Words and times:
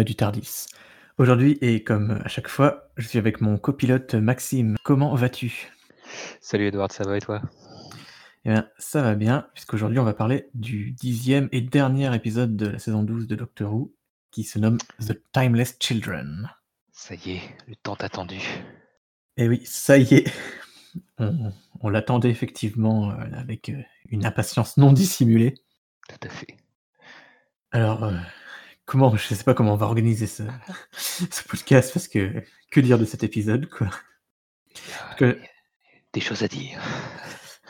Au-delà 0.00 0.08
du 0.08 0.16
Tardis. 0.16 0.66
Aujourd'hui 1.18 1.58
et 1.60 1.84
comme 1.84 2.22
à 2.24 2.28
chaque 2.28 2.48
fois, 2.48 2.90
je 2.96 3.06
suis 3.06 3.18
avec 3.18 3.42
mon 3.42 3.58
copilote 3.58 4.14
Maxime. 4.14 4.76
Comment 4.82 5.14
vas-tu? 5.14 5.70
Salut 6.40 6.68
Edward, 6.68 6.90
ça 6.90 7.04
va 7.04 7.18
et 7.18 7.20
toi? 7.20 7.42
Eh 8.46 8.48
bien, 8.48 8.66
ça 8.78 9.02
va 9.02 9.14
bien, 9.14 9.46
puisqu'aujourd'hui 9.52 9.98
on 9.98 10.04
va 10.04 10.14
parler 10.14 10.48
du 10.54 10.92
dixième 10.92 11.50
et 11.52 11.60
dernier 11.60 12.14
épisode 12.14 12.56
de 12.56 12.68
la 12.68 12.78
saison 12.78 13.02
12 13.02 13.26
de 13.26 13.34
Doctor 13.36 13.74
Who, 13.74 13.94
qui 14.30 14.42
se 14.42 14.58
nomme 14.58 14.78
The 15.06 15.20
Timeless 15.32 15.76
Children. 15.78 16.50
Ça 16.92 17.14
y 17.14 17.32
est, 17.32 17.42
le 17.68 17.76
temps 17.76 17.96
attendu. 18.00 18.40
Et 19.36 19.48
oui, 19.48 19.60
ça 19.66 19.98
y 19.98 20.14
est, 20.14 20.32
on, 21.18 21.52
on 21.82 21.90
l'attendait 21.90 22.30
effectivement 22.30 23.10
euh, 23.10 23.16
avec 23.34 23.68
euh, 23.68 23.82
une 24.08 24.24
impatience 24.24 24.78
non 24.78 24.94
dissimulée. 24.94 25.56
Tout 26.08 26.26
à 26.26 26.30
fait. 26.30 26.56
Alors, 27.72 28.04
euh, 28.04 28.16
comment, 28.90 29.14
je 29.16 29.34
sais 29.34 29.44
pas 29.44 29.54
comment 29.54 29.74
on 29.74 29.76
va 29.76 29.86
organiser 29.86 30.26
ce, 30.26 30.42
ce 30.92 31.42
podcast, 31.48 31.92
parce 31.94 32.08
que 32.08 32.42
que 32.72 32.80
dire 32.80 32.98
de 32.98 33.04
cet 33.04 33.22
épisode, 33.22 33.68
quoi. 33.68 33.88
Ah, 35.20 35.32
Des 36.12 36.20
choses 36.20 36.42
à 36.42 36.48
dire. 36.48 36.80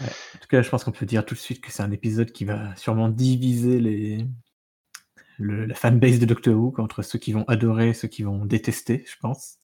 En 0.01 0.39
tout 0.41 0.49
cas, 0.49 0.63
je 0.63 0.69
pense 0.71 0.83
qu'on 0.85 0.93
peut 0.93 1.05
dire 1.07 1.27
tout 1.27 1.35
de 1.35 1.39
suite 1.41 1.61
que 1.63 1.71
c'est 1.71 1.83
un 1.83 1.91
épisode 1.91 2.33
qui 2.33 2.47
va 2.47 2.75
sûrement 2.77 3.11
diviser 3.11 3.81
les... 3.81 4.27
le- 5.39 5.67
la 5.67 5.75
fanbase 5.75 6.19
de 6.19 6.25
Doctor 6.25 6.55
Who 6.55 6.75
entre 6.79 7.03
ceux 7.03 7.19
qui 7.19 7.33
vont 7.33 7.45
adorer 7.49 7.91
et 7.91 7.95
ceux 7.95 8.09
qui 8.09 8.23
vont 8.23 8.47
détester, 8.47 9.05
je 9.07 9.17
pense. 9.21 9.59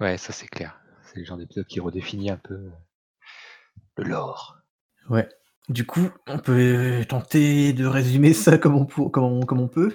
Ouais, 0.00 0.16
ça 0.16 0.32
c'est 0.32 0.48
clair. 0.48 0.80
C'est 1.04 1.18
le 1.18 1.24
genre 1.26 1.36
d'épisode 1.36 1.66
qui 1.66 1.80
redéfinit 1.80 2.30
un 2.30 2.36
peu 2.38 2.70
le 3.98 4.04
lore. 4.04 4.56
Ouais. 5.10 5.28
Du 5.68 5.84
coup, 5.84 6.08
on 6.26 6.38
peut 6.38 7.04
tenter 7.08 7.72
de 7.74 7.84
résumer 7.84 8.32
ça 8.32 8.56
comme 8.56 8.76
on, 8.76 8.86
pour- 8.86 9.12
comme 9.12 9.24
on, 9.24 9.40
comme 9.44 9.60
on 9.60 9.68
peut. 9.68 9.94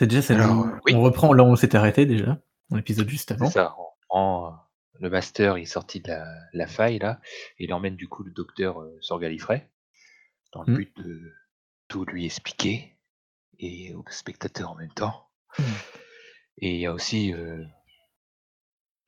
C'est 0.00 0.06
déjà, 0.06 0.22
ça 0.22 0.34
Alors, 0.34 0.54
nous- 0.54 0.64
euh, 0.64 0.78
oui. 0.86 0.94
on 0.94 1.02
reprend 1.02 1.34
là 1.34 1.42
où 1.44 1.48
on 1.48 1.56
s'était 1.56 1.76
arrêté 1.76 2.06
déjà, 2.06 2.40
dans 2.70 2.76
l'épisode 2.78 3.06
juste 3.06 3.32
avant. 3.32 3.50
ça, 3.50 3.76
on 3.78 3.84
prend 4.08 4.46
euh, 4.46 4.56
le 5.00 5.10
master, 5.10 5.58
il 5.58 5.62
est 5.62 5.66
sorti 5.66 6.00
de 6.00 6.08
la, 6.08 6.24
la 6.54 6.66
faille 6.66 6.98
là, 6.98 7.20
et 7.58 7.64
il 7.64 7.74
emmène 7.74 7.96
du 7.96 8.08
coup 8.08 8.22
le 8.22 8.30
docteur 8.30 8.80
euh, 8.80 8.96
sur 9.02 9.18
Gallifrey, 9.20 9.70
dans 10.54 10.62
le 10.62 10.72
Mm. 10.72 10.76
but 10.76 10.96
de 10.96 11.20
tout 11.88 12.06
lui 12.06 12.24
expliquer, 12.24 12.96
et 13.58 13.92
aux 13.94 14.02
spectateurs 14.08 14.70
en 14.70 14.74
même 14.74 14.92
temps. 14.94 15.28
Mm. 15.58 15.62
Et 16.62 16.74
il 16.76 16.80
y 16.80 16.86
a 16.86 16.94
aussi, 16.94 17.34
euh, 17.34 17.62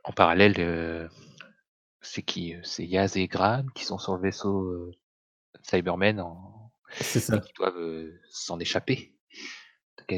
en 0.04 0.12
parallèle, 0.12 0.56
euh, 0.58 1.08
c'est 2.02 2.22
qui 2.22 2.54
C'est 2.64 2.84
Yaz 2.84 3.16
et 3.16 3.28
Graham 3.28 3.70
qui 3.72 3.86
sont 3.86 3.96
sur 3.96 4.14
le 4.16 4.20
vaisseau 4.20 4.62
euh, 4.64 4.90
Cybermen 5.62 6.20
en... 6.20 6.70
C'est 7.00 7.18
et 7.20 7.22
ça. 7.22 7.38
qui 7.38 7.52
doivent 7.54 7.78
euh, 7.78 8.20
s'en 8.30 8.58
échapper. 8.60 9.14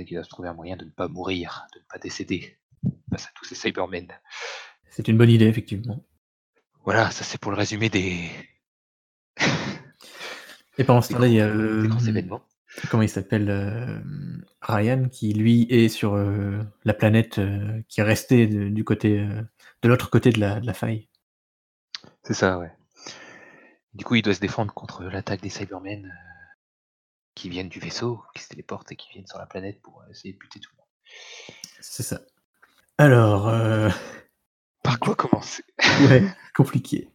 Donc, 0.01 0.11
Ils 0.11 0.15
doivent 0.15 0.29
trouver 0.29 0.49
un 0.49 0.55
moyen 0.55 0.77
de 0.77 0.85
ne 0.85 0.91
pas 0.91 1.09
mourir, 1.09 1.67
de 1.75 1.79
ne 1.81 1.85
pas 1.85 1.99
décéder 1.99 2.57
face 3.11 3.27
à 3.27 3.31
tous 3.35 3.45
ces 3.45 3.55
Cybermen. 3.55 4.09
C'est 4.91 5.09
une 5.09 5.17
bonne 5.19 5.31
idée, 5.31 5.47
effectivement. 5.47 6.05
Voilà, 6.85 7.11
ça 7.11 7.25
c'est 7.25 7.39
pour 7.41 7.51
le 7.51 7.57
résumé 7.57 7.89
des, 7.89 8.29
Et 10.79 10.85
pendant 10.85 11.01
ce 11.01 11.13
temps-là, 11.13 11.27
il 11.29 11.35
y 11.35 11.41
a 11.41 11.47
euh, 11.47 11.83
des 11.83 11.89
grands 11.89 12.05
événements. 12.05 12.43
comment 12.91 13.03
il 13.03 13.09
s'appelle 13.09 13.49
euh, 13.49 13.99
Ryan 14.61 15.09
qui 15.09 15.33
lui 15.33 15.67
est 15.71 15.89
sur 15.89 16.15
euh, 16.15 16.63
la 16.85 16.95
planète 16.95 17.39
euh, 17.39 17.81
qui 17.89 18.01
est 18.01 18.05
restée 18.05 18.47
de- 18.47 18.69
du 18.69 18.85
côté 18.85 19.19
de 19.83 19.89
l'autre 19.89 20.11
côté 20.11 20.31
de 20.31 20.41
la, 20.41 20.61
de 20.61 20.67
la 20.67 20.75
faille. 20.75 21.09
C'est 22.23 22.35
ça, 22.35 22.59
ouais. 22.59 22.73
Du 23.95 24.05
coup, 24.05 24.17
il 24.17 24.23
doit 24.23 24.35
se 24.35 24.41
défendre 24.41 24.75
contre 24.75 25.05
l'attaque 25.05 25.41
des 25.43 25.49
Cybermen 25.49 26.13
qui 27.35 27.49
viennent 27.49 27.69
du 27.69 27.81
vaisseau, 27.81 28.23
qui 28.35 28.43
se 28.43 28.49
téléportent 28.49 28.93
et 28.93 28.97
qui 28.97 29.11
viennent 29.11 29.27
sur 29.27 29.39
la 29.39 29.47
planète 29.47 29.81
pour 29.83 30.03
euh, 30.03 30.11
essayer 30.11 30.33
de 30.35 30.39
buter 30.39 30.61
tout 30.61 30.71
le 30.73 30.79
monde. 30.79 31.59
C'est 31.81 32.03
ça. 32.03 32.21
Alors, 32.99 33.49
euh, 33.49 33.91
Par 34.85 35.01
quoi 35.01 35.17
commencer? 35.17 35.65
Ouais, 36.09 36.23
compliqué. 36.55 37.09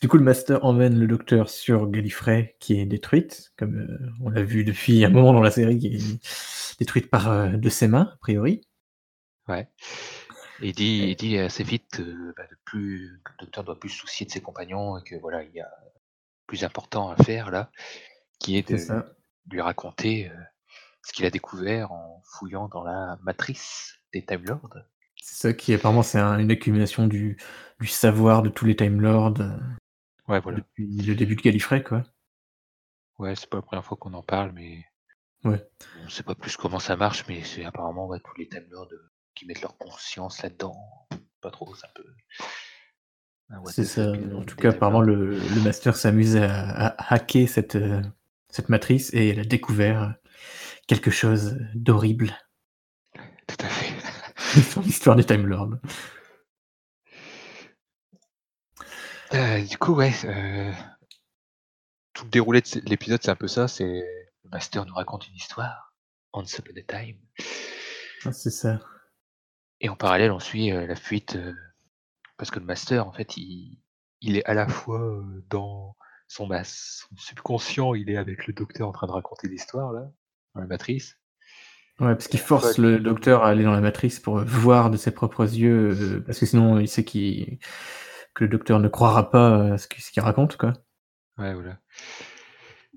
Du 0.00 0.08
coup, 0.08 0.16
le 0.16 0.24
Master 0.24 0.64
emmène 0.64 0.98
le 0.98 1.06
Docteur 1.06 1.48
sur 1.48 1.88
Gallifrey, 1.88 2.56
qui 2.58 2.80
est 2.80 2.86
détruite, 2.86 3.52
comme 3.56 3.76
euh, 3.76 4.10
on 4.20 4.30
l'a 4.30 4.42
vu 4.42 4.64
depuis 4.64 5.04
un 5.04 5.10
moment 5.10 5.32
dans 5.32 5.42
la 5.42 5.50
série, 5.50 5.78
qui 5.78 5.88
est 5.88 6.78
détruite 6.78 7.10
par 7.10 7.30
euh, 7.30 7.48
de 7.50 7.68
ses 7.68 7.86
mains, 7.86 8.10
a 8.14 8.16
priori. 8.16 8.62
Ouais. 9.46 9.68
Et 10.60 10.68
il 10.68 10.72
dit, 10.72 11.04
il 11.10 11.16
dit 11.16 11.38
assez 11.38 11.62
vite 11.62 12.00
euh, 12.00 12.32
bah, 12.36 12.44
de 12.50 12.56
plus, 12.64 13.20
que 13.24 13.32
le 13.32 13.44
docteur 13.44 13.62
doit 13.62 13.78
plus 13.78 13.90
se 13.90 13.98
soucier 13.98 14.26
de 14.26 14.32
ses 14.32 14.40
compagnons 14.40 14.98
et 14.98 15.02
que 15.04 15.14
voilà, 15.16 15.44
il 15.44 15.52
y 15.52 15.60
a 15.60 15.70
plus 16.46 16.64
important 16.64 17.10
à 17.10 17.16
faire 17.22 17.50
là, 17.50 17.70
qui 18.42 18.56
est 18.56 18.68
de 18.70 18.76
ça. 18.76 19.06
lui 19.50 19.60
raconter 19.60 20.28
euh, 20.30 20.34
ce 21.04 21.12
qu'il 21.12 21.24
a 21.26 21.30
découvert 21.30 21.92
en 21.92 22.22
fouillant 22.24 22.68
dans 22.68 22.82
la 22.84 23.18
matrice 23.22 23.98
des 24.12 24.24
Time 24.24 24.44
Lords. 24.44 24.78
C'est 25.20 25.36
ça 25.48 25.52
qui, 25.52 25.72
apparemment, 25.74 26.02
c'est 26.02 26.18
un- 26.18 26.38
une 26.38 26.50
accumulation 26.50 27.06
du, 27.06 27.36
du 27.80 27.86
savoir 27.86 28.42
de 28.42 28.48
tous 28.48 28.64
les 28.64 28.76
Time 28.76 29.00
Lords 29.00 29.40
euh, 29.40 29.56
Ouais, 30.28 30.40
voilà. 30.40 30.58
depuis 30.58 30.86
le 31.02 31.14
début 31.14 31.36
de 31.36 31.42
Gallifrey, 31.42 31.82
quoi. 31.82 32.04
Ouais, 33.18 33.34
c'est 33.36 33.48
pas 33.48 33.58
la 33.58 33.62
première 33.62 33.84
fois 33.84 33.96
qu'on 33.96 34.14
en 34.14 34.22
parle, 34.22 34.52
mais 34.52 34.84
Ouais. 35.44 35.64
on 36.04 36.08
sait 36.08 36.22
pas 36.22 36.34
plus 36.36 36.56
comment 36.56 36.78
ça 36.78 36.96
marche, 36.96 37.24
mais 37.28 37.42
c'est 37.42 37.64
apparemment 37.64 38.06
ouais, 38.06 38.18
tous 38.24 38.36
les 38.38 38.48
Time 38.48 38.66
Lords 38.70 38.88
euh, 38.92 39.10
qui 39.34 39.46
mettent 39.46 39.62
leur 39.62 39.76
conscience 39.78 40.42
là-dedans. 40.42 40.76
Pas 41.40 41.50
trop, 41.50 41.74
c'est 41.74 41.86
un 41.86 41.90
peu. 41.94 42.04
what 43.50 43.72
C'est 43.72 43.84
ça. 43.84 44.12
En 44.36 44.44
tout 44.44 44.56
cas, 44.56 44.70
apparemment, 44.70 45.00
le, 45.02 45.38
le 45.38 45.60
Master 45.62 45.96
s'amuse 45.96 46.36
à, 46.36 46.86
à 46.88 47.14
hacker 47.14 47.48
cette, 47.48 47.76
euh, 47.76 48.00
cette 48.52 48.68
matrice 48.68 49.12
et 49.14 49.30
il 49.30 49.40
a 49.40 49.44
découvert 49.44 50.14
quelque 50.86 51.10
chose 51.10 51.58
d'horrible 51.74 52.32
Tout 53.48 53.56
à 53.58 53.68
fait. 53.68 54.60
sur 54.62 54.82
l'histoire 54.82 55.16
des 55.16 55.24
Time 55.24 55.46
Lords. 55.46 55.76
Euh, 59.34 59.62
du 59.62 59.78
coup, 59.78 59.94
ouais, 59.94 60.12
euh, 60.24 60.72
tout 62.12 62.24
le 62.24 62.30
déroulé 62.30 62.60
de 62.60 62.80
l'épisode, 62.88 63.20
c'est 63.22 63.30
un 63.30 63.36
peu 63.36 63.48
ça. 63.48 63.66
C'est 63.68 63.84
le 64.44 64.50
master 64.50 64.84
nous 64.84 64.94
raconte 64.94 65.26
une 65.28 65.34
histoire, 65.36 65.94
Once 66.34 66.52
Upon 66.58 66.72
a 66.76 66.82
Time, 66.82 67.16
Ah, 68.26 68.32
C'est 68.32 68.50
ça. 68.50 68.80
et 69.80 69.88
en 69.88 69.96
parallèle, 69.96 70.30
on 70.32 70.40
suit 70.40 70.70
euh, 70.72 70.86
la 70.86 70.96
fuite 70.96 71.36
euh, 71.36 71.54
parce 72.36 72.50
que 72.50 72.58
le 72.58 72.66
master, 72.66 73.06
en 73.06 73.12
fait, 73.12 73.36
il, 73.38 73.78
il 74.20 74.36
est 74.36 74.44
à 74.44 74.52
la 74.54 74.68
fois 74.68 75.00
euh, 75.00 75.44
dans 75.48 75.96
son, 76.32 76.46
bah, 76.46 76.62
son 76.64 77.14
subconscient, 77.16 77.94
il 77.94 78.08
est 78.10 78.16
avec 78.16 78.46
le 78.46 78.52
docteur 78.54 78.88
en 78.88 78.92
train 78.92 79.06
de 79.06 79.12
raconter 79.12 79.48
l'histoire 79.48 79.92
là, 79.92 80.10
dans 80.54 80.60
la 80.62 80.66
matrice. 80.66 81.18
Ouais, 82.00 82.14
parce 82.14 82.26
qu'il 82.28 82.40
force 82.40 82.78
le 82.78 82.98
docteur 82.98 83.44
à 83.44 83.48
aller 83.50 83.64
dans 83.64 83.72
la 83.72 83.82
matrice 83.82 84.18
pour 84.18 84.38
voir 84.44 84.90
de 84.90 84.96
ses 84.96 85.10
propres 85.10 85.44
yeux, 85.44 85.90
euh, 85.92 86.20
parce 86.24 86.38
que 86.38 86.46
sinon 86.46 86.78
il 86.80 86.88
sait 86.88 87.04
qu'il- 87.04 87.58
que 88.34 88.44
le 88.44 88.48
docteur 88.50 88.80
ne 88.80 88.88
croira 88.88 89.30
pas 89.30 89.74
à 89.74 89.78
ce 89.78 89.86
qu'il 89.88 90.22
raconte, 90.22 90.56
quoi. 90.56 90.72
Ouais, 91.36 91.52
voilà. 91.52 91.78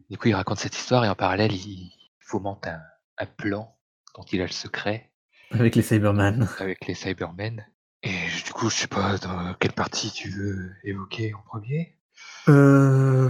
Du 0.09 0.17
coup, 0.17 0.29
il 0.29 0.33
raconte 0.35 0.59
cette 0.59 0.75
histoire 0.77 1.03
et 1.03 1.09
en 1.09 1.15
parallèle, 1.15 1.51
il 1.51 1.91
fomente 2.19 2.65
un, 2.67 2.79
un 3.17 3.25
plan 3.25 3.77
dont 4.15 4.23
il 4.31 4.39
a 4.41 4.45
le 4.45 4.51
secret 4.51 5.11
Avec 5.51 5.75
les 5.75 5.81
Cybermen. 5.81 6.47
avec 6.59 6.85
les 6.87 6.93
Cybermen. 6.95 7.65
Et 8.01 8.15
du 8.45 8.53
coup, 8.53 8.69
je 8.69 8.75
sais 8.75 8.87
pas 8.87 9.17
dans 9.17 9.53
quelle 9.55 9.73
partie 9.73 10.11
tu 10.11 10.29
veux 10.29 10.71
évoquer 10.83 11.33
en 11.33 11.41
premier. 11.41 11.97
Euh... 12.47 13.29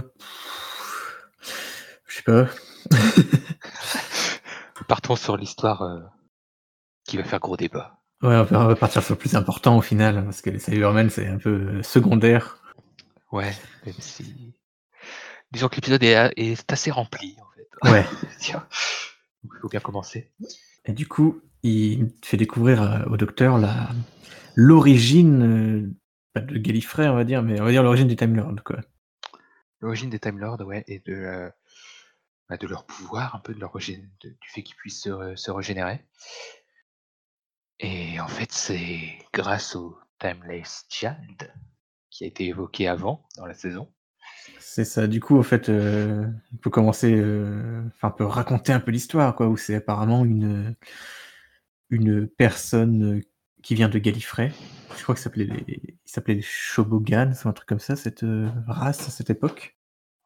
Je 2.06 2.16
sais 2.16 2.22
pas. 2.22 2.48
Partons 4.88 5.16
sur 5.16 5.36
l'histoire 5.36 5.82
euh, 5.82 6.00
qui 7.04 7.16
va 7.16 7.24
faire 7.24 7.40
gros 7.40 7.56
débat. 7.56 7.98
Ouais, 8.22 8.36
on 8.50 8.66
va 8.66 8.76
partir 8.76 9.02
sur 9.02 9.14
le 9.14 9.18
plus 9.18 9.34
important 9.34 9.76
au 9.76 9.82
final, 9.82 10.24
parce 10.24 10.40
que 10.40 10.50
les 10.50 10.58
Cybermen 10.58 11.10
c'est 11.10 11.26
un 11.26 11.38
peu 11.38 11.50
euh, 11.50 11.82
secondaire. 11.82 12.58
Ouais, 13.32 13.52
même 13.84 13.94
si. 13.98 14.54
Disons 15.52 15.68
que 15.68 15.76
l'épisode 15.76 16.02
est, 16.02 16.32
est 16.36 16.72
assez 16.72 16.90
rempli 16.90 17.36
en 17.40 17.46
fait. 17.54 17.92
Ouais. 17.92 18.06
Tiens, 18.38 18.66
il 19.44 19.50
faut 19.60 19.68
bien 19.68 19.80
commencer. 19.80 20.32
Et 20.86 20.92
du 20.92 21.06
coup, 21.06 21.40
il 21.62 22.10
fait 22.22 22.36
découvrir 22.36 22.82
euh, 22.82 23.04
au 23.10 23.16
docteur 23.16 23.60
l'origine, 24.54 25.94
de 26.40 26.58
Gallifrey, 26.58 27.08
on 27.08 27.14
va 27.14 27.24
dire, 27.24 27.42
mais 27.42 27.60
on 27.60 27.64
va 27.64 27.70
dire 27.70 27.82
l'origine 27.82 28.08
du 28.08 28.16
Time 28.16 28.36
Lord, 28.36 28.56
quoi. 28.64 28.80
L'origine 29.80 30.10
des 30.10 30.18
Time 30.18 30.38
Lords, 30.38 30.60
ouais, 30.62 30.84
et 30.86 31.00
de, 31.00 31.12
euh, 31.12 31.50
bah, 32.48 32.56
de 32.56 32.66
leur 32.66 32.86
pouvoir, 32.86 33.34
un 33.34 33.40
peu 33.40 33.54
de 33.54 33.60
leur 33.60 33.72
de- 33.72 34.28
du 34.28 34.48
fait 34.48 34.62
qu'ils 34.62 34.76
puissent 34.76 35.02
se, 35.02 35.36
se 35.36 35.50
régénérer. 35.50 36.04
Et 37.78 38.18
en 38.20 38.28
fait, 38.28 38.52
c'est 38.52 39.18
grâce 39.32 39.76
au 39.76 39.98
Timeless 40.18 40.86
Child 40.88 41.52
qui 42.10 42.24
a 42.24 42.26
été 42.26 42.46
évoqué 42.46 42.88
avant 42.88 43.26
dans 43.36 43.46
la 43.46 43.54
saison. 43.54 43.92
C'est 44.58 44.84
ça. 44.84 45.06
Du 45.06 45.20
coup, 45.20 45.38
en 45.38 45.42
fait, 45.42 45.68
euh, 45.68 46.26
on 46.52 46.56
peut 46.56 46.70
commencer, 46.70 47.12
euh, 47.14 47.82
enfin, 47.88 48.08
on 48.08 48.16
peut 48.16 48.24
raconter 48.24 48.72
un 48.72 48.80
peu 48.80 48.90
l'histoire, 48.90 49.34
quoi, 49.34 49.48
où 49.48 49.56
c'est 49.56 49.74
apparemment 49.74 50.24
une 50.24 50.74
une 51.90 52.26
personne 52.26 53.22
qui 53.62 53.74
vient 53.74 53.88
de 53.88 53.98
Gallifrey. 53.98 54.52
Je 54.96 55.02
crois 55.02 55.14
que 55.14 55.20
ça 55.20 55.24
s'appelait 55.24 55.44
les, 55.44 55.64
il 55.68 55.98
s'appelait 56.04 56.40
ou 57.44 57.48
un 57.48 57.52
truc 57.52 57.68
comme 57.68 57.80
ça, 57.80 57.96
cette 57.96 58.22
euh, 58.22 58.50
race 58.66 59.08
à 59.08 59.10
cette 59.10 59.30
époque. 59.30 59.76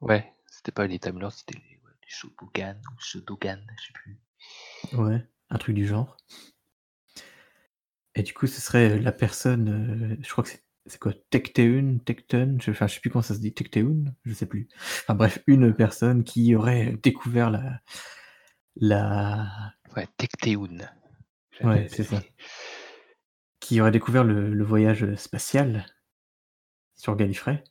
Ouais, 0.01 0.33
c'était 0.47 0.73
pas 0.73 0.87
les 0.87 0.99
Time 0.99 1.19
Lords, 1.19 1.33
c'était 1.33 1.59
les, 1.59 1.77
ouais, 1.85 1.93
les 2.03 2.09
Shotogan 2.09 2.81
ou 2.95 3.01
Shotogan, 3.01 3.65
je 3.79 3.87
sais 3.87 3.93
plus. 3.93 4.19
Ouais, 4.93 5.27
un 5.51 5.59
truc 5.59 5.75
du 5.75 5.87
genre. 5.87 6.17
Et 8.15 8.23
du 8.23 8.35
coup, 8.35 8.47
ce 8.47 8.61
serait 8.61 8.99
la 8.99 9.13
personne, 9.13 10.15
euh, 10.15 10.17
je 10.23 10.31
crois 10.31 10.45
que 10.45 10.51
c'est 10.51 10.63
c'est 10.87 10.99
quoi? 10.99 11.13
Tecteun, 11.31 11.99
Tecton, 12.05 12.57
je 12.61 12.71
enfin, 12.71 12.87
je 12.87 12.95
sais 12.95 13.01
plus 13.01 13.11
comment 13.11 13.23
ça 13.23 13.35
se 13.35 13.41
dit, 13.41 13.53
Tecteun? 13.53 14.15
Je 14.25 14.33
sais 14.33 14.47
plus. 14.47 14.69
Enfin 15.03 15.15
bref, 15.15 15.39
une 15.47 15.75
personne 15.75 16.25
qui 16.25 16.55
aurait 16.55 16.99
découvert 17.03 17.51
la 17.51 17.81
la 18.77 19.47
Ouais, 19.97 20.09
Tecteun. 20.17 20.89
Ouais, 21.63 21.89
c'est 21.91 22.05
ça. 22.05 22.23
Qui 23.71 23.81
aurait 23.81 23.93
découvert 23.93 24.25
le 24.25 24.53
le 24.53 24.65
voyage, 24.65 25.15
spatial 25.15 25.87
sur 26.97 27.15
Gallifrey. 27.15 27.63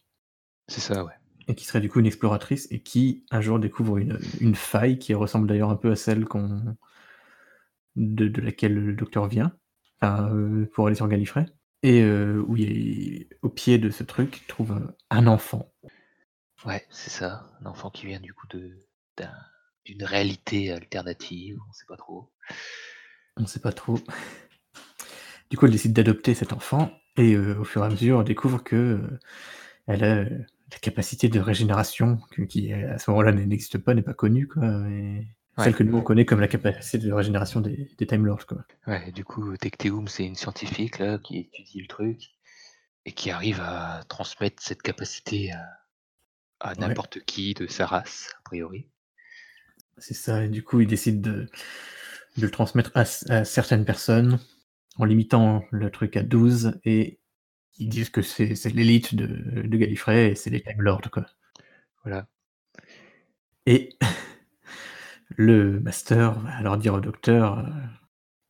C'est 0.69 0.80
ça, 0.80 1.04
ouais. 1.04 1.12
Et 1.50 1.56
qui 1.56 1.66
serait 1.66 1.81
du 1.81 1.90
coup 1.90 2.00
une 2.00 2.06
exploratrice 2.06 2.69
et 2.72 2.80
qui, 2.80 3.25
un 3.31 3.42
jour, 3.42 3.60
découvre 3.60 3.98
une, 3.98 4.18
une 4.40 4.56
faille 4.56 4.98
qui 4.98 5.13
ressemble 5.13 5.46
d'ailleurs 5.46 5.69
un 5.69 5.75
peu 5.75 5.92
à 5.92 5.98
celle 5.98 6.24
qu'on 6.24 6.78
de 7.98 8.30
de 8.30 8.42
laquelle 8.42 8.75
le 8.75 8.94
docteur 8.94 9.28
vient, 9.28 9.51
enfin, 10.01 10.30
heu, 10.34 10.69
pour 10.74 10.88
aller 10.88 10.96
sur 10.96 11.10
Gallifrey 11.10 11.48
et 11.84 12.01
heu, 12.01 12.46
où 12.48 12.56
il 12.56 13.28
au 13.42 13.50
pied 13.50 13.78
de 13.78 13.90
ce 13.90 14.04
truc, 14.04 14.40
il 14.42 14.48
trouve, 14.48 14.80
un 15.10 15.28
enfant. 15.28 15.69
Ouais, 16.66 16.88
c'est 16.90 17.10
ça, 17.10 17.51
un 17.60 17.66
enfant 17.66 17.90
qui 17.90 18.06
vient 18.06 18.22
du 18.22 18.34
coup 18.34 18.48
de 18.48 18.78
d'un 19.18 19.34
d'une 19.84 20.06
réalité 20.06 20.72
alternative, 20.72 21.60
on 21.68 21.74
sait 21.74 21.86
pas 21.90 21.98
trop. 21.98 22.31
On 23.36 23.46
sait 23.46 23.60
pas 23.60 23.74
trop. 23.74 24.00
Du 25.50 25.57
coup, 25.57 25.66
elle 25.66 25.72
décide 25.72 25.94
d'adopter 25.94 26.36
cet 26.36 26.54
enfant 26.54 26.92
et 27.18 27.34
heu, 27.36 27.57
au 27.60 27.63
fur 27.63 27.81
et 27.84 27.86
à 27.88 27.90
mesure, 27.90 28.19
on 28.19 28.24
découvre 28.24 28.63
que, 28.63 28.75
heu, 28.75 29.19
elle 29.88 30.04
a, 30.04 30.18
heu, 30.24 30.46
la 30.72 30.78
capacité 30.80 31.30
de 31.30 31.40
régénération 31.40 32.19
que 32.31 32.44
qui, 32.44 32.74
à 32.74 33.00
ce 33.00 33.12
moment-là, 33.12 33.31
n'existe 33.34 33.78
pas, 33.80 33.94
n'est 33.96 34.04
pas 34.04 34.13
connue 34.13 34.48
quoi 34.48 34.66
et 34.90 35.28
Ouais. 35.57 35.69
celle 35.69 35.75
que 35.75 35.84
nous 35.84 35.98
on 35.98 36.04
connaît 36.04 36.25
comme 36.25 36.42
la 36.42 36.48
capacité 36.50 37.00
de 37.00 37.12
régénération 37.13 37.62
des 37.62 37.90
des 37.98 38.07
Time 38.07 38.25
Lords 38.25 38.46
quoi. 38.48 38.66
Ouais, 38.88 39.12
du 39.13 39.24
coup, 39.25 39.56
Tecteum, 39.57 40.07
c'est 40.10 40.25
une 40.25 40.36
scientifique 40.36 41.00
là 41.00 41.18
qui 41.18 41.38
étudie 41.40 41.80
le 41.81 41.88
truc 41.88 42.31
et 43.06 43.13
qui 43.13 43.31
arrive 43.31 43.62
à 43.62 44.04
transmettre 44.10 44.63
cette 44.63 44.81
capacité 44.84 45.51
à 45.54 45.80
à 46.62 46.75
Ouais. 46.78 47.00
n'importe 47.00 47.19
qui 47.25 47.54
de 47.54 47.68
sa 47.68 47.86
race, 47.88 48.34
a 48.40 48.42
priori. 48.44 48.90
C'est 49.98 50.13
ça 50.13 50.46
et 50.46 50.50
du 50.50 50.63
coup, 50.63 50.80
il 50.81 50.88
décide 50.88 51.22
de 51.22 51.48
de 52.38 52.44
le 52.46 52.51
transmettre 52.51 52.92
à 52.96 53.06
certaines 53.46 53.86
personnes 53.86 54.40
en 55.00 55.06
limitant 55.06 55.66
le 55.72 55.92
truc 55.92 56.18
à 56.18 56.24
12 56.24 56.80
et 56.86 57.19
ils 57.80 57.90
disent 57.90 58.10
que 58.12 58.22
c'est 58.22 58.54
l'élite 58.74 59.16
de 59.16 59.28
de 59.63 59.78
Gallifrey 59.78 60.31
et 60.31 60.36
c'est 60.36 60.50
les 60.51 60.62
Time 60.62 60.81
Lords 60.81 61.10
quoi. 61.12 61.25
Voilà. 62.04 62.28
Et 63.66 63.98
le 65.30 65.80
master 65.80 66.40
va 66.40 66.51
alors 66.57 66.78
dire 66.78 66.94
au 66.96 67.00
docteur, 67.00 67.60
heu, 67.60 67.66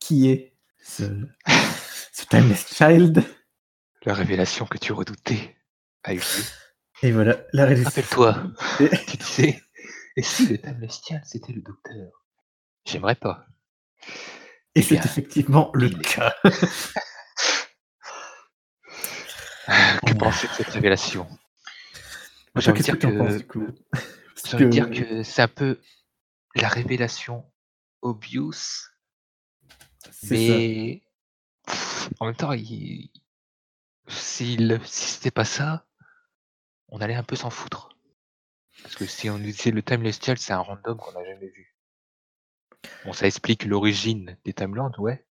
qui 0.00 0.28
est 0.30 0.54
ce 0.78 1.04
ce 2.12 2.26
Timeless 2.26 2.74
Child? 2.74 3.24
La 4.04 4.14
révélation 4.14 4.66
que 4.66 4.78
tu 4.78 4.92
redoutais 4.92 5.56
a 6.04 6.14
eu 6.14 6.18
lieu. 6.18 6.44
Et 7.02 7.12
voilà, 7.12 7.38
la 7.52 7.66
révélation 7.66 8.02
Rappelle-toi, 8.02 8.52
et 8.80 8.88
tu 9.06 9.16
disais: 9.18 9.62
«Et 10.16 10.22
si 10.22 10.46
le 10.46 10.58
Timeless 10.58 11.02
Child, 11.06 11.22
c'était 11.24 11.52
le 11.52 11.62
docteur?» 11.62 12.10
«J'aimerais 12.86 13.16
pas». 13.16 13.46
Et 14.74 14.82
c'est 14.82 14.96
effectivement 14.96 15.70
le 15.74 15.88
cas. 15.90 16.34
Que 20.06 20.14
penser 20.14 20.48
de 20.48 20.52
cette 20.52 20.68
révélation? 20.68 21.24
Moi, 21.24 21.38
Bah, 22.56 22.60
j'ai 22.60 22.70
envie 22.72 22.80
de 22.82 22.86
qu'est-ce 22.86 22.96
que 22.96 23.06
dire 23.06 23.46
que 23.46 23.58
envie 24.54 24.64
de 24.64 24.70
dire 24.70 24.90
que 24.90 25.22
c'est 25.22 25.42
un 25.42 25.48
peu 25.48 25.80
la 26.56 26.68
révélation 26.68 27.44
obvious 28.02 28.88
mais 30.24 31.02
en 32.18 32.26
même 32.26 32.34
temps, 32.34 32.52
il 32.52 33.10
s'il 34.08 34.80
si 34.84 35.04
c'était 35.04 35.30
pas 35.30 35.44
ça, 35.44 35.86
on 36.88 37.00
allait 37.00 37.14
un 37.14 37.22
peu 37.22 37.36
s'en 37.36 37.50
foutre. 37.50 37.90
Parce 38.82 38.96
que 38.96 39.06
si 39.06 39.30
on 39.30 39.38
nous 39.38 39.44
disait 39.44 39.70
le 39.70 39.82
Timeless 39.82 40.20
Child, 40.20 40.38
c'est 40.38 40.52
un 40.52 40.58
random 40.58 40.96
qu'on 40.96 41.12
n'a 41.12 41.24
jamais 41.24 41.48
vu. 41.48 41.69
Bon, 43.04 43.12
ça 43.12 43.26
explique 43.26 43.64
l'origine 43.64 44.36
des 44.44 44.52
Time 44.52 44.74
Lords, 44.74 44.98
ouais. 45.00 45.24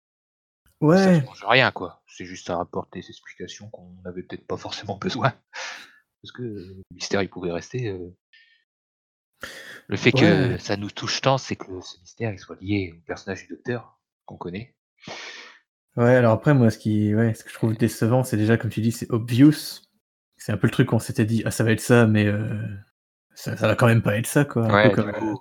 Mais 0.81 0.97
ça 0.97 1.13
Ouais. 1.13 1.23
change 1.27 1.45
rien, 1.45 1.71
quoi. 1.71 2.03
C'est 2.07 2.25
juste 2.25 2.47
ça 2.47 2.57
rapporte 2.57 2.93
des 2.93 3.09
explications 3.09 3.69
qu'on 3.71 3.97
avait 4.05 4.23
peut-être 4.23 4.47
pas 4.47 4.57
forcément 4.57 4.97
besoin. 5.01 5.33
Parce 6.23 6.33
que, 6.33 6.43
le 6.43 6.83
mystère, 6.93 7.23
il 7.23 7.29
pouvait 7.31 7.53
rester, 7.53 7.89
heu 7.89 8.15
Le 9.87 9.97
fait 9.97 10.13
que 10.13 10.53
Ouais. 10.53 10.59
ça 10.59 10.77
nous 10.77 10.91
touche 10.91 11.21
tant, 11.21 11.39
c'est 11.39 11.57
que 11.57 11.81
ce 11.81 11.99
mystère, 12.01 12.33
il 12.33 12.39
soit 12.39 12.57
lié 12.61 12.95
au 12.97 13.01
personnage 13.07 13.47
du 13.47 13.55
docteur, 13.55 13.99
qu'on 14.27 14.37
connaît. 14.37 14.75
Ouais, 15.97 16.15
alors 16.15 16.33
après 16.33 16.55
moi 16.55 16.71
ce 16.71 16.79
qui 16.79 17.15
ouais, 17.15 17.35
ce 17.35 17.43
que 17.43 17.51
je 17.51 17.55
trouve 17.55 17.77
décevant, 17.77 18.23
c'est 18.23 18.37
déjà 18.37 18.57
comme 18.57 18.71
tu 18.71 18.81
dis, 18.81 18.93
c'est 18.93 19.11
obvious. 19.11 19.83
C'est 20.37 20.53
un 20.53 20.57
peu 20.57 20.67
le 20.69 20.71
truc 20.73 20.89
qu'on 20.89 20.99
s'était 21.01 21.25
dit: 21.25 21.43
«Ah 21.45 21.51
ça 21.51 21.65
va 21.65 21.73
être 21.73 21.81
ça» 21.81 22.07
mais 22.07 22.27
heu, 22.27 22.47
ça 23.35 23.57
ça 23.57 23.67
va 23.67 23.75
quand 23.75 23.87
même 23.87 24.03
pas 24.03 24.17
être 24.17 24.27
ça 24.27 24.45
quoi. 24.45 24.67
Un 24.67 24.75
Ouais, 24.75 24.93
comme, 24.93 25.11
coup 25.13 25.41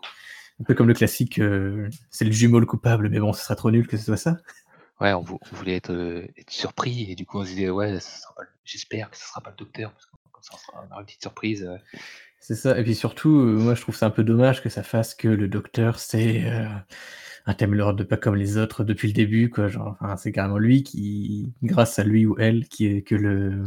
un 0.59 0.63
peu 0.63 0.73
comme 0.73 0.87
le 0.87 0.93
classique, 0.93 1.39
heu, 1.39 1.89
c'est 2.09 2.25
le 2.25 2.31
jumeau 2.31 2.59
le 2.59 2.65
coupable, 2.65 3.09
mais 3.09 3.19
bon, 3.19 3.33
ce 3.33 3.43
serait 3.43 3.55
trop 3.55 3.71
nul 3.71 3.87
que 3.87 3.97
ce 3.97 4.05
soit 4.05 4.17
ça. 4.17 4.37
ouais, 5.01 5.13
on 5.13 5.21
vou 5.21 5.39
on 5.51 5.55
voulait 5.55 5.75
être, 5.75 5.91
heu, 5.91 6.27
être 6.37 6.51
surpris 6.51 7.11
et 7.11 7.15
du 7.15 7.25
coup 7.25 7.39
on 7.39 7.43
se 7.43 7.49
disait: 7.49 7.69
«Ouais, 7.69 7.99
sera 7.99 8.35
j'espère 8.65 9.09
que 9.09 9.17
ce 9.17 9.23
sera 9.25 9.41
pas 9.41 9.51
le 9.51 9.55
docteur 9.57 9.91
parce 9.91 10.05
que 10.05 10.11
comme 10.31 10.43
ça 10.43 10.51
on 10.55 10.57
sera 10.57 10.83
on 10.87 10.91
aura 10.91 10.99
une 11.01 11.05
petite 11.05 11.21
surprise, 11.21 11.63
heu». 11.63 11.77
C'est 12.39 12.55
ça 12.55 12.79
et 12.79 12.83
puis 12.83 12.95
surtout, 12.95 13.29
moi 13.29 13.75
je 13.75 13.81
trouve 13.81 13.95
ça 13.95 14.07
un 14.07 14.09
peu 14.11 14.23
dommage 14.23 14.61
que 14.63 14.69
ça 14.69 14.83
fasse 14.83 15.15
que 15.15 15.27
le 15.27 15.47
docteur 15.47 15.99
c'est, 15.99 16.43
un 17.45 17.53
Time 17.53 17.73
Lord 17.73 17.97
pas 18.07 18.17
comme 18.17 18.35
les 18.35 18.57
autres 18.57 18.83
depuis 18.83 19.07
le 19.07 19.13
début 19.13 19.49
quoi, 19.49 19.67
genre, 19.69 19.97
enfin 20.01 20.17
c'est 20.17 20.31
carrément 20.31 20.57
lui 20.57 20.83
qui 20.83 21.53
grâce 21.63 21.97
à 21.99 22.03
lui 22.03 22.25
ou 22.25 22.35
elle 22.39 22.67
qui 22.67 22.87
est 22.87 23.01
que 23.03 23.15
le 23.15 23.63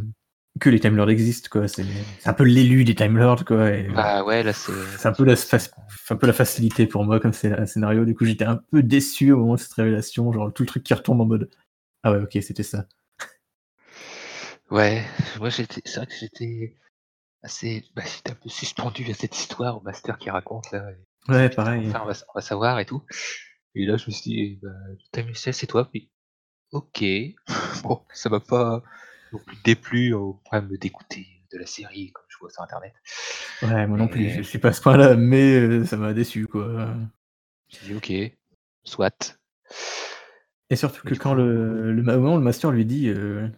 que 0.59 0.69
les 0.69 0.81
Time 0.81 0.97
Lords 0.97 1.11
existent 1.11 1.49
quoi. 1.51 1.69
C'est 1.69 1.85
un 2.25 2.33
peu 2.33 2.45
l'élu 2.45 2.85
des 2.85 2.95
Time 2.95 3.17
Lords 3.17 3.45
quoi 3.45 3.71
et 3.71 3.89
Bah, 3.89 4.25
ouais, 4.25 4.43
là, 4.43 4.53
c'est 4.53 4.73
c'est 4.99 5.09
un 5.09 5.13
peu 5.13 5.25
la 5.25 5.35
un 5.35 6.17
peu 6.17 6.27
la 6.27 6.33
facilité 6.33 6.87
pour 6.87 7.05
moi 7.05 7.21
comme 7.21 7.33
scé 7.33 7.55
scénario. 7.67 8.05
Du 8.05 8.15
coup, 8.15 8.25
j'étais 8.25 8.45
un 8.45 8.57
peu 8.71 8.83
déçu 8.83 9.33
au 9.33 9.39
moment 9.39 9.55
de 9.55 9.61
cette 9.61 9.73
révélation, 9.75 10.33
genre 10.33 10.53
tout 10.53 10.63
le 10.63 10.69
truc 10.69 10.83
qui 10.83 10.95
retombe 10.95 11.21
en 11.21 11.27
mode: 11.27 11.51
«Ah 12.03 12.13
ouais, 12.13 12.23
OK, 12.23 12.39
c'était 12.43 12.63
ça». 12.63 12.87
Ouais, 14.71 15.05
moi 15.39 15.49
j'étais 15.51 15.83
c'est 15.85 15.97
vrai 15.97 16.07
que 16.07 16.15
j'étais 16.15 16.77
assez 17.43 17.85
bah, 17.97 18.03
j'étais 18.07 18.33
un 18.33 18.37
peu 18.37 18.49
suspendu 18.49 19.11
à 19.11 19.15
cette 19.15 19.37
histoire, 19.37 19.79
au 19.79 19.81
master 19.83 20.19
qui 20.19 20.31
raconte 20.31 20.71
là 20.73 20.91
et 20.93 21.33
Ouais, 21.33 21.49
«Putain, 21.51 21.63
pareil. 21.65 21.89
enfin 21.89 22.01
on 22.03 22.07
va 22.07 22.15
on 22.35 22.39
va 22.39 22.41
savoir 22.43 22.79
et 22.81 22.87
tout» 22.87 23.03
et 23.75 23.87
là 23.87 23.97
je 23.97 24.07
me 24.07 24.13
suis 24.13 24.23
dit: 24.31 24.61
«Bah, 24.63 24.71
Child 25.35 25.55
c'est 25.55 25.67
toi?» 25.67 25.89
puis 25.91 26.11
OK. 26.73 27.05
Bon, 27.85 28.03
ça 28.15 28.29
m'a 28.31 28.41
pas 28.41 28.83
plus 29.39 29.57
déplu 29.65 30.13
au 30.15 30.35
point 30.45 30.61
de 30.61 30.67
me 30.69 30.77
dégoûter 30.79 31.27
de 31.53 31.59
la 31.59 31.67
série 31.67 32.13
comme 32.13 32.25
je 32.29 32.39
vois 32.39 32.51
sur 32.51 32.63
internet. 32.63 32.93
Ouais, 33.63 33.87
moi 33.87 33.99
non 33.99 34.09
plus, 34.09 34.29
je 34.31 34.39
Mais 34.39 34.43
suis 34.43 34.59
pas 34.59 34.69
à 34.69 34.73
ce 34.73 34.81
point-là, 34.83 35.17
mais 35.17 35.55
heu, 35.61 35.85
ça 35.85 35.97
m'a 35.97 36.13
déçu 36.15 36.47
quoi. 36.47 36.95
j'ai 37.69 37.87
dit: 37.87 37.95
«OK, 37.95 38.13
soit». 38.85 39.39
Et 40.71 40.77
surtout 40.77 41.03
que 41.07 41.15
quand 41.15 41.31
coup 41.31 41.37
le 41.37 41.93
le 41.93 42.03
moment 42.03 42.37
le 42.37 42.43
master 42.43 42.71
lui 42.71 42.85
dit, 42.87 43.09
heu, 43.09 43.51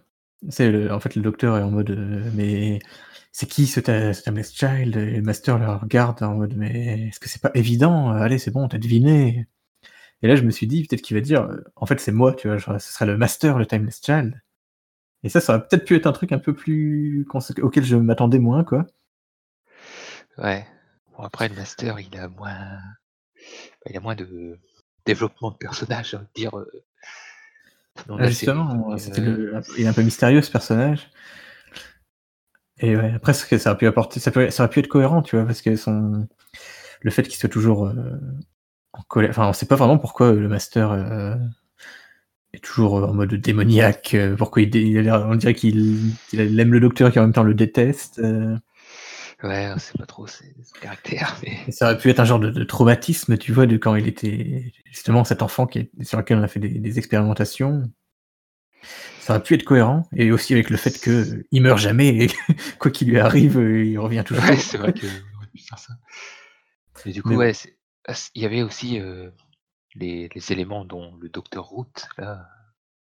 c'est 0.49 0.71
le 0.71 0.93
en 0.93 1.01
fait 1.01 1.15
le 1.17 1.23
docteur 1.23 1.57
est 1.59 1.63
en 1.63 1.71
mode, 1.71 1.91
«Mais 2.35 2.79
c'est 3.33 3.47
qui 3.49 3.67
ce 3.67 3.81
ta 3.81 4.15
ce 4.15 4.23
Timeless 4.23 4.55
Child?» 4.55 4.97
et 4.97 5.17
le 5.17 5.23
master 5.23 5.59
le 5.59 5.69
regarde 5.71 6.23
en 6.23 6.35
mode: 6.37 6.57
«Mais 6.57 7.09
est-ce 7.09 7.21
que 7.21 7.29
c'est 7.29 7.43
pas 7.43 7.51
évident? 7.55 8.11
Allez, 8.11 8.39
c'est 8.39 8.51
bon, 8.51 8.69
tu 8.69 8.77
as 8.77 8.79
deviné». 8.79 9.47
Et 10.23 10.29
là, 10.29 10.37
je 10.37 10.43
me 10.45 10.51
suis 10.51 10.67
dit: 10.69 10.85
«Peut-être 10.87 11.03
qu'il 11.03 11.17
va 11.17 11.21
dire, 11.23 11.49
en 11.77 11.87
fait, 11.87 12.01
c'est 12.01 12.13
moi», 12.13 12.35
tu 12.35 12.49
vois? 12.49 12.59
Genre, 12.59 12.81
ce 12.81 12.93
serait 12.93 13.07
le 13.07 13.17
master, 13.19 13.59
le 13.59 13.67
Timeless 13.67 14.01
Child. 14.05 14.41
Et 15.25 15.29
ça, 15.29 15.41
ça 15.41 15.55
aurait 15.55 15.67
peut-être 15.69 15.85
pu 15.85 15.95
être 15.97 16.07
un 16.07 16.13
truc 16.13 16.33
un 16.33 16.39
peu 16.39 16.53
plus 16.55 17.27
auquel 17.63 17.85
je 17.85 17.97
m'attendais 17.97 18.39
moins, 18.39 18.65
quoi. 18.65 18.87
Ouais. 20.39 20.67
Bon 21.17 21.25
après 21.25 21.49
le 21.49 21.55
master 21.55 22.01
il 22.01 22.17
a 22.19 22.29
moins 22.29 22.79
il 23.87 23.97
a 23.97 24.01
moins 24.01 24.15
de 24.15 24.59
développement 25.05 25.51
de 25.51 25.57
personnage, 25.57 26.13
de 26.13 26.21
dire, 26.35 26.53
dans 28.07 28.17
Ah 28.19 28.27
justement, 28.29 28.95
le 28.97 29.55
un 29.55 29.63
il 29.77 29.85
est 29.85 29.89
un 29.89 29.93
peu 29.93 30.03
mystérieux 30.03 30.41
ce 30.43 30.51
personnage. 30.51 31.11
Et 32.79 32.97
ouais, 32.97 33.13
après 33.15 33.35
ça 33.35 33.71
aurait 33.71 33.79
pu 33.79 33.87
apporter 33.87 34.21
ça 34.21 34.31
peut 34.31 34.49
ça 34.51 34.63
aurait 34.65 34.71
pu 34.71 34.81
être 34.81 34.89
cohérent, 34.89 35.23
tu 35.23 35.37
vois? 35.37 35.45
Parce 35.45 35.61
que 35.61 35.77
son 35.77 36.27
le 37.03 37.11
fait 37.11 37.25
qu'il 37.25 37.35
soit 37.37 37.49
toujours, 37.49 37.87
heu, 37.89 38.21
en 38.93 39.03
colère 39.03 39.31
enfin, 39.31 39.49
on 39.49 39.53
sait 39.53 39.67
pas 39.67 39.77
vraiment 39.77 39.99
pourquoi 39.99 40.33
le 40.33 40.49
master, 40.49 40.93
est 42.53 42.63
toujours, 42.65 42.99
heu, 42.99 43.05
en 43.05 43.15
mode 43.15 43.35
démoniaque, 43.35 44.15
heu, 44.15 44.35
pourquoi 44.37 44.63
il 44.63 44.75
il 44.75 44.99
a 44.99 45.03
l'air 45.03 45.27
on 45.29 45.35
dirait 45.37 45.55
qu'il 45.55 46.15
aime 46.35 46.73
le 46.73 46.81
docteur 46.81 47.13
qui 47.13 47.19
en 47.19 47.23
même 47.23 47.33
temps 47.33 47.43
le 47.43 47.55
déteste, 47.55 48.19
heu 48.21 48.57
Ouais, 49.43 49.73
on 49.75 49.79
sait 49.79 49.99
pas 49.99 50.07
trop 50.07 50.27
c'est 50.29 50.55
son 50.63 50.79
caractère, 50.81 51.37
mais 51.67 51.73
ça 51.73 51.87
aurait 51.87 51.99
pu 51.99 52.09
être 52.11 52.21
un 52.21 52.25
genre 52.25 52.39
de 52.39 52.51
de 52.51 52.65
traumatisme, 52.65 53.37
tu 53.37 53.53
vois? 53.53 53.67
De 53.67 53.77
quand 53.77 53.97
il 53.97 54.07
était 54.07 54.73
justement 54.85 55.25
cet 55.25 55.43
enfant 55.43 55.67
qui 55.67 55.81
est 55.81 56.05
sur 56.05 56.19
lequel 56.19 56.39
on 56.39 56.43
a 56.43 56.49
fait 56.49 56.61
des 56.61 56.69
des 56.69 56.99
expérimentations. 56.99 57.83
Ça 59.21 59.35
aurait 59.35 59.43
pu 59.43 59.55
être 59.55 59.65
cohérent 59.65 60.09
et 60.17 60.33
aussi 60.33 60.53
avec 60.53 60.69
le 60.69 60.77
fait 60.77 60.99
qu'il 61.01 61.63
meurt 61.63 61.79
jamais 61.79 62.09
et 62.25 62.27
quoi 62.79 62.91
qu'il 62.91 63.09
lui 63.09 63.19
arrive, 63.21 63.55
il 63.57 63.99
revient 63.99 64.25
toujours. 64.27 64.45
Ouais, 64.45 64.57
c'est 64.57 64.79
vrai 64.79 64.93
qu'on 64.93 65.07
aurait 65.07 65.47
pu 65.53 65.63
faire 65.63 65.79
ça. 65.79 65.95
Et 67.07 67.13
du 67.13 67.23
coup, 67.23 67.31
Mais 67.31 67.37
ouais, 67.37 67.53
ah 68.07 68.15
il 68.35 68.43
y 68.43 68.47
avait 68.47 68.63
aussi, 68.63 69.01
les 69.95 70.29
les 70.35 70.53
éléments 70.53 70.85
dont 70.85 71.15
le 71.17 71.29
docteur 71.29 71.65
Root, 71.65 71.93
là, 72.19 72.49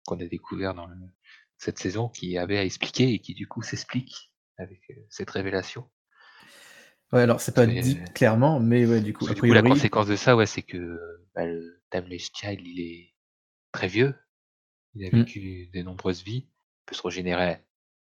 qu'on 0.06 0.18
a 0.20 0.25
découvert 0.25 0.75
dans 0.75 0.87
le 0.87 0.96
cette 1.58 1.78
saison, 1.78 2.08
qui 2.08 2.38
avait 2.38 2.58
à 2.58 2.64
expliquer 2.64 3.12
et 3.12 3.18
qui 3.20 3.34
du 3.34 3.46
coup 3.46 3.62
s'explique 3.62 4.32
avec, 4.58 4.80
heu, 4.90 5.06
cette 5.11 5.30
révélation. 5.30 5.88
Ouais, 7.12 7.22
alors 7.22 7.40
c'est 7.40 7.54
pas 7.54 7.66
dit 7.66 7.99
clairement, 8.14 8.58
mais 8.58 8.87
ouais, 8.87 9.00
du 9.00 9.12
coup, 9.12 9.20
parce 9.26 9.32
a 9.32 9.34
que 9.34 9.40
du 9.46 9.49
coup, 9.49 9.54
la 9.54 9.62
conséquence 9.62 10.06
de 10.06 10.16
ça, 10.16 10.34
ouais, 10.34 10.46
c'est 10.46 10.62
que, 10.62 10.99
bah, 11.34 11.44
le 11.46 11.82
Timeless 11.90 12.30
Child, 12.34 12.61
il 12.66 12.80
est 12.80 13.14
très 13.70 13.87
vieux. 13.87 14.14
Il 14.94 15.04
a 15.06 15.08
Mmh. 15.08 15.20
vécu 15.20 15.70
de 15.72 15.82
nombreuses 15.82 16.22
vies. 16.25 16.49
Il 16.49 16.84
peut 16.87 16.94
se 16.94 17.02
régénérer 17.02 17.58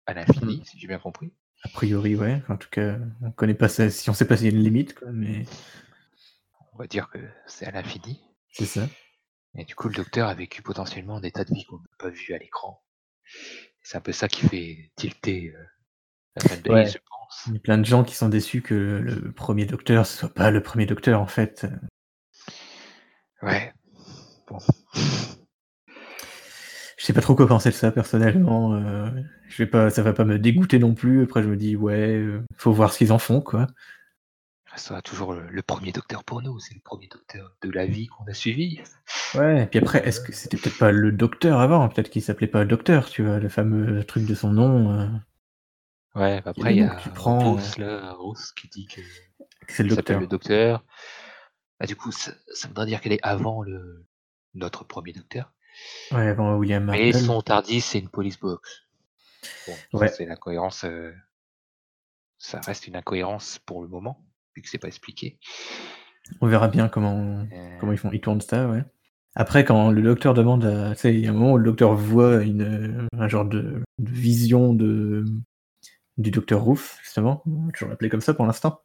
à 0.05 0.13
Mmh. 0.13 0.15
l'infini, 0.15 0.61
si 0.65 0.79
j'ai 0.79 0.87
bien 0.87 0.99
compris. 0.99 1.31
A 1.63 1.69
priori, 1.69 2.15
ouais. 2.15 2.41
En 2.49 2.57
tout 2.57 2.69
cas, 2.69 2.97
on 3.21 3.31
connaît 3.31 3.53
pas 3.53 3.67
ça 3.69 3.89
si 3.89 4.09
on 4.09 4.13
sait 4.13 4.27
pas 4.27 4.37
s'il 4.37 4.47
y 4.47 4.49
a 4.49 4.55
une 4.57 4.63
limite, 4.63 4.93
quoi, 4.95 5.09
mais 5.11 5.43
On 6.73 6.77
va 6.77 6.87
dire 6.87 7.09
que 7.09 7.19
c'est 7.47 7.65
à 7.65 7.71
l'infini 7.71 8.21
c'est 8.51 8.65
ça. 8.65 8.87
et 9.55 9.65
du 9.65 9.75
coup, 9.75 9.87
le 9.89 9.95
docteur 9.95 10.27
a 10.27 10.33
vécu 10.33 10.61
potentiellement 10.61 11.19
des 11.19 11.31
tas 11.31 11.43
de 11.45 11.53
vies 11.53 11.65
qu'on 11.65 11.77
n'a 11.77 11.83
pas 11.97 12.09
vues 12.09 12.33
à 12.33 12.37
l'écran. 12.37 12.81
C'est 13.81 13.97
un 13.97 14.01
peu 14.01 14.11
ça 14.11 14.27
qui 14.27 14.47
fait 14.47 14.91
tilter, 14.95 15.49
heu, 15.55 15.65
la 16.35 16.43
Ouais. 16.43 16.49
fanbase, 16.49 16.93
je 16.93 16.97
pense. 16.99 17.43
Il 17.47 17.53
y 17.53 17.57
a 17.57 17.59
plein 17.59 17.77
de 17.77 17.85
gens 17.85 18.03
qui 18.03 18.15
sont 18.15 18.29
déçus 18.29 18.61
que 18.61 18.73
le 18.75 19.31
1er 19.31 19.65
docteur, 19.65 20.05
ce 20.05 20.17
soit 20.17 20.33
pas 20.33 20.51
le 20.51 20.61
1er 20.61 20.85
docteur, 20.85 21.21
en 21.21 21.27
fait. 21.27 21.65
Ouais. 23.41 23.73
Bon. 24.47 24.57
Je 26.97 27.05
sais 27.05 27.13
pas 27.13 27.21
trop 27.21 27.33
quoi 27.35 27.47
penser 27.47 27.69
de 27.69 27.75
ça 27.75 27.91
personnellement, 27.91 28.75
heu, 28.75 29.05
je 29.47 29.63
vais 29.63 29.69
pas 29.69 29.89
ça 29.89 30.01
va 30.03 30.11
pas 30.13 30.25
me 30.25 30.37
dégoûter 30.37 30.79
non 30.79 30.93
plus. 30.93 31.23
Après 31.23 31.41
je 31.43 31.47
me 31.49 31.55
dis: 31.55 31.75
«Ouais, 31.77 32.15
heu, 32.17 32.43
faut 32.57 32.73
voir 32.73 32.91
ce 32.93 32.97
qu'ils 32.97 33.13
en 33.13 33.19
font, 33.19 33.39
quoi». 33.41 33.67
Ça 34.71 34.77
sera 34.77 35.01
toujours 35.01 35.33
le 35.33 35.47
le 35.49 35.61
1er 35.63 35.91
docteur 35.91 36.23
pour 36.23 36.41
nous, 36.41 36.59
c'est 36.59 36.73
le 36.75 36.79
1er 36.81 37.07
docteur 37.07 37.55
de 37.61 37.71
la 37.71 37.85
vie 37.87 38.07
qu'on 38.07 38.25
a 38.25 38.33
suivi. 38.33 38.79
Ouais 39.33 39.63
et 39.63 39.65
puis 39.67 39.77
après, 39.79 40.07
est-ce 40.07 40.19
que 40.21 40.31
c'était 40.33 40.57
peut-être 40.57 40.77
pas 40.79 40.91
le 40.91 41.11
docteur 41.11 41.59
avant? 41.59 41.87
Peut-être 41.87 42.09
qu'il 42.09 42.21
s'appelait 42.23 42.47
pas 42.47 42.65
docteur, 42.65 43.09
tu 43.09 43.23
vois? 43.23 43.37
Le 43.39 43.47
fameux 43.49 44.03
truc 44.03 44.25
de 44.25 44.33
son 44.33 44.51
nom, 44.51 44.91
heu 44.91 45.07
Ouais, 46.15 46.41
bah, 46.41 46.51
et 46.55 46.61
après 46.61 46.73
le 46.73 46.75
il 46.75 46.77
y 46.79 46.81
a 46.83 46.95
tu 46.97 47.11
prends, 47.11 47.35
Bruce 47.35 47.77
là, 47.77 48.15
Bruce 48.15 48.51
qui 48.53 48.67
dit 48.67 48.87
que 48.87 49.01
que 49.67 49.73
c'est 49.73 49.83
le 49.83 49.89
s'appelle 49.89 50.17
le 50.19 50.27
docteur. 50.27 50.27
docteur. 50.27 50.83
Bah, 51.79 51.87
du 51.87 51.95
coup, 51.95 52.11
ça 52.11 52.33
ça 52.53 52.67
voudrait 52.69 52.85
dire 52.87 53.01
qu'elle 53.01 53.13
est 53.13 53.23
avant 53.23 53.61
le 53.63 54.05
notre 54.55 54.85
1er 54.85 55.13
docteur. 55.13 55.53
Ouais, 56.11 56.27
avant 56.27 56.55
William 56.57 56.87
Mais 56.91 57.11
Hartnell. 57.11 57.13
son 57.13 57.41
TARDIS, 57.41 57.81
c'est 57.81 57.99
une 57.99 58.09
police 58.09 58.39
box. 58.39 58.87
Bon, 59.67 59.83
Ouais. 59.93 60.19
c'est 60.19 60.25
l'incohérence, 60.25 60.83
heu 60.85 61.15
ça 62.41 62.61
reste 62.61 62.87
une 62.87 62.95
incohérence 62.95 63.59
pour 63.59 63.81
le 63.81 63.89
moment, 63.89 64.25
vu 64.59 64.63
que 64.63 64.69
c'est 64.69 64.77
pas 64.77 64.87
expliqué. 64.89 65.37
On 66.41 66.47
verra 66.47 66.67
bien 66.67 66.89
comment 66.89 67.45
comment 67.79 67.93
Heu 67.93 67.95
ils 67.95 67.97
font 67.97 68.11
ils 68.11 68.19
tournent 68.21 68.41
ça, 68.41 68.67
ouais. 68.67 68.83
Après 69.35 69.63
quand 69.63 69.89
le 69.91 70.01
docteur 70.01 70.33
demande 70.33 70.65
à 70.65 70.93
tu 70.95 71.01
sais, 71.01 71.13
il 71.13 71.21
y 71.21 71.27
a 71.27 71.29
un 71.29 71.33
moment 71.33 71.53
où 71.53 71.57
le 71.57 71.63
docteur 71.63 71.95
voit 71.95 72.43
une, 72.43 73.07
un 73.17 73.27
genre 73.27 73.45
de 73.45 73.81
de 73.99 74.11
vision 74.11 74.73
de 74.73 75.23
du 76.17 76.31
docteur 76.31 76.65
Ruth 76.65 76.97
justement, 77.01 77.43
je 77.73 77.85
l'appeler 77.85 78.09
comme 78.09 78.21
ça 78.21 78.33
pour 78.33 78.45
l'instant. 78.45 78.81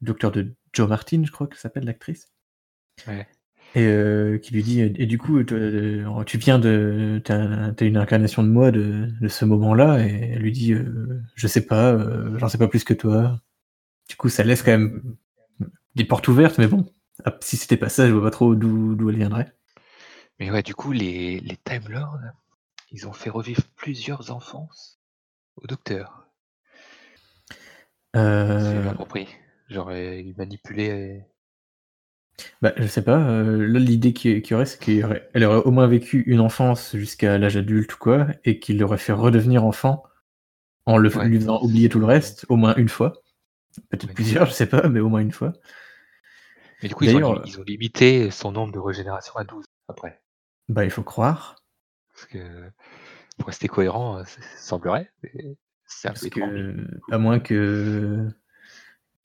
Docteur 0.00 0.30
de 0.30 0.54
Jo 0.72 0.86
Martin, 0.86 1.22
je 1.24 1.32
crois 1.32 1.46
qu'elle 1.48 1.58
s'appelle 1.58 1.84
l'actrice. 1.84 2.28
Ouais. 3.06 3.26
Et 3.74 3.84
heu, 3.86 4.38
qui 4.42 4.52
lui 4.54 4.62
dit: 4.62 4.80
«Et 4.80 5.06
du 5.06 5.18
coup, 5.18 5.38
heu, 5.38 5.44
tu 6.26 6.38
viens 6.38 6.58
de 6.58 7.22
es 7.28 7.86
une 7.86 7.96
incarnation 7.96 8.42
de 8.42 8.48
moi 8.48 8.70
de 8.70 9.08
de 9.20 9.28
ce 9.28 9.44
moment-là?» 9.44 10.04
et 10.06 10.32
elle 10.34 10.42
lui 10.42 10.52
dit: 10.52 10.72
«Heu, 10.72 11.22
je 11.34 11.46
sais 11.46 11.66
pas, 11.66 11.96
j'en 12.38 12.48
sais 12.48 12.58
pas 12.58 12.68
plus 12.68 12.84
que 12.84 12.94
toi». 12.94 13.40
Du 14.10 14.16
coup, 14.16 14.28
ça 14.28 14.42
laisse 14.44 14.62
quand 14.64 14.72
même 14.72 15.16
des 15.96 16.04
portes 16.04 16.28
ouvertes, 16.28 16.58
mais 16.58 16.68
bon, 16.68 16.86
si 17.42 17.56
c'était 17.56 17.76
pas 17.78 17.88
ça, 17.90 18.08
je 18.08 18.12
vois 18.12 18.22
pas 18.24 18.32
trop 18.32 18.54
d'où 18.56 19.10
elle 19.10 19.16
viendrait. 19.16 19.54
Mais 20.40 20.50
ouais, 20.50 20.64
du 20.64 20.74
coup, 20.74 20.90
les 20.90 21.38
les 21.38 21.56
Time 21.56 21.88
Lords, 21.88 22.18
ils 22.90 23.08
ont 23.08 23.12
fait 23.12 23.30
revivre 23.30 23.62
plusieurs 23.76 24.32
enfances 24.32 25.00
au 25.56 25.66
docteur. 25.66 26.26
Si 28.58 28.70
j'ai 28.70 28.78
bien 28.78 28.94
compris. 28.94 29.26
Genre, 29.68 29.90
heu, 29.90 30.20
ils 30.20 30.36
manipulaient 30.36 31.26
Bah, 32.62 32.72
je 32.76 32.86
sais 32.86 33.02
pas, 33.02 33.18
heu, 33.30 33.66
là 33.66 33.78
l'idée 33.78 34.12
qu'il 34.12 34.46
y 34.46 34.54
aurait, 34.54 34.66
c'est 34.66 34.78
qu'il 34.80 34.94
y 34.96 35.04
aurait 35.04 35.28
aurait 35.36 35.62
au 35.64 35.70
moins 35.70 35.86
vécu 35.86 36.22
une 36.26 36.40
enfance 36.40 36.96
jusqu'à 36.96 37.38
l'âge 37.38 37.56
adulte 37.56 37.94
ou 37.94 37.98
quoi 37.98 38.26
et 38.44 38.58
qu'il 38.58 38.78
l'aurait 38.78 38.98
fait 38.98 39.12
redevenir 39.12 39.64
enfant 39.64 40.02
en 40.86 40.98
le 40.98 41.10
f 41.10 41.16
Ouais. 41.16 41.28
lui 41.28 41.38
faisant 41.40 41.62
oublier 41.62 41.88
tout 41.90 42.00
le 42.00 42.06
reste 42.06 42.46
au 42.50 42.56
moins 42.56 42.74
une 42.76 42.88
fois. 42.90 43.14
Peut-être 43.88 44.08
Ouais. 44.08 44.14
plusieurs, 44.14 44.46
je 44.46 44.52
sais 44.52 44.66
pas, 44.66 44.88
mais 44.88 45.00
au 45.00 45.08
moins 45.08 45.20
une 45.20 45.32
fois. 45.32 45.52
Mais 46.82 46.88
du 46.88 46.94
coup, 46.94 47.04
ils 47.04 47.16
ont 47.16 47.42
ils 47.44 47.60
ont 47.60 47.62
limité 47.62 48.30
son 48.30 48.52
nombre 48.52 48.72
de 48.72 48.78
régénération 48.78 49.34
à 49.36 49.44
12 49.44 49.64
après. 49.88 50.20
Bah, 50.68 50.84
il 50.84 50.90
faut 50.90 51.02
croire. 51.02 51.56
Parce 52.14 52.26
que 52.26 52.70
pour 53.38 53.46
rester 53.46 53.68
cohérent, 53.68 54.20
heu, 54.20 54.24
ça 54.24 54.40
semblerait, 54.56 55.10
c'est 55.86 56.08
un 56.08 56.12
Parce 56.12 56.28
que 56.28 56.86
à 57.10 57.18
moins 57.18 57.38
que 57.38 58.28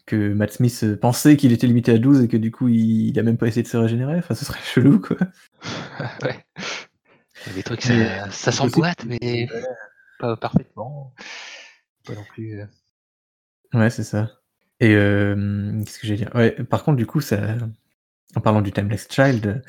que 0.06 0.34
Matt 0.34 0.52
Smith, 0.52 0.96
pensait 1.02 1.36
qu'il 1.36 1.52
était 1.52 1.66
limité 1.66 1.92
à 1.92 1.98
12 1.98 2.22
et 2.22 2.28
que 2.28 2.38
du 2.38 2.52
coup 2.52 2.68
il 2.68 3.18
a 3.18 3.24
même 3.24 3.38
pas 3.38 3.48
essayé 3.48 3.64
de 3.64 3.68
se 3.68 3.78
régénérer, 3.78 4.18
enfin 4.18 4.36
ce 4.36 4.46
serait 4.46 4.60
chelou, 4.64 5.00
quoi. 5.00 5.18
Ouais. 6.24 6.46
Il 7.48 7.50
y 7.50 7.52
a 7.52 7.54
des 7.56 7.64
trucs, 7.64 7.86
Mais, 7.86 8.20
ça 8.20 8.32
ça 8.32 8.52
s'emboîte, 8.52 9.06
mais 9.06 9.48
pas 10.20 10.38
parfaitement. 10.38 11.14
Pas 12.06 12.14
non 12.14 12.24
plus, 12.24 12.62
heu 12.62 12.68
Ouais, 13.76 13.90
c'est 13.90 14.04
ça. 14.04 14.32
Et 14.80 14.90
qu'est-ce 14.90 16.00
que 16.00 16.08
j'allais 16.08 16.18
dire? 16.18 16.32
Ouais, 16.36 16.52
par 16.64 16.84
contre, 16.84 16.98
du 16.98 17.06
coup, 17.06 17.22
ça 17.22 17.40
en 18.36 18.42
parlant 18.42 18.62
du 18.62 18.72
Timeless 18.72 19.08
Child, 19.10 19.64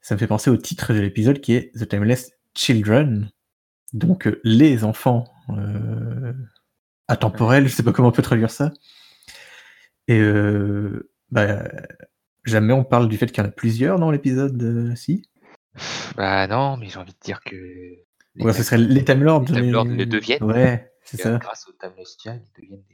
ça 0.00 0.14
me 0.14 0.18
fait 0.18 0.26
penser 0.26 0.50
au 0.50 0.56
titre 0.56 0.92
de 0.92 1.00
l'épisode 1.00 1.40
qui 1.40 1.54
est 1.54 1.72
The 1.74 1.88
Timeless 1.88 2.32
Children, 2.54 3.30
donc 3.92 4.26
heu, 4.26 4.40
les 4.44 4.84
enfants, 4.84 5.24
Ouais. 5.48 6.34
atemporels, 7.08 7.66
je 7.68 7.74
sais 7.74 7.82
pas 7.82 7.92
comment 7.92 8.08
on 8.08 8.12
peut 8.12 8.22
traduire 8.22 8.50
ça. 8.50 8.72
Et 10.08 10.18
heu, 10.18 11.10
bah, 11.30 11.64
jamais 12.44 12.72
on 12.72 12.84
parle 12.84 13.08
du 13.08 13.16
fait 13.16 13.26
qu'il 13.26 13.42
y 13.42 13.46
en 13.46 13.48
a 13.48 13.52
plusieurs 13.52 13.98
dans 13.98 14.10
l'épisode, 14.10 14.62
heu, 14.62 14.94
si? 14.96 15.22
Bah, 16.16 16.46
non, 16.46 16.76
mais 16.76 16.88
j'ai 16.88 16.98
envie 16.98 17.12
de 17.12 17.18
dire 17.24 17.40
que 17.42 17.56
Ouais, 18.40 18.52
ce 18.52 18.62
serait 18.62 18.78
les 18.78 19.04
Time 19.04 19.22
Lords, 19.22 19.40
les 19.42 19.46
Time 19.46 19.70
Lords 19.70 19.86
le 19.90 20.06
deviennent. 20.06 20.42
ouais, 20.42 20.92
c'est 21.04 21.16
ça. 21.16 21.38
grâce 21.38 21.66
au 21.68 21.72
Timeless 21.72 22.16
Child, 22.20 22.42
ils 22.58 22.62
deviennent 22.62 22.82
des 22.88 22.93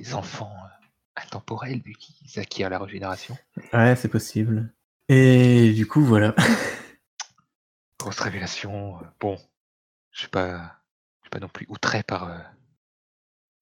des 0.00 0.14
enfants, 0.14 0.54
heu, 0.64 0.86
intemporels 1.16 1.82
vu 1.82 1.92
qu'ils 1.92 2.38
acquièrent 2.40 2.70
la 2.70 2.78
régénération. 2.78 3.36
Ouais, 3.72 3.96
c'est 3.96 4.08
possible. 4.08 4.72
Et 5.08 5.72
du 5.74 5.86
coup, 5.86 6.02
voilà. 6.02 6.34
Grosse 7.98 8.20
révélation, 8.20 9.00
heu, 9.00 9.06
bon, 9.20 9.38
je 10.12 10.20
suis 10.20 10.28
pas 10.28 10.82
je 11.20 11.26
suis 11.26 11.30
pas 11.30 11.40
non 11.40 11.48
plus 11.48 11.66
outré 11.68 12.02
par, 12.02 12.28
heu 12.30 12.40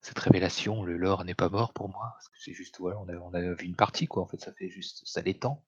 cette 0.00 0.18
révélation. 0.18 0.83
Le 0.83 0.97
lore 0.97 1.25
n'est 1.25 1.35
pas 1.35 1.49
mort 1.49 1.73
pour 1.73 1.88
moi, 1.88 2.11
parce 2.14 2.28
que 2.28 2.37
c'est 2.40 2.52
juste, 2.52 2.78
voilà, 2.80 2.99
on 2.99 3.09
a 3.09 3.14
on 3.16 3.33
a 3.35 3.40
vu 3.54 3.66
une 3.66 3.76
partie, 3.76 4.07
quoi, 4.07 4.23
en 4.23 4.26
fait, 4.26 4.40
ça 4.40 4.52
fait 4.52 4.68
juste 4.71 5.02
ça 5.07 5.23
l'étend. 5.23 5.64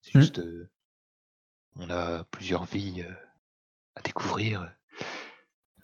C'est 0.00 0.14
Mmh. 0.14 0.20
juste, 0.20 0.40
on 1.76 1.90
a 1.90 2.24
plusieurs 2.24 2.64
vies, 2.64 3.04
à 3.96 4.02
découvrir, 4.02 4.74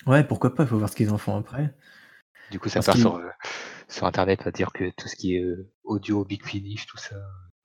Ouais, 0.06 0.24
pourquoi 0.24 0.54
pas, 0.54 0.66
faut 0.66 0.78
voir 0.78 0.88
ce 0.90 0.96
qu'ils 0.96 1.10
en 1.10 1.18
font 1.18 1.36
après. 1.36 1.74
Du 2.50 2.58
coup, 2.58 2.68
ça 2.68 2.76
Parce 2.76 2.86
part 2.86 2.96
sur, 2.96 3.16
heu, 3.16 3.30
sur 3.88 4.06
internet 4.06 4.46
à 4.46 4.50
dire 4.50 4.72
que 4.72 4.90
tout 4.96 5.08
ce 5.08 5.16
qui 5.16 5.36
est, 5.36 5.40
heu, 5.40 5.70
audio, 5.84 6.24
Big 6.24 6.44
Finish, 6.44 6.86
tout 6.86 6.98
ça, 6.98 7.16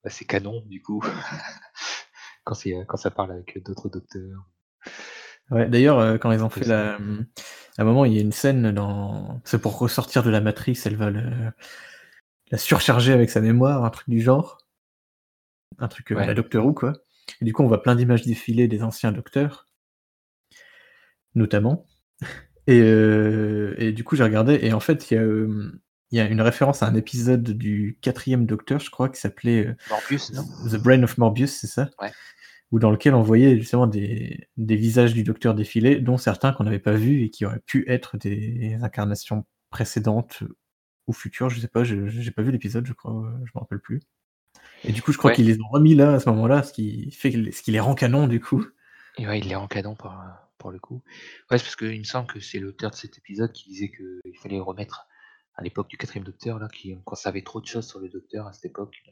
bah, 0.03 0.09
c'est 0.09 0.25
canon, 0.25 0.63
du 0.65 0.81
coup. 0.81 1.03
Quand 2.45 2.55
c'est, 2.55 2.73
heu, 2.73 2.83
quand 2.85 2.97
ça 2.97 3.09
parle 3.09 3.31
avec, 3.31 3.63
d'autres 3.63 3.87
docteurs. 3.87 4.49
Ouais, 5.49 5.69
d'ailleurs, 5.69 5.99
heu, 5.99 6.17
quand 6.17 6.29
ils 6.33 6.43
ont 6.43 6.49
fait 6.49 6.65
la, 6.65 6.95
à 6.95 6.97
un 7.77 7.83
moment, 7.85 8.03
il 8.03 8.13
y 8.13 8.17
a 8.17 8.21
une 8.21 8.33
scène 8.33 8.73
dans 8.73 9.41
c'est 9.45 9.61
pour 9.61 9.79
ressortir 9.79 10.23
de 10.23 10.29
la 10.29 10.41
matrice, 10.41 10.85
veulent, 10.87 11.17
heu, 11.17 11.51
la 12.51 12.57
surcharger 12.57 13.13
avec 13.13 13.29
sa 13.29 13.39
mémoire, 13.39 13.85
un 13.85 13.89
truc 13.91 14.09
du 14.09 14.19
genre. 14.19 14.57
Un 15.79 15.87
truc, 15.87 16.11
heu, 16.11 16.17
à 16.17 16.25
la. 16.25 16.33
Doctor 16.33 16.65
Who, 16.65 16.73
quoi. 16.73 16.93
Et 17.39 17.45
du 17.45 17.53
coup, 17.53 17.63
on 17.63 17.67
voit 17.67 17.81
plein 17.81 17.95
d'images 17.95 18.23
défiler 18.23 18.67
des 18.67 18.83
anciens 18.83 19.13
docteurs 19.13 19.67
notamment. 21.35 21.85
Et 22.67 23.91
du 23.93 24.03
coup, 24.03 24.15
j'ai 24.15 24.23
regardé 24.23 24.59
et 24.61 24.73
en 24.73 24.79
fait, 24.79 25.09
il 25.11 25.13
y 25.15 25.17
a, 25.17 25.23
il 26.13 26.17
y 26.17 26.19
a 26.19 26.25
une 26.27 26.41
référence 26.41 26.83
à 26.83 26.87
un 26.87 26.93
épisode 26.93 27.43
du 27.43 27.97
4e 28.03 28.45
Docteur, 28.45 28.79
je 28.79 28.91
crois, 28.91 29.09
qui 29.09 29.19
s'appelait, 29.19 29.75
Morbius, 29.89 30.31
non? 30.31 30.43
The 30.69 30.75
Brain 30.75 31.01
of 31.01 31.17
Morbius, 31.17 31.51
c'est 31.51 31.65
ça? 31.67 31.89
Ouais. 31.99 32.11
Où 32.71 32.77
dans 32.77 32.91
lequel 32.91 33.15
on 33.15 33.23
voyait 33.23 33.57
justement 33.57 33.87
des 33.87 34.47
des 34.57 34.75
visages 34.75 35.13
du 35.15 35.23
docteur 35.23 35.55
défiler, 35.55 35.99
dont 35.99 36.17
certains 36.17 36.53
qu'on 36.53 36.65
n'avait 36.65 36.77
pas 36.79 36.93
vus 36.93 37.23
et 37.23 37.29
qui 37.31 37.45
auraient 37.45 37.63
pu 37.65 37.83
être 37.87 38.17
des 38.17 38.77
incarnations 38.83 39.43
précédentes 39.71 40.43
ou 41.07 41.13
futures, 41.13 41.49
je 41.49 41.59
sais 41.59 41.67
pas, 41.67 41.83
je 41.83 42.07
j'ai 42.07 42.31
pas 42.31 42.43
vu 42.43 42.51
l'épisode, 42.51 42.85
je 42.85 42.93
crois, 42.93 43.11
heu, 43.13 43.33
je 43.45 43.51
m'en 43.55 43.61
rappelle 43.61 43.79
plus. 43.79 43.99
Et 44.83 44.91
du 44.91 45.01
coup, 45.01 45.11
je 45.13 45.17
crois 45.17 45.31
Ouais. 45.31 45.35
qu'ils 45.35 45.47
les 45.47 45.59
ont 45.61 45.67
remis 45.71 45.95
là, 45.95 46.13
à 46.13 46.19
ce 46.19 46.29
moment-là, 46.29 46.61
ce 46.61 46.73
qui 46.73 47.09
fait 47.11 47.31
ce 47.51 47.61
qui 47.63 47.71
les 47.71 47.79
rend 47.79 47.95
canon, 47.95 48.27
du 48.27 48.39
coup. 48.39 48.63
Et 49.17 49.27
ouais, 49.27 49.39
il 49.39 49.47
les 49.47 49.55
rend 49.55 49.67
canon 49.67 49.95
pour, 49.95 50.13
pour 50.59 50.71
le 50.71 50.77
coup. 50.79 51.01
Ouais, 51.49 51.57
c'est 51.57 51.63
parce 51.63 51.75
qu'il 51.75 51.97
me 51.97 52.03
semble 52.03 52.27
que 52.27 52.39
c'est 52.39 52.59
l'auteur 52.59 52.91
de 52.91 52.95
cet 52.95 53.17
épisode 53.17 53.51
qui 53.51 53.67
disait 53.69 53.89
qu'il 53.91 54.37
fallait 54.41 54.59
remettre 54.59 55.07
à 55.55 55.61
l'époque 55.61 55.87
du 55.89 55.97
4e 55.97 56.23
Docteur 56.23 56.59
là, 56.59 56.67
qui 56.67 56.95
qu'on 57.05 57.15
savait 57.15 57.41
trop 57.43 57.61
de 57.61 57.65
choses 57.67 57.87
sur 57.87 57.99
le 57.99 58.09
Docteur 58.09 58.47
à 58.47 58.53
cette 58.53 58.65
époque, 58.65 58.95
heu 59.07 59.11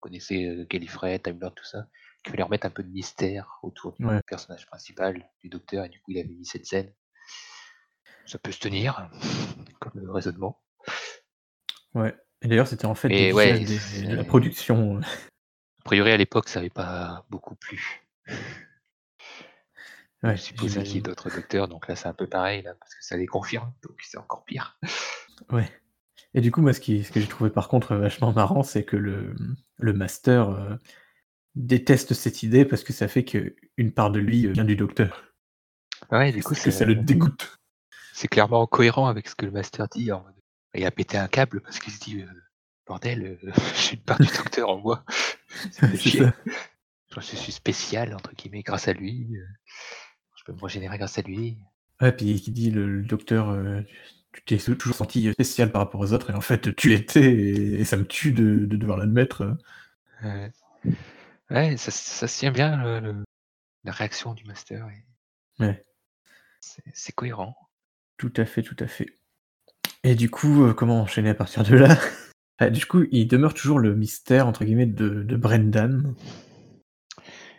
connaissez 0.00 0.46
euh, 0.46 0.66
Gallifrey, 0.68 1.18
Time 1.20 1.38
Lord, 1.40 1.54
tout 1.54 1.64
ça, 1.64 1.86
qu'il 2.24 2.32
fallait 2.32 2.42
remettre 2.42 2.66
un 2.66 2.70
peu 2.70 2.82
de 2.82 2.88
mystère 2.88 3.60
autour 3.62 3.92
du 3.92 4.04
Ouais. 4.04 4.20
personnage 4.26 4.66
principal, 4.66 5.28
du 5.40 5.48
docteur, 5.48 5.84
et 5.84 5.88
du 5.88 6.00
coup 6.00 6.10
il 6.10 6.18
avait 6.18 6.28
mis 6.34 6.44
cette 6.44 6.66
scène. 6.66 6.92
Ça 8.26 8.38
peut 8.38 8.50
se 8.50 8.58
tenir 8.58 9.08
comme 9.80 9.92
euh, 10.04 10.10
raisonnement. 10.12 10.60
Ouais. 11.94 12.16
Et 12.40 12.48
d'ailleurs, 12.48 12.66
c'était 12.66 12.86
en 12.86 12.96
fait 12.96 13.08
des 13.08 13.14
Mais 13.26 13.32
ouais, 13.32 13.58
visages 13.58 14.00
des- 14.00 14.08
de 14.08 14.16
la 14.16 14.24
production. 14.24 14.96
euh. 14.96 15.00
A 15.80 15.84
priori 15.84 16.10
à 16.10 16.16
l'époque 16.16 16.48
ça 16.48 16.58
avait 16.58 16.68
pas 16.70 17.24
beaucoup 17.30 17.54
plu. 17.54 18.02
Ouais, 20.24 20.36
Je 20.36 20.42
supposais 20.42 20.82
qu'il 20.84 20.96
y 20.98 21.02
d'autres 21.02 21.30
docteurs, 21.30 21.66
donc 21.68 21.86
là 21.88 21.96
c'est 21.96 22.06
un 22.08 22.12
peu 22.14 22.28
pareil 22.28 22.62
là, 22.62 22.74
parce 22.74 22.94
que 22.94 23.04
ça 23.04 23.16
les 23.16 23.26
confirme, 23.26 23.72
donc 23.82 24.00
c'est 24.02 24.18
encore 24.18 24.44
pire. 24.44 24.78
Ouais. 25.50 25.70
Et 26.34 26.40
du 26.40 26.50
coup, 26.50 26.62
moi, 26.62 26.72
ce, 26.72 26.80
qui, 26.80 27.04
ce 27.04 27.12
que 27.12 27.20
j'ai 27.20 27.26
trouvé 27.26 27.50
par 27.50 27.68
contre 27.68 27.94
vachement 27.94 28.32
marrant, 28.32 28.62
c'est 28.62 28.84
que 28.84 28.96
le, 28.96 29.34
le 29.78 29.92
master 29.92 30.50
euh, 30.50 30.76
déteste 31.54 32.14
cette 32.14 32.42
idée 32.42 32.64
parce 32.64 32.84
que 32.84 32.92
ça 32.92 33.08
fait 33.08 33.24
qu'une 33.24 33.92
part 33.92 34.10
de 34.10 34.18
lui 34.18 34.46
euh, 34.46 34.52
vient 34.52 34.64
du 34.64 34.76
docteur. 34.76 35.24
Ouais, 36.10 36.32
du 36.32 36.42
coup 36.42 36.54
c'est 36.54 36.70
ça 36.70 36.84
le 36.84 36.94
dégoûte. 36.94 37.58
c'est 38.12 38.28
clairement 38.28 38.66
cohérent 38.66 39.06
avec 39.06 39.28
ce 39.28 39.34
que 39.34 39.46
le 39.46 39.52
master 39.52 39.88
dit. 39.88 40.12
En 40.12 40.24
il 40.74 40.86
a 40.86 40.90
pété 40.90 41.18
un 41.18 41.28
câble 41.28 41.60
parce 41.60 41.78
qu'il 41.78 41.92
se 41.92 42.00
dit 42.00 42.22
euh, 42.22 42.26
bordel, 42.86 43.38
euh, 43.44 43.52
j'ai 43.76 43.94
une 43.94 44.02
part 44.02 44.18
du 44.18 44.28
docteur 44.28 44.70
en 44.70 44.78
moi. 44.78 45.04
C'est. 45.70 46.22
Je 47.14 47.36
suis 47.36 47.52
spécial 47.52 48.14
entre 48.14 48.34
guillemets 48.34 48.62
grâce 48.62 48.88
à 48.88 48.94
lui. 48.94 49.36
Je 50.38 50.44
peux 50.44 50.54
me 50.54 50.62
régénérer 50.62 50.96
grâce 50.96 51.18
à 51.18 51.22
lui. 51.22 51.58
Ouais, 52.00 52.10
puis 52.10 52.40
qui 52.40 52.50
dit 52.50 52.70
le, 52.70 52.86
le 52.86 53.04
docteur, 53.04 53.54
tu 54.32 54.42
t'es 54.44 54.74
toujours 54.76 54.96
senti 54.96 55.30
spécial 55.32 55.70
par 55.72 55.82
rapport 55.82 56.00
aux 56.00 56.12
autres, 56.12 56.30
et 56.30 56.34
en 56.34 56.40
fait, 56.40 56.74
tu 56.76 56.88
l'étais, 56.88 57.32
et, 57.32 57.80
et 57.80 57.84
ça 57.84 57.96
me 57.96 58.06
tue 58.06 58.32
de, 58.32 58.64
de 58.66 58.76
devoir 58.76 58.98
l'admettre. 58.98 59.56
Ouais, 60.22 60.52
Ouais, 61.50 61.76
ça, 61.76 61.90
ça 61.90 62.26
se 62.28 62.38
tient 62.38 62.50
bien 62.52 62.76
le- 62.82 63.00
le- 63.00 63.24
la 63.84 63.92
réaction 63.92 64.34
du 64.34 64.44
master. 64.44 64.88
et 64.88 65.04
Ouais, 65.62 65.82
C'est 66.94 67.12
cohérent. 67.12 67.56
tout 68.16 68.32
à 68.36 68.44
fait, 68.44 68.62
tout 68.62 68.76
à 68.78 68.86
fait. 68.86 69.18
Et 70.04 70.14
du 70.14 70.30
coup, 70.30 70.64
euh, 70.64 70.74
comment 70.74 71.00
enchaîner 71.02 71.30
à 71.30 71.34
partir 71.34 71.64
de 71.64 71.74
là? 71.76 71.98
Ah, 72.58 72.70
Du 72.70 72.86
coup, 72.86 73.04
il 73.10 73.26
demeure 73.26 73.54
toujours 73.54 73.80
le 73.80 73.96
mystère, 73.96 74.46
entre 74.46 74.64
guillemets, 74.64 74.86
de, 74.86 75.24
de 75.24 75.36
Brendan. 75.36 76.14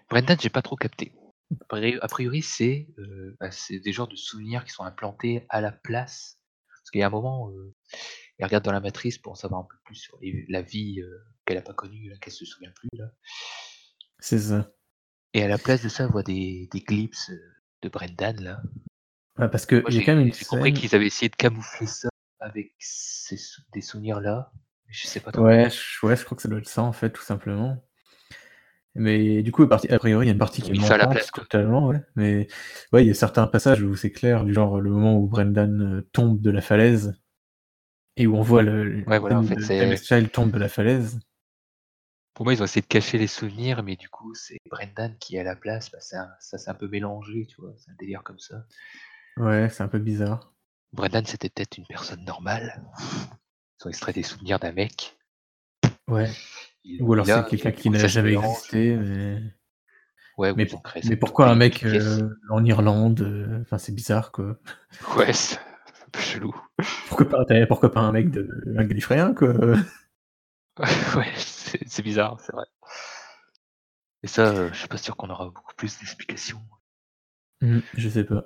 Brendan, 0.10 0.38
j'ai 0.40 0.50
pas 0.50 0.62
trop 0.62 0.78
capté. 0.78 1.12
A 1.70 2.08
priori, 2.08 2.42
c'est 2.42 2.88
euh, 3.00 3.36
bah, 3.40 3.52
c'est 3.52 3.80
des 3.80 3.92
genres 3.92 4.08
de 4.08 4.16
souvenirs 4.16 4.64
qui 4.64 4.72
sont 4.72 4.84
implantés 4.84 5.46
à 5.50 5.60
la 5.60 5.72
place. 5.72 6.40
Qu'il 6.94 7.00
y 7.02 7.04
a 7.04 7.08
un 7.08 7.10
moment, 7.10 7.50
euh, 7.50 7.74
il 8.38 8.46
regarde 8.46 8.64
dans 8.64 8.72
la 8.72 8.80
matrice 8.80 9.18
pour 9.18 9.32
en 9.32 9.36
savoir 9.36 9.62
un 9.62 9.68
peu 9.68 9.78
plus 9.84 9.96
sur 9.96 10.16
les- 10.22 10.46
la 10.48 10.62
vie 10.62 11.02
euh, 11.02 11.24
qu'elle 11.44 11.58
a 11.58 11.64
pas 11.64 11.74
connue, 11.74 12.14
qu'elle 12.22 12.32
se 12.32 12.46
souvient 12.46 12.70
plus. 12.70 12.88
Là. 12.94 13.06
C'est 14.20 14.38
ça. 14.38 14.72
Et 15.34 15.42
à 15.42 15.48
la 15.48 15.58
place 15.58 15.82
de 15.82 15.90
ça, 15.90 16.06
on 16.06 16.12
voit 16.12 16.22
des, 16.22 16.70
des 16.72 16.84
clips 16.84 17.16
euh, 17.32 17.36
de 17.82 17.90
Brendan. 17.90 18.40
Là. 18.40 18.62
Ouais, 19.40 19.50
parce 19.50 19.66
Moi, 19.72 19.82
a 19.88 19.90
j'ai 19.90 20.04
quand 20.04 20.16
même 20.16 20.28
une 20.28 20.34
j'ai 20.34 20.46
compris 20.46 20.72
qu'ils 20.72 20.94
avaient 20.94 21.08
essayé 21.08 21.30
de 21.30 21.36
camoufler 21.36 21.88
ça 21.88 22.10
avec 22.40 22.76
ces 22.78 23.40
des 23.74 23.82
souvenirs 23.82 24.22
là. 24.22 24.52
Mais 24.86 24.94
je 24.94 25.08
sais 25.08 25.20
pas 25.20 25.32
trop. 25.32 25.46
Ouais, 25.46 25.72
je, 25.72 26.06
ouais, 26.06 26.16
je 26.16 26.24
crois 26.24 26.36
que 26.36 26.44
ça 26.44 26.48
doit 26.48 26.60
être 26.60 26.70
ça, 26.70 26.84
en 26.84 26.94
fait, 26.94 27.10
tout 27.10 27.24
simplement. 27.24 27.84
Mais 28.96 29.42
du 29.42 29.52
coup, 29.52 29.64
a 29.64 29.78
priori, 29.78 30.26
il 30.26 30.28
y 30.28 30.30
a 30.30 30.34
une 30.34 30.38
partie 30.38 30.62
qui 30.62 30.72
est 30.72 30.80
ça 30.80 30.96
à 30.96 30.98
la 30.98 31.08
place, 31.08 31.32
totalement, 31.32 31.88
ouais. 31.88 32.02
Mais 32.16 32.48
ouais, 32.92 33.04
il 33.04 33.08
y 33.08 33.12
a 33.12 33.16
certains 33.16 33.48
passages 33.48 33.82
où 33.82 33.96
c'est 33.96 34.12
clair, 34.12 34.46
du 34.46 34.54
genre 34.54 34.80
le 34.80 34.92
moment 34.92 35.18
où 35.18 35.28
Brendan 35.28 35.82
euh, 35.82 36.10
tombe 36.12 36.40
de 36.42 36.52
la 36.52 36.62
falaise 36.62 37.20
et 38.18 38.28
où 38.28 38.36
on 38.36 38.42
voit 38.44 38.62
le, 38.62 39.04
Ouais, 39.08 39.18
voilà, 39.18 39.40
en 39.40 39.44
fait, 39.44 39.56
le 39.56 39.62
c'est- 39.66 40.04
Child 40.04 40.32
tombe 40.32 40.52
de 40.52 40.60
la 40.60 40.70
falaise. 40.70 41.20
Pour 42.36 42.46
moi, 42.46 42.54
ils 42.54 42.62
ont 42.62 42.66
essayé 42.66 42.82
de 42.82 42.88
cacher 42.88 43.18
les 43.18 43.28
souvenirs, 43.28 43.84
mais 43.84 43.96
du 43.96 44.10
coup, 44.10 44.34
c'est 44.34 44.58
Brendan 44.70 45.16
qui 45.20 45.36
est 45.36 45.40
à 45.40 45.44
la 45.44 45.56
place. 45.56 45.92
Bah, 45.92 46.00
c'est 46.02 46.16
un- 46.16 46.32
ça 46.40 46.58
s'est 46.58 46.70
un 46.72 46.76
peu 46.76 46.88
mélangé, 46.88 47.46
tu 47.48 47.62
vois. 47.62 47.74
C'est 47.78 47.92
un 47.92 47.96
délire 48.00 48.24
comme 48.24 48.40
ça. 48.40 48.66
Ouais, 49.38 49.70
c'est 49.70 49.84
un 49.84 49.88
peu 49.88 50.00
bizarre. 50.00 50.54
Brendan, 50.94 51.26
c'était 51.26 51.50
peut-être 51.50 51.78
une 51.78 51.86
personne 51.88 52.24
normale. 52.26 52.84
Ils 53.80 53.88
ont 53.88 53.90
extrait 53.90 54.14
des 54.14 54.24
souvenirs 54.24 54.60
d'un 54.60 54.72
mec. 54.72 55.18
Ouais. 56.08 56.30
Il- 56.86 57.02
Ou 57.02 57.14
alors 57.14 57.26
c'est 57.26 57.46
quelqu'un 57.46 57.72
qui 57.72 57.90
n'a 57.90 58.08
jamais 58.08 58.34
existé. 58.34 58.96
Mais, 58.96 59.42
Ouais, 60.38 60.54
mais, 60.56 60.66
créé 60.66 61.04
mais 61.08 61.16
pourquoi 61.16 61.50
un 61.50 61.56
mec 61.56 61.84
euh, 61.86 62.30
en 62.50 62.64
Irlande 62.66 63.22
euh, 63.22 63.62
Enfin, 63.62 63.78
c'est 63.78 63.94
bizarre, 63.94 64.32
quoi. 64.32 64.58
Ouais, 65.18 65.32
c'est 65.34 65.58
un 65.58 66.10
peu 66.12 66.20
chelou. 66.20 66.56
Pourquoi 67.08 67.30
pas, 67.30 67.66
pourquoi 67.68 67.92
pas 67.92 68.02
un 68.02 68.12
mec 68.12 68.32
de 68.32 68.50
un 68.78 68.84
Gallifréen, 68.84 69.34
quoi? 69.34 69.54
Ouais, 71.16 71.32
c'est 71.38 72.02
bizarre, 72.02 72.40
c'est 72.42 72.52
vrai. 72.52 72.66
Et 74.24 74.28
ça, 74.28 74.48
euh, 74.48 74.70
je 74.74 74.80
suis 74.80 74.88
pas 74.88 74.98
sûr 74.98 75.16
qu'on 75.16 75.30
aura 75.30 75.46
beaucoup 75.46 75.76
plus 75.76 76.00
d'explications. 76.00 76.62
Hmm, 77.62 77.80
Je 77.96 78.10
sais 78.10 78.24
pas. 78.24 78.46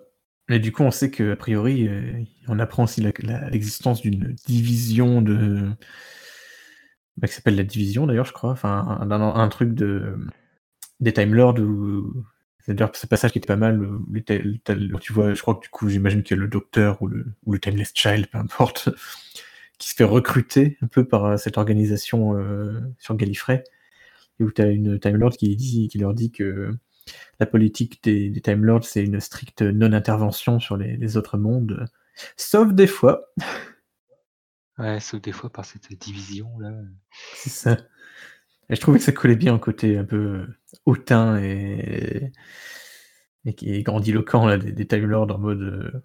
Mais 0.49 0.59
du 0.59 0.71
coup, 0.71 0.83
on 0.83 0.91
sait 0.91 1.11
que 1.11 1.31
a 1.33 1.35
priori, 1.35 1.87
euh, 1.87 2.23
on 2.47 2.59
apprend 2.59 2.83
aussi 2.85 3.01
l'existence 3.01 4.01
d'une 4.01 4.33
division 4.45 5.21
de. 5.21 5.69
Bah, 7.17 7.27
qui 7.27 7.33
s'appelle 7.33 7.55
la 7.55 7.63
division 7.63 8.05
d'ailleurs, 8.07 8.25
je 8.25 8.33
crois. 8.33 8.51
Enfin, 8.51 8.99
un, 9.09 9.49
truc 9.49 9.73
de 9.73 10.15
des 10.99 11.13
Time 11.13 11.33
Lords 11.33 11.59
où. 11.59 12.23
C'est 12.59 12.73
d'ailleurs 12.73 12.95
ce 12.95 13.07
passage 13.07 13.31
qui 13.31 13.37
était 13.37 13.47
pas 13.47 13.55
mal. 13.55 13.87
ta- 14.25 14.75
tu 14.99 15.13
vois, 15.13 15.33
je 15.33 15.41
crois 15.41 15.55
que 15.55 15.61
du 15.61 15.69
coup, 15.69 15.87
j'imagine 15.87 16.21
que 16.21 16.35
le 16.35 16.49
docteur 16.49 17.01
ou 17.01 17.07
le, 17.07 17.25
ou 17.45 17.53
le 17.53 17.59
Timeless 17.59 17.91
Child, 17.93 18.27
peu 18.27 18.37
importe, 18.37 18.89
qui 19.77 19.89
se 19.89 19.95
fait 19.95 20.03
recruter 20.03 20.77
un 20.81 20.87
peu 20.87 21.05
par 21.07 21.25
euh, 21.25 21.37
cette 21.37 21.57
organisation 21.57 22.37
euh, 22.37 22.81
sur 22.99 23.15
Gallifrey. 23.15 23.63
Et 24.39 24.43
où 24.43 24.51
tu 24.51 24.61
as 24.61 24.67
une 24.67 24.99
Time 24.99 25.15
Lord 25.15 25.31
qui, 25.31 25.55
dit, 25.55 25.87
qui 25.87 25.97
leur 25.97 26.13
dit 26.13 26.31
que 26.31 26.75
la 27.39 27.45
politique 27.45 28.03
des, 28.03 28.29
des 28.29 28.41
Time 28.41 28.65
Lords, 28.65 28.83
c'est 28.83 29.03
une 29.03 29.19
stricte 29.21 29.61
non-intervention 29.61 30.59
sur 30.59 30.77
les 30.77 31.17
autres 31.17 31.37
mondes, 31.37 31.87
sauf 32.35 32.73
des 32.73 32.87
fois. 32.87 33.29
Ouais, 34.77 34.99
sauf 34.99 35.21
des 35.21 35.31
fois 35.31 35.49
par 35.51 35.65
cette 35.65 35.91
division 35.93 36.57
là. 36.59 36.71
C'est 37.33 37.49
ça. 37.49 37.77
Et 38.69 38.75
je 38.75 38.81
trouvais 38.81 38.99
que 38.99 39.05
ça 39.05 39.11
collait 39.11 39.35
bien 39.35 39.55
au 39.55 39.59
côté 39.59 39.97
un 39.97 40.03
peu 40.05 40.17
euh, 40.17 40.47
hautain 40.85 41.37
et, 41.41 42.31
et 43.45 43.53
qui 43.55 43.73
est 43.73 43.83
grandiloquent 43.83 44.45
là, 44.45 44.57
des, 44.57 44.71
des 44.71 44.87
Time 44.87 45.05
Lords 45.05 45.31
en 45.31 45.37
mode 45.39 45.61
euh, 45.61 46.01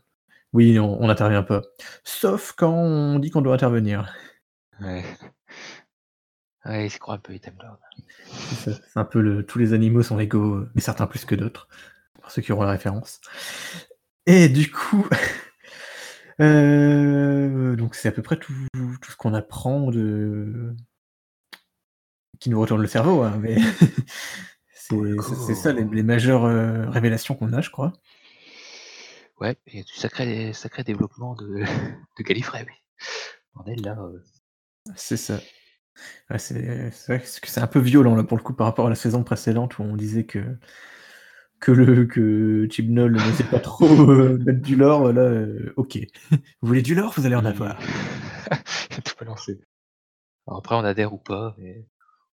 oui, 0.52 0.78
on 0.78 1.06
n'intervient 1.06 1.42
pas. 1.42 1.62
Sauf 2.04 2.52
quand 2.52 2.72
on 2.74 3.18
dit 3.18 3.30
qu'on 3.30 3.40
doit 3.40 3.54
intervenir. 3.54 4.14
Ouais. 4.80 5.04
Ouais, 6.64 6.86
ils 6.86 6.90
se 6.90 6.98
croient 6.98 7.14
un 7.14 7.18
peu 7.18 7.32
les 7.32 7.40
Time 7.40 7.56
Lords. 7.60 7.78
C'est 8.26 8.72
ça. 8.72 8.80
C'est 8.86 8.98
un 9.00 9.04
peu 9.04 9.20
le. 9.20 9.44
Tous 9.44 9.58
les 9.58 9.72
animaux 9.72 10.02
sont 10.02 10.18
égaux, 10.18 10.64
mais 10.74 10.80
certains 10.80 11.06
plus 11.06 11.24
que 11.24 11.34
d'autres. 11.34 11.68
Pour 12.20 12.30
ceux 12.30 12.42
qui 12.42 12.52
auront 12.52 12.62
la 12.64 12.70
référence. 12.70 13.20
Et 14.26 14.48
du 14.48 14.70
coup. 14.70 15.08
euh, 16.42 17.76
donc 17.76 17.94
c'est 17.94 18.08
à 18.08 18.12
peu 18.12 18.22
près 18.22 18.36
tout, 18.36 18.52
tout 19.00 19.10
ce 19.10 19.16
qu'on 19.16 19.34
apprend 19.34 19.90
de. 19.90 20.74
qui 22.40 22.50
nous 22.50 22.60
retourne 22.60 22.82
le 22.82 22.88
cerveau, 22.88 23.22
hein, 23.22 23.38
mais. 23.40 23.56
c'est 24.74 25.54
ça 25.54 25.72
les, 25.72 25.84
les 25.84 26.02
majeures 26.02 26.44
euh, 26.44 26.88
révélations 26.90 27.34
qu'on 27.34 27.52
a, 27.52 27.60
je 27.60 27.70
crois. 27.70 27.92
Ouais, 29.40 29.56
et 29.66 29.82
du 29.82 29.92
sacré, 29.94 30.52
sacré 30.52 30.84
développement 30.84 31.34
de, 31.34 31.64
de 32.18 32.22
Gallifrey, 32.22 32.64
oui. 32.66 32.74
Bordel, 33.54 33.82
là, 33.82 33.98
euh, 33.98 34.22
C'est 34.94 35.16
ça. 35.16 35.40
Ouais, 36.30 36.38
c'est 36.38 36.90
vrai 37.08 37.20
que 37.20 37.48
c'est 37.48 37.60
un 37.60 37.66
peu 37.66 37.80
violent 37.80 38.14
là 38.14 38.24
pour 38.24 38.38
le 38.38 38.42
coup 38.42 38.54
par 38.54 38.66
rapport 38.66 38.86
à 38.86 38.88
la 38.88 38.94
saison 38.94 39.24
précédente 39.24 39.78
où 39.78 39.82
on 39.82 39.94
disait 39.94 40.24
que 40.24 40.56
que 41.62 41.70
le 41.70 42.06
que 42.06 42.66
Chibnall 42.68 43.12
ne 43.12 43.32
sait 43.32 43.44
pas 43.44 43.60
trop 43.60 44.10
euh, 44.10 44.36
mettre 44.44 44.60
du 44.60 44.74
lore. 44.74 45.12
Là, 45.12 45.22
euh, 45.22 45.72
ok. 45.76 45.96
Vous 46.30 46.68
voulez 46.68 46.82
du 46.82 46.94
lore, 46.96 47.14
vous 47.16 47.24
allez 47.24 47.36
en 47.36 47.44
avoir. 47.44 47.78
tout. 49.04 49.24
Alors 50.46 50.58
après, 50.58 50.74
on 50.74 50.84
adhère 50.84 51.14
ou 51.14 51.18
pas, 51.18 51.54
mais 51.58 51.86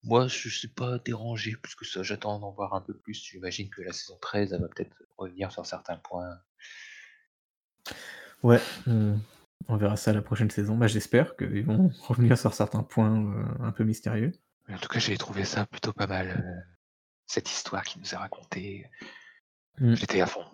moi, 0.04 0.28
je 0.28 0.48
suis 0.48 0.68
pas 0.68 0.98
dérangé 1.00 1.56
plus 1.56 1.74
que 1.74 1.84
ça. 1.84 2.04
J'attends 2.04 2.38
d'en 2.38 2.52
voir 2.52 2.74
un 2.74 2.80
peu 2.80 2.94
plus. 2.94 3.14
J'imagine 3.14 3.68
que 3.68 3.82
la 3.82 3.92
saison 3.92 4.16
13, 4.20 4.52
elle 4.52 4.60
va 4.60 4.68
peut-être 4.68 4.96
revenir 5.18 5.50
sur 5.50 5.66
certains 5.66 5.96
points. 5.96 6.38
Ouais, 8.44 8.60
on, 8.86 9.18
on 9.66 9.76
verra 9.76 9.96
ça 9.96 10.12
la 10.12 10.22
prochaine 10.22 10.50
saison. 10.50 10.76
Bah, 10.76 10.86
J'espère 10.86 11.36
qu'ils 11.36 11.66
vont 11.66 11.90
revenir 12.06 12.38
sur 12.38 12.54
certains 12.54 12.84
points 12.84 13.20
euh, 13.20 13.44
un 13.64 13.72
peu 13.72 13.82
mystérieux. 13.82 14.30
En 14.68 14.78
tout 14.78 14.88
cas, 14.88 15.00
j'ai 15.00 15.16
trouvé 15.16 15.44
ça 15.44 15.66
plutôt 15.66 15.92
pas 15.92 16.06
mal. 16.06 16.64
Cette 17.26 17.50
histoire 17.50 17.82
qui 17.84 17.98
nous 17.98 18.12
est 18.14 18.16
racontée. 18.16 18.86
Mm. 19.78 19.94
J'étais 19.94 20.20
à 20.20 20.26
fond. 20.26 20.44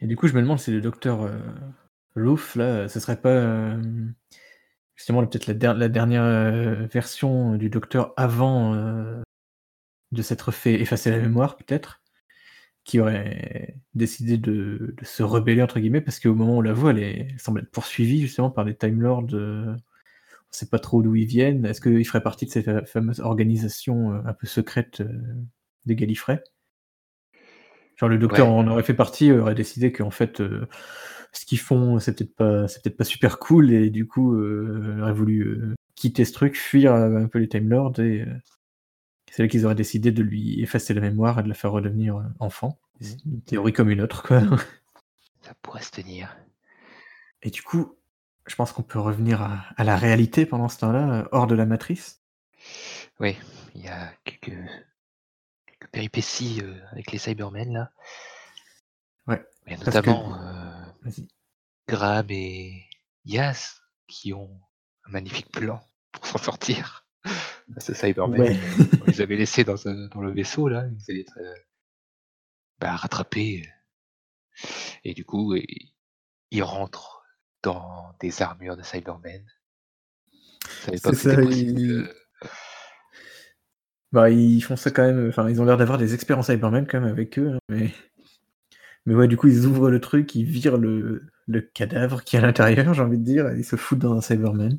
Et 0.00 0.06
du 0.06 0.16
coup, 0.16 0.26
je 0.28 0.34
me 0.34 0.42
demande 0.42 0.58
si 0.58 0.70
le 0.70 0.80
docteur 0.80 1.22
euh, 1.22 1.38
Loof, 2.14 2.56
là, 2.56 2.88
ce 2.88 2.98
serait 3.00 3.20
pas 3.20 3.28
euh, 3.30 3.80
justement 4.96 5.24
peut-être 5.26 5.46
la, 5.46 5.54
der- 5.54 5.74
la 5.74 5.88
dernière 5.88 6.24
euh, 6.24 6.86
version 6.86 7.56
du 7.56 7.70
docteur 7.70 8.12
avant 8.16 8.74
euh, 8.74 9.20
de 10.12 10.22
s'être 10.22 10.50
fait 10.50 10.80
effacer 10.80 11.10
la 11.10 11.18
mémoire, 11.18 11.56
peut-être, 11.56 12.02
qui 12.84 12.98
aurait 12.98 13.76
décidé 13.94 14.38
de, 14.38 14.94
de 14.96 15.04
se 15.04 15.22
rebeller, 15.22 15.62
entre 15.62 15.78
guillemets, 15.78 16.00
parce 16.00 16.18
qu'au 16.18 16.34
moment 16.34 16.54
où 16.56 16.58
on 16.58 16.62
la 16.62 16.72
voit, 16.72 16.90
elle, 16.90 16.98
est- 16.98 17.28
elle 17.30 17.38
semble 17.40 17.60
être 17.60 17.70
poursuivie 17.70 18.20
justement 18.20 18.50
par 18.50 18.64
les 18.64 18.74
Time 18.76 19.00
Lords. 19.00 19.34
Euh, 20.52 20.56
sait 20.56 20.68
pas 20.68 20.78
trop 20.78 21.02
d'où 21.02 21.14
ils 21.16 21.26
viennent. 21.26 21.64
Est-ce 21.64 21.80
qu'ils 21.80 22.06
feraient 22.06 22.22
partie 22.22 22.46
de 22.46 22.50
cette 22.50 22.88
fameuse 22.88 23.20
organisation 23.20 24.12
euh, 24.12 24.20
un 24.24 24.32
peu 24.32 24.46
secrète 24.46 25.00
euh, 25.00 25.12
des 25.86 25.96
Gallifrey? 25.96 26.42
Genre 27.96 28.08
le 28.08 28.18
docteur 28.18 28.48
Ouais. 28.48 28.54
en 28.54 28.66
aurait 28.68 28.82
fait 28.82 28.94
partie, 28.94 29.30
aurait 29.30 29.54
décidé 29.54 29.92
qu'en 29.92 30.10
fait 30.10 30.40
euh, 30.40 30.66
ce 31.32 31.44
qu'ils 31.44 31.58
font 31.58 31.98
c'est 31.98 32.14
peut-être 32.16 32.34
pas 32.34 32.66
c'est 32.66 32.82
peut-être 32.82 32.96
pas 32.96 33.04
super 33.04 33.38
cool 33.38 33.72
et 33.72 33.90
du 33.90 34.06
coup 34.06 34.34
euh, 34.34 35.00
aurait 35.02 35.12
voulu 35.12 35.42
euh, 35.42 35.74
quitter 35.96 36.24
ce 36.24 36.32
truc, 36.32 36.56
fuir 36.56 36.94
euh, 36.94 37.16
un 37.16 37.28
peu 37.28 37.38
les 37.38 37.48
Time 37.48 37.68
Lords 37.68 38.00
et 38.00 38.22
euh, 38.22 38.34
c'est 39.30 39.42
là 39.42 39.48
qu'ils 39.48 39.66
auraient 39.66 39.74
décidé 39.74 40.12
de 40.12 40.22
lui 40.22 40.60
effacer 40.62 40.94
la 40.94 41.02
mémoire 41.02 41.38
et 41.38 41.42
de 41.42 41.48
la 41.48 41.54
faire 41.54 41.72
redevenir 41.72 42.16
euh, 42.16 42.22
enfant. 42.40 42.78
Une 43.26 43.42
théorie 43.42 43.72
comme 43.72 43.90
une 43.90 44.00
autre 44.00 44.22
quoi. 44.22 44.40
Ça 45.42 45.54
pourrait 45.62 45.82
se 45.82 45.90
tenir. 45.90 46.36
Et 47.42 47.50
du 47.50 47.62
coup, 47.62 47.94
je 48.50 48.56
pense 48.56 48.72
qu'on 48.72 48.82
peut 48.82 48.98
revenir 48.98 49.42
à, 49.42 49.64
à 49.76 49.84
la 49.84 49.96
réalité 49.96 50.44
pendant 50.44 50.68
ce 50.68 50.78
temps-là, 50.78 51.20
euh, 51.20 51.28
hors 51.30 51.46
de 51.46 51.54
la 51.54 51.66
matrice. 51.66 52.20
Oui, 53.20 53.38
il 53.76 53.82
y 53.84 53.88
a 53.88 54.12
quelques, 54.24 54.58
quelques 55.66 55.90
péripéties 55.92 56.60
euh, 56.60 56.74
avec 56.90 57.12
les 57.12 57.18
Cybermen 57.18 57.72
là. 57.72 57.92
Ouais, 59.28 59.40
Il 59.66 59.72
y 59.72 59.74
a 59.76 59.78
parce 59.78 59.90
que- 59.90 60.10
notamment 60.10 60.34
euh. 60.34 61.10
Graham 61.86 62.26
et 62.30 62.88
Yas 63.24 63.80
qui 64.08 64.32
ont 64.32 64.60
un 65.04 65.12
magnifique 65.12 65.52
plan 65.52 65.80
pour 66.10 66.26
s'en 66.26 66.38
sortir. 66.38 67.06
Ce 67.78 67.94
Cyberman. 67.94 68.40
Ouais. 68.40 68.58
On 69.02 69.04
les 69.06 69.20
avait 69.20 69.36
laissés 69.36 69.62
dans, 69.62 69.74
le 69.84 70.32
vaisseau 70.32 70.66
là, 70.68 70.86
ils 70.88 71.10
allaient 71.12 71.20
être 71.20 71.38
euh, 71.38 71.54
bah, 72.80 72.96
rattrapés. 72.96 73.68
Et 75.04 75.14
du 75.14 75.24
coup, 75.24 75.54
ils, 75.54 75.92
ils 76.50 76.64
rentrent 76.64 77.19
dans 77.62 78.14
des 78.20 78.42
armures 78.42 78.76
de 78.76 78.82
Cybermen. 78.82 79.44
C'est 80.82 80.96
ça, 81.14 81.42
ils- 81.42 81.90
euh, 81.92 82.14
Bah, 84.12 84.30
ils 84.30 84.60
font 84.60 84.76
ça 84.76 84.90
quand 84.90 85.02
même. 85.06 85.28
Enfin, 85.28 85.48
ils 85.48 85.60
ont 85.60 85.64
l'air 85.64 85.76
d'avoir 85.76 85.98
des 85.98 86.14
expériences 86.14 86.46
Cybermen 86.46 86.86
quand 86.86 87.00
même 87.00 87.10
avec 87.10 87.38
eux. 87.38 87.52
hein, 87.54 87.58
mais... 87.68 87.92
mais 89.06 89.14
ouais, 89.14 89.28
du 89.28 89.36
coup, 89.36 89.48
ils 89.48 89.66
ouvrent 89.66 89.90
le 89.90 90.00
truc, 90.00 90.34
ils 90.34 90.44
virent 90.44 90.78
le, 90.78 91.22
le 91.46 91.60
cadavre 91.60 92.22
qui 92.24 92.36
est 92.36 92.40
à 92.40 92.42
l'intérieur, 92.42 92.92
j'ai 92.94 93.02
envie 93.02 93.18
de 93.18 93.24
dire, 93.24 93.48
et 93.50 93.58
ils 93.58 93.64
se 93.64 93.76
foutent 93.76 94.00
dans 94.00 94.16
un 94.16 94.20
Cyberman. 94.20 94.78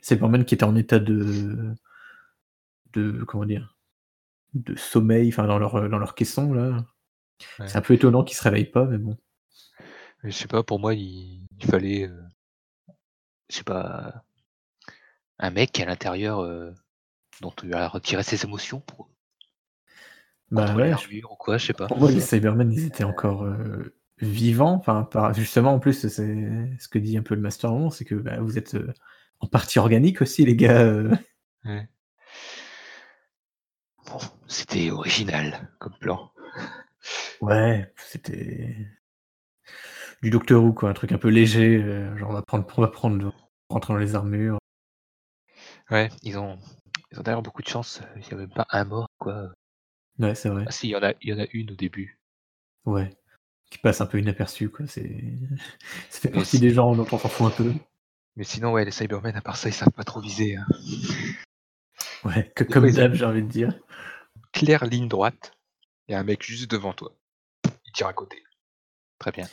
Cyberman 0.00 0.44
qui 0.44 0.54
était 0.54 0.64
en 0.64 0.76
état 0.76 0.98
de. 1.00 1.74
de. 2.92 3.24
comment 3.24 3.44
dire 3.44 3.76
De 4.54 4.76
sommeil, 4.76 5.28
enfin, 5.28 5.46
dans 5.46 5.58
leur, 5.58 5.88
dans 5.88 5.98
leur 5.98 6.14
caisson, 6.14 6.52
là. 6.52 6.84
Ouais. 7.58 7.68
C'est 7.68 7.78
un 7.78 7.82
peu 7.82 7.94
étonnant 7.94 8.22
qu'ils 8.24 8.36
se 8.36 8.42
réveillent 8.42 8.70
pas, 8.70 8.84
mais 8.86 8.98
bon. 8.98 9.16
Mais 10.22 10.30
je 10.30 10.36
sais 10.36 10.48
pas, 10.48 10.62
pour 10.62 10.80
moi, 10.80 10.94
il, 10.94 11.46
il 11.60 11.66
fallait, 11.66 12.08
euh, 12.08 12.22
je 13.48 13.56
sais 13.56 13.64
pas, 13.64 14.24
un 15.38 15.50
mec 15.50 15.78
à 15.80 15.84
l'intérieur 15.84 16.40
euh, 16.40 16.72
dont 17.40 17.52
tu 17.52 17.68
vas 17.68 17.88
retirer 17.88 18.22
ses 18.22 18.44
émotions 18.44 18.80
pour 18.80 19.08
Bah 20.50 20.74
ouais, 20.74 20.92
ou 20.94 21.36
quoi, 21.36 21.58
je 21.58 21.66
sais 21.66 21.72
pas. 21.72 21.86
Pour 21.86 21.98
moi, 21.98 22.10
les 22.10 22.20
Cybermen, 22.20 22.72
ils 22.72 22.86
étaient 22.86 23.04
encore 23.04 23.44
euh, 23.44 23.94
vivants. 24.18 24.74
Enfin, 24.74 25.04
par- 25.04 25.34
justement, 25.34 25.74
en 25.74 25.78
plus, 25.78 25.92
c'est 25.92 26.08
ce 26.08 26.88
que 26.88 26.98
dit 26.98 27.16
un 27.16 27.22
peu 27.22 27.34
le 27.34 27.40
Master 27.40 27.70
Moment, 27.70 27.90
c'est 27.90 28.04
que 28.04 28.16
bah, 28.16 28.40
vous 28.40 28.58
êtes 28.58 28.76
en 29.40 29.46
partie 29.46 29.78
organique 29.78 30.20
aussi, 30.20 30.44
les 30.44 30.56
gars. 30.56 30.92
Ouais. 31.64 31.88
Bon, 34.06 34.18
c'était 34.46 34.90
original 34.90 35.70
comme 35.78 35.94
plan. 36.00 36.32
Ouais, 37.40 37.92
c'était 37.96 38.74
du 40.22 40.30
Docteur 40.30 40.62
Who, 40.62 40.72
quoi, 40.72 40.90
un 40.90 40.94
truc 40.94 41.12
un 41.12 41.18
peu 41.18 41.28
léger. 41.28 41.82
euh, 41.82 42.16
genre, 42.16 42.30
on 42.30 42.34
va 42.34 42.42
prendre, 42.42 42.66
on 42.76 42.80
va 42.82 42.88
prendre, 42.88 43.34
rentrer 43.68 43.94
dans 43.94 43.98
les 43.98 44.14
armures. 44.14 44.58
Ouais, 45.90 46.08
ils 46.22 46.38
ont, 46.38 46.58
ils 47.12 47.18
ont 47.18 47.22
d'ailleurs 47.22 47.42
beaucoup 47.42 47.62
de 47.62 47.68
chance. 47.68 48.00
Il 48.16 48.22
n'y 48.22 48.32
a 48.32 48.36
même 48.36 48.50
pas 48.50 48.66
un 48.70 48.84
mort, 48.84 49.08
quoi. 49.18 49.52
Ouais, 50.18 50.34
c'est 50.34 50.48
vrai. 50.48 50.64
Ah 50.66 50.70
si, 50.70 50.86
il 50.88 50.90
y 50.90 50.96
en 50.96 51.02
a, 51.02 51.12
il 51.20 51.30
y 51.30 51.32
en 51.32 51.38
a 51.40 51.46
une 51.52 51.72
au 51.72 51.74
début. 51.74 52.18
Ouais, 52.86 53.10
qui 53.70 53.78
passe 53.78 54.00
un 54.00 54.06
peu 54.06 54.18
inaperçu, 54.20 54.70
quoi. 54.70 54.86
C'est, 54.88 55.08
ça 56.10 56.20
fait 56.20 56.30
partie 56.30 56.58
si- 56.58 56.60
des 56.60 56.70
gens 56.70 56.94
dont 56.94 57.06
on 57.12 57.18
s'en 57.18 57.28
fout 57.28 57.46
un 57.46 57.50
peu. 57.50 57.72
Mais 58.36 58.44
sinon, 58.44 58.72
ouais, 58.72 58.86
les 58.86 58.90
Cybermen, 58.90 59.36
à 59.36 59.42
part 59.42 59.56
ça, 59.58 59.68
ils 59.68 59.74
savent 59.74 59.90
pas 59.90 60.04
trop 60.04 60.20
viser. 60.20 60.56
hein. 60.56 60.66
Ouais, 62.24 62.50
que, 62.54 62.64
comme 62.64 62.90
d'hab, 62.90 63.14
j'ai 63.14 63.24
envie 63.24 63.42
de 63.42 63.48
dire. 63.48 63.74
Claire 64.52 64.84
ligne 64.84 65.08
droite, 65.08 65.56
il 66.08 66.12
y 66.12 66.14
a 66.14 66.20
un 66.20 66.24
mec 66.24 66.42
juste 66.42 66.70
devant 66.70 66.92
toi. 66.94 67.14
Il 67.86 67.92
tire 67.92 68.08
à 68.08 68.14
côté. 68.14 68.42
Très 69.18 69.32
bien. 69.32 69.48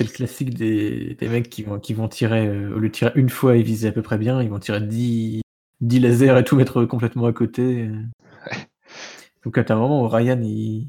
C'est 0.00 0.06
le 0.06 0.12
classique 0.14 0.54
des, 0.54 1.14
des 1.14 1.28
mecs 1.28 1.50
qui 1.50 1.62
vont, 1.62 1.78
qui 1.78 1.92
vont 1.92 2.08
tirer, 2.08 2.46
euh, 2.46 2.74
au 2.74 2.78
lieu 2.78 2.88
de 2.88 2.94
tirer 2.94 3.12
une 3.16 3.28
fois 3.28 3.58
et 3.58 3.62
viser 3.62 3.88
à 3.88 3.92
peu 3.92 4.00
près 4.00 4.16
bien, 4.16 4.40
ils 4.42 4.48
vont 4.48 4.58
tirer 4.58 4.80
10, 4.80 5.42
10 5.82 6.00
lasers 6.00 6.38
et 6.38 6.42
tout 6.44 6.56
mettre 6.56 6.86
complètement 6.86 7.26
à 7.26 7.34
côté. 7.34 7.82
euh. 7.86 8.02
Donc 9.44 9.58
à 9.58 9.64
un 9.68 9.76
moment 9.76 10.02
où 10.02 10.08
Ryan 10.08 10.40
il, 10.42 10.88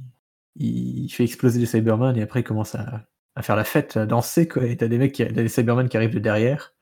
il 0.56 1.10
fait 1.10 1.26
exploser 1.26 1.60
les 1.60 1.66
Cybermen 1.66 2.16
et 2.16 2.22
après 2.22 2.40
il 2.40 2.44
commence 2.46 2.74
à, 2.76 3.06
à 3.36 3.42
faire 3.42 3.58
la 3.58 3.66
fête, 3.66 3.98
à 3.98 4.06
danser 4.06 4.48
quoi. 4.48 4.66
Et 4.66 4.78
t'as 4.78 4.88
des 4.88 4.98
mecs, 4.98 5.12
qui, 5.12 5.26
t'as 5.26 5.32
des 5.34 5.50
Cybermen 5.50 5.90
qui 5.90 5.98
arrivent 5.98 6.14
de 6.14 6.20
derrière. 6.20 6.74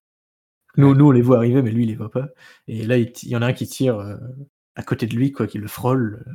Nous, 0.78 0.94
nous 0.94 1.08
on 1.08 1.12
les 1.12 1.24
voit 1.24 1.38
arriver, 1.38 1.64
mais 1.64 1.72
lui 1.72 1.82
il 1.86 1.88
les 1.90 1.96
voit 1.96 2.12
pas. 2.12 2.28
Et 2.68 2.86
là 2.86 3.00
il, 3.00 3.12
y 3.24 3.36
en 3.36 3.42
a 3.42 3.48
un 3.48 3.54
qui 3.54 3.66
tire 3.66 3.98
euh, 3.98 4.18
à 4.76 4.84
côté 4.84 5.08
de 5.08 5.16
lui 5.16 5.32
quoi, 5.32 5.48
qui 5.48 5.58
le 5.58 5.68
frôle 5.68 6.24
euh, 6.28 6.32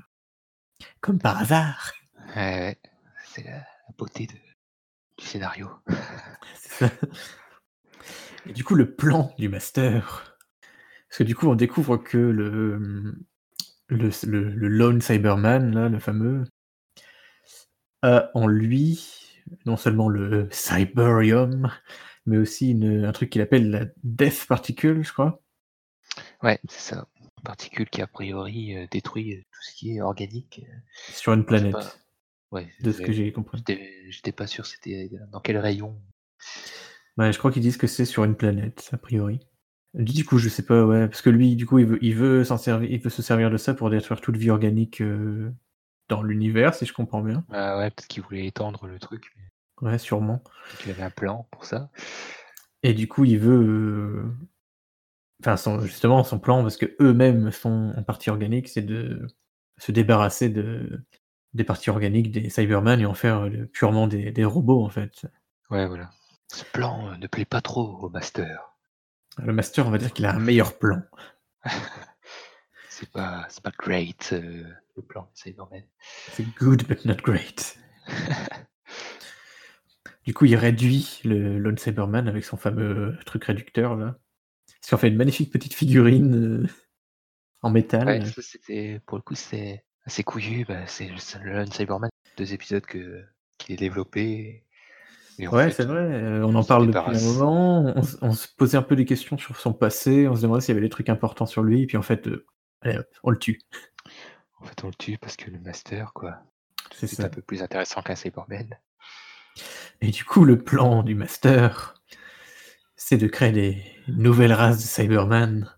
comme 1.01 1.21
par 1.21 1.39
hasard. 1.39 1.93
Ouais, 2.35 2.59
ouais. 2.59 2.79
C'est 3.33 3.45
la, 3.45 3.59
la 3.59 3.95
beauté 3.97 4.27
de- 4.27 4.33
scénario. 5.19 5.69
C'est 6.53 6.71
ça. 6.73 6.95
Et 8.47 8.53
du 8.53 8.65
coup, 8.65 8.75
le 8.75 8.95
plan 8.95 9.35
du 9.39 9.49
master. 9.49 10.37
Parce 11.09 11.19
que 11.19 11.25
du 11.25 11.35
coup, 11.37 11.49
on 11.49 11.55
découvre 11.55 11.97
que 11.99 12.19
le, 12.19 12.79
le, 13.89 14.11
le, 14.27 14.51
le 14.51 14.69
Lone 14.69 15.01
Cyberman, 15.01 15.75
là, 15.75 15.89
le 15.89 15.99
fameux, 16.01 16.45
a 18.03 18.31
en 18.35 18.47
lui 18.47 19.41
non 19.67 19.77
seulement 19.77 20.09
le 20.09 20.49
Cyberium, 20.53 21.71
mais 22.27 22.39
aussi 22.39 22.71
une- 22.71 23.05
un 23.05 23.13
truc 23.13 23.31
qu'il 23.31 23.43
appelle 23.43 23.71
la 23.71 23.87
Death 24.05 24.47
Particle, 24.49 25.03
je 25.03 25.13
crois. 25.13 25.43
Ouais, 26.43 26.61
c'est 26.69 26.95
ça. 26.95 27.07
Une 27.21 27.43
particule 27.43 27.91
qui 27.91 28.01
a 28.03 28.07
priori 28.07 28.77
euh, 28.77 28.87
détruit 28.91 29.43
tout 29.51 29.63
ce 29.63 29.75
qui 29.75 29.97
est 29.97 30.01
organique. 30.01 30.63
euh, 30.69 30.77
Sur 31.09 31.33
une 31.33 31.47
planète, 31.47 32.04
Ouais, 32.55 32.69
de 32.81 32.93
ce 32.93 33.01
que 33.03 33.13
j'ai 33.13 33.33
compris. 33.33 33.63
j'étais 34.09 34.33
pas 34.33 34.47
sûr 34.47 34.65
c'était 34.65 35.11
dans 35.33 35.41
quel 35.41 35.59
rayon. 35.59 36.01
Ouais, 37.19 37.33
je 37.33 37.39
crois 37.39 37.51
qu'ils 37.53 37.63
disent 37.63 37.77
que 37.77 37.87
c'est 37.87 38.05
sur 38.05 38.25
une 38.25 38.37
planète, 38.37 38.89
a 38.93 38.97
priori. 38.97 39.41
Du 39.95 40.25
coup, 40.25 40.39
je 40.39 40.49
sais 40.49 40.65
pas, 40.65 40.85
ouais, 40.85 41.07
parce 41.07 41.23
que 41.23 41.31
lui, 41.31 41.55
du 41.55 41.67
coup, 41.67 41.79
il 41.79 41.87
veut, 41.87 41.99
il 42.03 42.15
veut 42.17 42.43
s'en 42.45 42.57
servir, 42.59 42.91
il 42.91 42.99
veut 43.01 43.11
se 43.11 43.23
servir 43.23 43.51
de 43.51 43.57
ça 43.57 43.75
pour 43.75 43.91
détruire 43.91 44.21
toute 44.21 44.37
vie 44.37 44.51
organique 44.51 45.01
euh, 45.01 45.53
dans 46.09 46.23
l'univers, 46.23 46.75
si 46.75 46.87
je 46.87 46.93
comprends 46.93 47.21
bien. 47.23 47.45
Ah 47.51 47.79
ouais, 47.79 47.91
peut-être 47.91 48.09
qu'il 48.09 48.23
voulait 48.23 48.47
étendre 48.47 48.87
le 48.87 48.99
truc, 48.99 49.33
mais 49.37 49.89
Ouais, 49.89 49.99
sûrement. 49.99 50.43
qu'il 50.81 50.91
avait 50.91 51.03
un 51.03 51.11
plan 51.11 51.47
pour 51.53 51.65
ça. 51.65 51.91
Et 52.83 52.93
du 52.95 53.07
coup, 53.07 53.25
il 53.25 53.39
veut, 53.39 53.63
euh, 53.63 54.25
enfin, 55.41 55.57
son- 55.57 55.81
justement, 55.81 56.25
son 56.25 56.39
plan, 56.41 56.63
parce 56.63 56.77
que 56.77 56.95
eux-mêmes 57.01 57.53
sont 57.53 57.93
en 57.97 58.03
partie 58.03 58.31
organique, 58.31 58.69
c'est 58.69 58.83
de 58.83 59.27
se 59.79 59.93
débarrasser 59.93 60.49
de 60.49 61.05
des 61.55 61.65
parties 61.65 61.91
organiques 61.91 62.31
des 62.31 62.51
Cybermen 62.51 63.01
et 63.01 63.07
en 63.07 63.15
faire 63.15 63.47
euh, 63.47 63.67
purement 63.73 64.07
des, 64.07 64.33
des 64.33 64.45
robots, 64.45 64.85
en 64.85 64.91
fait. 64.91 65.27
Ouais, 65.71 65.87
voilà. 65.87 66.11
Ce 66.53 66.65
plan 66.65 67.09
euh, 67.09 67.17
ne 67.17 67.27
plaît 67.27 67.45
pas 67.45 67.61
trop 67.61 67.99
au 68.03 68.09
master. 68.11 68.75
Le 69.39 69.53
Master, 69.53 69.87
on 69.87 69.91
va 69.91 69.99
dire 69.99 70.13
qu'il 70.13 70.27
a 70.27 70.35
un 70.35 70.39
meilleur 70.39 70.79
plan. 70.79 71.03
C'est 72.89 73.11
pas, 73.11 73.49
pas 73.63 73.73
great 73.77 74.31
euh, 74.33 74.63
le 74.97 75.03
plan 75.03 75.23
de 75.23 75.39
Cybermen. 75.39 75.83
C'est 76.31 76.47
good 76.57 76.87
but 76.87 77.05
not 77.05 77.17
great. 77.17 77.79
Du 80.25 80.33
coup, 80.33 80.47
il 80.47 80.57
réduit 80.57 81.21
le 81.25 81.59
Lone 81.59 81.77
Cyberman 81.77 82.29
avec 82.29 82.45
son 82.45 82.57
fameux 82.57 83.15
truc 83.27 83.45
réducteur 83.45 83.95
là. 83.95 84.19
Ce 84.81 84.89
qui 84.89 84.95
en 84.95 84.99
fait 84.99 85.09
une 85.09 85.17
magnifique 85.17 85.53
petite 85.53 85.75
figurine 85.75 86.63
euh, 86.63 86.67
en 87.61 87.71
métal. 87.71 88.07
Ouais, 88.07 88.25
ça 88.25 88.41
c'était 88.41 89.01
pour 89.07 89.19
le 89.19 89.23
coup 89.23 89.35
c'est 89.35 89.84
assez 90.05 90.23
couillu. 90.23 90.65
Bah, 90.65 90.87
c'est 90.87 91.09
le 91.09 91.19
c'est 91.19 91.39
le 91.43 91.53
Lone 91.53 91.71
Cyberman, 91.73 92.11
deux 92.37 92.53
épisodes 92.53 92.85
que 92.85 93.25
qu'il 93.59 93.75
est 93.75 93.79
développé. 93.79 94.65
Et 95.39 95.49
Ouais, 95.49 95.71
c'est 95.73 95.85
vrai, 95.85 96.01
euh, 96.01 96.47
on 96.47 96.55
en 96.55 96.63
parle 96.63 96.87
depuis 96.87 97.17
un 97.17 97.33
moment. 97.33 97.95
On, 98.23 98.33
se 98.33 98.47
posait 98.57 98.77
un 98.77 98.83
peu 98.83 98.95
des 98.95 99.05
questions 99.05 99.37
sur 99.37 99.57
son 99.57 99.73
passé, 99.73 100.29
on 100.29 100.37
se 100.37 100.43
demandait 100.43 100.61
s'il 100.61 100.75
y 100.75 100.79
avait 100.79 100.87
des 100.87 100.91
trucs 100.91 101.09
importants 101.09 101.47
sur 101.47 101.65
lui, 101.65 101.83
et 101.83 101.87
puis 101.87 101.97
en 101.97 102.03
fait, 102.03 102.29
euh, 102.29 102.47
allez 102.83 102.99
hop, 102.99 103.09
on 103.25 103.31
le 103.31 103.39
tue. 103.39 103.61
En 104.61 104.65
fait, 104.65 104.85
on 104.85 104.87
le 104.87 104.95
tue 104.95 105.19
parce 105.19 105.37
que 105.37 105.51
le 105.51 105.59
master, 105.59 106.13
quoi, 106.13 106.39
C'est 106.93 107.09
c'est 107.09 107.25
un 107.25 107.29
peu 107.29 107.43
plus 107.43 107.63
intéressant 107.63 108.01
qu'un 108.01 108.15
Cyberman. 108.15 108.79
Et 110.01 110.11
du 110.11 110.25
coup, 110.25 110.45
le 110.45 110.63
plan 110.63 111.03
du 111.03 111.15
Master, 111.15 111.95
c'est 112.97 113.17
de 113.17 113.27
créer 113.27 113.53
des 113.53 113.83
nouvelles 114.09 114.53
races 114.53 114.79
de 114.79 114.83
Cyberman, 114.83 115.71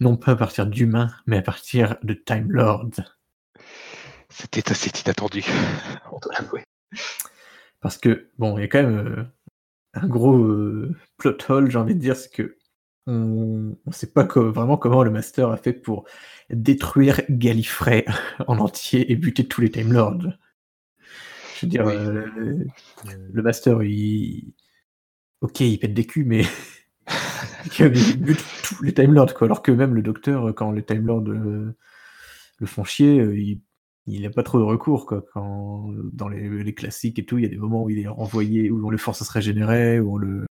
non 0.00 0.16
pas 0.16 0.32
à 0.32 0.36
partir 0.36 0.66
d'humains, 0.66 1.10
mais 1.26 1.38
à 1.38 1.42
partir 1.42 1.96
de 2.02 2.14
Time 2.14 2.50
Lords. 2.50 3.00
C'était 4.30 4.70
assez 4.70 4.90
inattendu, 4.90 5.44
on 6.12 6.18
doit 6.18 6.32
l'avouer. 6.38 6.62
Parce 7.80 7.98
que, 7.98 8.30
bon, 8.38 8.56
il 8.58 8.62
y 8.62 8.64
a 8.64 8.68
quand 8.68 8.82
même 8.82 9.06
euh, 9.06 9.24
un 9.94 10.06
gros 10.06 10.36
euh, 10.36 10.96
plot 11.18 11.36
hole, 11.48 11.70
j'ai 11.70 11.78
envie 11.78 11.94
de 11.94 12.00
dire, 12.00 12.16
c'est 12.16 12.32
que 12.32 12.56
on 13.06 13.76
ne 13.86 13.92
sait 13.92 14.12
pas 14.12 14.24
vraiment 14.24 14.76
comment 14.76 15.02
le 15.02 15.10
Master 15.10 15.50
a 15.50 15.56
fait 15.56 15.72
pour 15.72 16.04
détruire 16.50 17.22
Gallifrey 17.28 18.04
en 18.46 18.58
entier 18.58 19.10
et 19.10 19.16
buter 19.16 19.46
tous 19.46 19.60
les 19.60 19.70
Time 19.70 19.92
Lords. 19.92 20.28
Je 21.56 21.66
veux 21.66 21.70
dire, 21.70 21.86
euh, 21.86 22.24
le, 23.32 23.42
Master, 23.42 23.82
il... 23.82 24.54
Ok, 25.40 25.60
il 25.60 25.78
pète 25.78 25.94
des 25.94 26.06
culs, 26.06 26.24
mais 26.24 26.44
il 27.78 28.20
bute 28.20 28.44
tous 28.64 28.82
les 28.82 28.94
Time 28.94 29.12
Lords, 29.12 29.34
quoi. 29.34 29.46
Alors 29.46 29.62
que 29.62 29.72
même 29.72 29.94
le 29.94 30.02
Docteur, 30.02 30.54
quand 30.54 30.70
les 30.72 30.84
Time 30.84 31.06
Lords 31.06 31.28
euh, 31.28 31.76
le 32.58 32.66
font 32.66 32.84
chier, 32.84 33.20
euh, 33.20 33.38
il 33.38 33.60
il 34.10 34.22
n'a 34.22 34.30
pas 34.30 34.42
trop 34.42 34.58
de 34.58 34.64
recours 34.64 35.06
quoi. 35.06 35.24
Quand 35.32 35.90
dans 36.12 36.28
les, 36.28 36.74
classiques 36.74 37.18
et 37.18 37.24
tout, 37.24 37.38
il 37.38 37.42
y 37.42 37.46
a 37.46 37.50
des 37.50 37.56
moments 37.56 37.84
où 37.84 37.90
il 37.90 37.98
est 37.98 38.08
renvoyé, 38.08 38.70
où 38.70 38.86
on 38.86 38.90
le 38.90 38.98
force 38.98 39.22
à 39.22 39.24
se 39.24 39.32
régénérer, 39.32 40.00
où 40.00 40.14
on 40.14 40.16
le, 40.16 40.46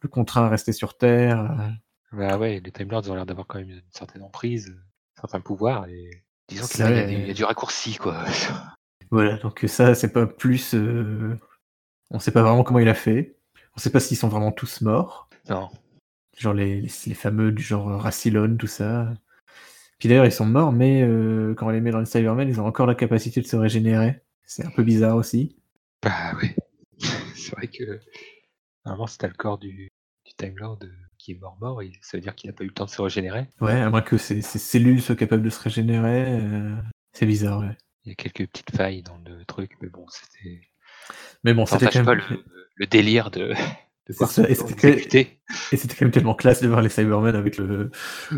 le 0.00 0.08
contraint 0.08 0.44
à 0.44 0.48
rester 0.48 0.72
sur 0.72 0.96
Terre. 0.96 1.72
Bah 2.12 2.38
ouais, 2.38 2.60
les 2.64 2.70
Time 2.70 2.90
Lords 2.90 3.10
ont 3.10 3.14
l'air 3.14 3.26
d'avoir 3.26 3.46
quand 3.46 3.58
même 3.58 3.70
une 3.70 3.82
certaine 3.90 4.22
emprise, 4.22 4.76
un 5.16 5.20
certain 5.22 5.40
pouvoir, 5.40 5.88
et 5.88 6.22
disons 6.48 6.66
qu'il 6.66 6.80
y, 6.80 7.30
a 7.30 7.34
du 7.34 7.44
raccourci 7.44 7.96
quoi. 7.96 8.24
Voilà, 9.10 9.36
donc 9.36 9.64
ça 9.68 9.94
c'est 9.94 10.12
pas 10.12 10.26
plus, 10.26 10.74
euh... 10.74 11.38
on 12.10 12.18
sait 12.18 12.32
pas 12.32 12.42
vraiment 12.42 12.64
comment 12.64 12.80
il 12.80 12.88
a 12.88 12.94
fait, 12.94 13.36
on 13.76 13.78
sait 13.78 13.90
pas 13.90 14.00
s'ils 14.00 14.16
sont 14.16 14.28
vraiment 14.28 14.50
tous 14.50 14.80
morts. 14.80 15.28
Non. 15.48 15.68
Genre 16.36 16.54
les, 16.54 16.80
les, 16.80 17.14
fameux 17.14 17.52
du 17.52 17.62
genre 17.62 18.00
Racilon, 18.00 18.56
tout 18.56 18.66
ça. 18.66 19.12
Puis 20.04 20.10
d'ailleurs, 20.10 20.26
ils 20.26 20.32
sont 20.32 20.44
morts, 20.44 20.70
mais 20.70 21.00
euh, 21.00 21.54
quand 21.54 21.68
on 21.68 21.70
les 21.70 21.80
met 21.80 21.90
dans 21.90 21.98
le 21.98 22.04
Cybermen, 22.04 22.46
ils 22.46 22.60
ont 22.60 22.66
encore 22.66 22.84
la 22.84 22.94
capacité 22.94 23.40
de 23.40 23.46
se 23.46 23.56
régénérer. 23.56 24.20
C'est 24.42 24.62
un 24.62 24.70
peu 24.70 24.82
bizarre 24.82 25.16
aussi. 25.16 25.56
Bah 26.02 26.34
oui. 26.42 26.50
c'est 27.34 27.52
vrai 27.52 27.68
que 27.68 28.00
normalement, 28.84 29.06
c'est 29.06 29.26
le 29.26 29.32
corps 29.32 29.56
du, 29.56 29.90
du 30.26 30.34
Time 30.36 30.58
Lord 30.58 30.80
euh, 30.82 30.88
qui 31.16 31.32
est 31.32 31.40
mort-mort, 31.40 31.80
et 31.80 31.90
ça 32.02 32.18
veut 32.18 32.20
dire 32.20 32.34
qu'il 32.34 32.50
n'a 32.50 32.54
pas 32.54 32.64
eu 32.64 32.66
le 32.66 32.74
temps 32.74 32.84
de 32.84 32.90
se 32.90 33.00
régénérer. 33.00 33.46
Ouais, 33.62 33.80
à 33.80 33.88
moins 33.88 34.02
que 34.02 34.18
ces, 34.18 34.42
cellules 34.42 35.00
soient 35.00 35.16
capables 35.16 35.42
de 35.42 35.48
se 35.48 35.62
régénérer. 35.62 36.38
Euh, 36.38 36.76
c'est 37.14 37.24
bizarre, 37.24 37.60
ouais. 37.60 37.74
Il 38.04 38.10
y 38.10 38.12
a 38.12 38.14
quelques 38.14 38.46
petites 38.50 38.76
failles 38.76 39.02
dans 39.02 39.16
le 39.24 39.42
truc, 39.46 39.72
mais 39.80 39.88
bon, 39.88 40.04
c'était. 40.10 40.60
Mais 41.44 41.54
bon, 41.54 41.64
c'était 41.64 41.86
quand 41.86 42.04
même... 42.04 42.04
pas 42.04 42.36
le, 42.76 42.86
délire 42.86 43.30
de, 43.30 43.54
et 44.08 45.76
c'était 45.76 45.94
quand 45.94 46.04
même 46.04 46.10
tellement 46.10 46.34
classe 46.34 46.60
de 46.60 46.68
voir 46.68 46.82
les 46.82 46.90
Cybermen 46.90 47.34
avec 47.34 47.56
le, 47.56 47.90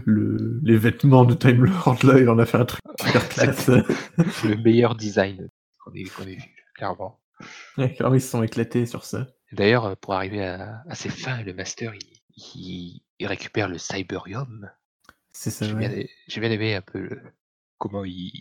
le 0.05 0.61
les 0.63 0.77
vêtements 0.77 1.25
de 1.25 1.35
Time 1.35 1.65
Lord 1.65 1.99
là, 2.05 2.21
il 2.21 2.29
en 2.29 2.39
a 2.39 2.47
fait 2.47 2.59
un 2.59 2.65
truc 2.65 2.81
super 3.01 3.29
classe. 3.29 3.69
le 3.69 4.63
meilleur 4.63 4.95
design 4.95 5.49
qu'on 5.81 5.93
ait, 5.93 6.05
vu, 6.35 6.55
clairement. 6.75 7.21
Ouais, 7.79 7.93
clairement, 7.93 8.15
ils 8.15 8.21
se 8.21 8.29
sont 8.29 8.43
éclatés 8.43 8.87
sur 8.87 9.05
ça. 9.05 9.27
D'ailleurs, 9.53 9.97
pour 9.99 10.15
arriver 10.15 10.45
à, 10.45 10.83
à, 10.89 10.95
ses 10.95 11.09
fins, 11.09 11.43
le 11.43 11.53
Master, 11.53 11.93
il, 11.95 13.03
il, 13.19 13.27
récupère 13.27 13.69
le 13.69 13.79
Cyberium. 13.79 14.71
C'est 15.33 15.51
ça. 15.51 15.67
J'ai 15.67 15.75
bien, 15.75 15.89
bien, 15.89 16.51
aimé 16.51 16.75
un 16.75 16.83
peu 16.83 17.09
comment 17.79 18.05
il 18.05 18.33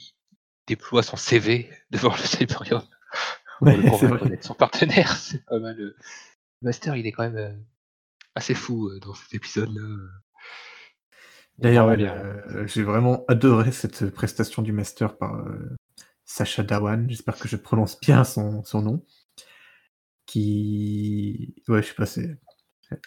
déploie 0.67 1.03
son 1.03 1.17
CV 1.17 1.69
devant 1.91 2.11
le 2.11 2.21
Cyberium. 2.21 2.83
Ouais, 3.61 3.81
pour 3.87 3.99
son 4.41 4.53
partenaire, 4.53 5.15
c'est 5.17 5.45
pas 5.45 5.59
mal. 5.59 5.95
Master, 6.65 6.95
il 6.95 7.05
est 7.05 7.11
quand 7.11 7.23
même 7.23 7.37
euh, 7.37 7.53
assez 8.33 8.55
fou 8.55 8.89
euh, 8.89 8.99
dans 8.99 9.13
cet 9.13 9.33
épisode-là. 9.35 9.81
D'ailleurs, 11.59 11.87
euh, 11.87 12.65
j'ai 12.65 12.83
vraiment 12.83 13.23
adoré 13.27 13.71
cette 13.71 14.09
prestation 14.09 14.61
du 14.61 14.73
Master 14.73 15.15
par 15.15 15.45
Sacha 16.25 16.63
Dawan. 16.63 17.07
J'espère 17.07 17.37
que 17.37 17.47
je 17.47 17.55
prononce 17.55 17.97
bien 17.99 18.25
son, 18.25 18.63
nom. 18.73 19.05
Qui. 20.25 21.55
Ouais, 21.69 21.81
je 21.81 21.87
sais 21.87 21.93
pas, 21.93 22.05
c'est 22.07 22.37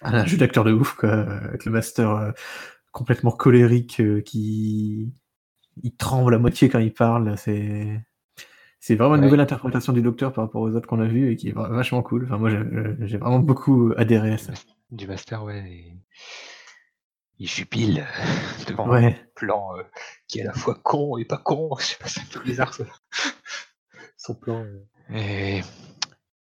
un 0.00 0.24
jeu 0.24 0.38
d'acteur 0.38 0.64
de 0.64 0.72
ouf, 0.72 0.94
quoi. 0.94 1.10
Avec 1.10 1.66
le 1.66 1.72
Master 1.72 2.32
complètement 2.92 3.32
colérique 3.32 4.00
qui. 4.24 5.12
Il 5.82 5.94
tremble 5.96 6.34
à 6.34 6.38
moitié 6.38 6.70
quand 6.70 6.78
il 6.78 6.94
parle. 6.94 7.36
C'est. 7.36 8.00
C'est 8.80 8.94
vraiment 8.94 9.16
une 9.16 9.22
nouvelle 9.22 9.40
interprétation 9.40 9.92
du 9.92 10.02
Docteur 10.02 10.32
par 10.32 10.44
rapport 10.44 10.62
aux 10.62 10.70
autres 10.70 10.86
qu'on 10.86 11.00
a 11.00 11.06
vus 11.06 11.32
et 11.32 11.36
qui 11.36 11.48
est 11.48 11.52
vachement 11.52 12.02
cool. 12.02 12.24
Enfin, 12.24 12.38
moi, 12.38 12.50
j'ai 13.00 13.18
vraiment 13.18 13.40
beaucoup 13.40 13.92
adhéré 13.96 14.32
à 14.32 14.38
ça. 14.38 14.52
Du 14.90 15.06
Master, 15.06 15.44
ouais. 15.44 15.96
Il 17.38 17.48
jubile 17.48 18.06
devant 18.68 18.92
un 18.92 19.12
plan 19.34 19.76
euh, 19.76 19.82
qui 20.26 20.38
est 20.38 20.42
à 20.42 20.46
la 20.46 20.52
fois 20.52 20.74
con 20.82 21.18
et 21.18 21.24
pas 21.24 21.38
con. 21.38 21.70
Je 21.78 21.84
sais 21.84 21.96
pas, 21.98 22.08
c'est 22.08 22.20
un 22.20 22.24
peu 22.32 22.40
bizarre 22.40 22.74
ça. 22.74 22.84
Son 24.16 24.34
plan. 24.34 24.64
Euh. 24.64 25.14
Et 25.14 25.60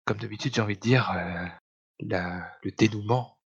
comme 0.06 0.18
d'habitude, 0.18 0.54
j'ai 0.54 0.62
envie 0.62 0.76
de 0.76 0.82
dire, 0.82 1.12
euh, 1.16 1.46
la, 2.02 2.52
le 2.64 2.72
dénouement 2.72 3.40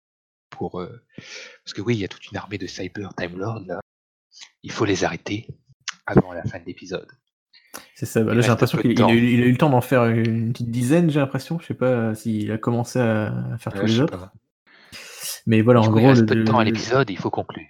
pour. 0.50 0.72
parce 0.72 1.74
que 1.74 1.82
oui, 1.82 1.96
il 1.96 2.00
y 2.00 2.06
a 2.06 2.10
toute 2.10 2.30
une 2.32 2.38
armée 2.38 2.58
de 2.58 2.68
Cyber 2.68 3.14
Time 3.16 3.38
Lord 3.38 3.62
là. 3.66 3.80
Il 4.64 4.72
faut 4.72 4.86
les 4.86 5.04
arrêter 5.04 5.48
avant 6.06 6.34
la 6.34 6.44
fin 6.44 6.60
de 6.60 6.66
l'épisode. 6.66 7.08
C'est 7.96 8.06
ça, 8.06 8.24
bah 8.24 8.34
là 8.34 8.42
j'ai 8.42 8.48
l'impression 8.48 8.78
qu'il 8.78 9.02
a, 9.02 9.12
eu 9.12 9.52
le 9.52 9.58
temps 9.58 9.70
d'en 9.70 9.82
faire 9.82 10.06
une 10.06 10.52
petite 10.54 10.72
dizaine, 10.72 11.10
j'ai 11.10 11.20
l'impression. 11.20 11.60
Je 11.60 11.68
sais 11.68 11.74
pas 11.74 12.16
s'il 12.16 12.52
a 12.52 12.58
commencé 12.58 13.00
à 13.00 13.58
faire 13.60 13.74
tous 13.74 13.86
les 13.86 14.00
autres. 14.00 14.32
Mais 15.46 15.62
voilà, 15.62 15.82
en 15.82 15.90
gros. 15.90 16.00
Il 16.00 16.08
reste 16.08 16.28
peu 16.28 16.36
de 16.36 16.44
temps 16.44 16.60
à 16.60 16.64
l'épisode, 16.64 17.10
il 17.10 17.18
faut 17.18 17.30
conclure. 17.30 17.66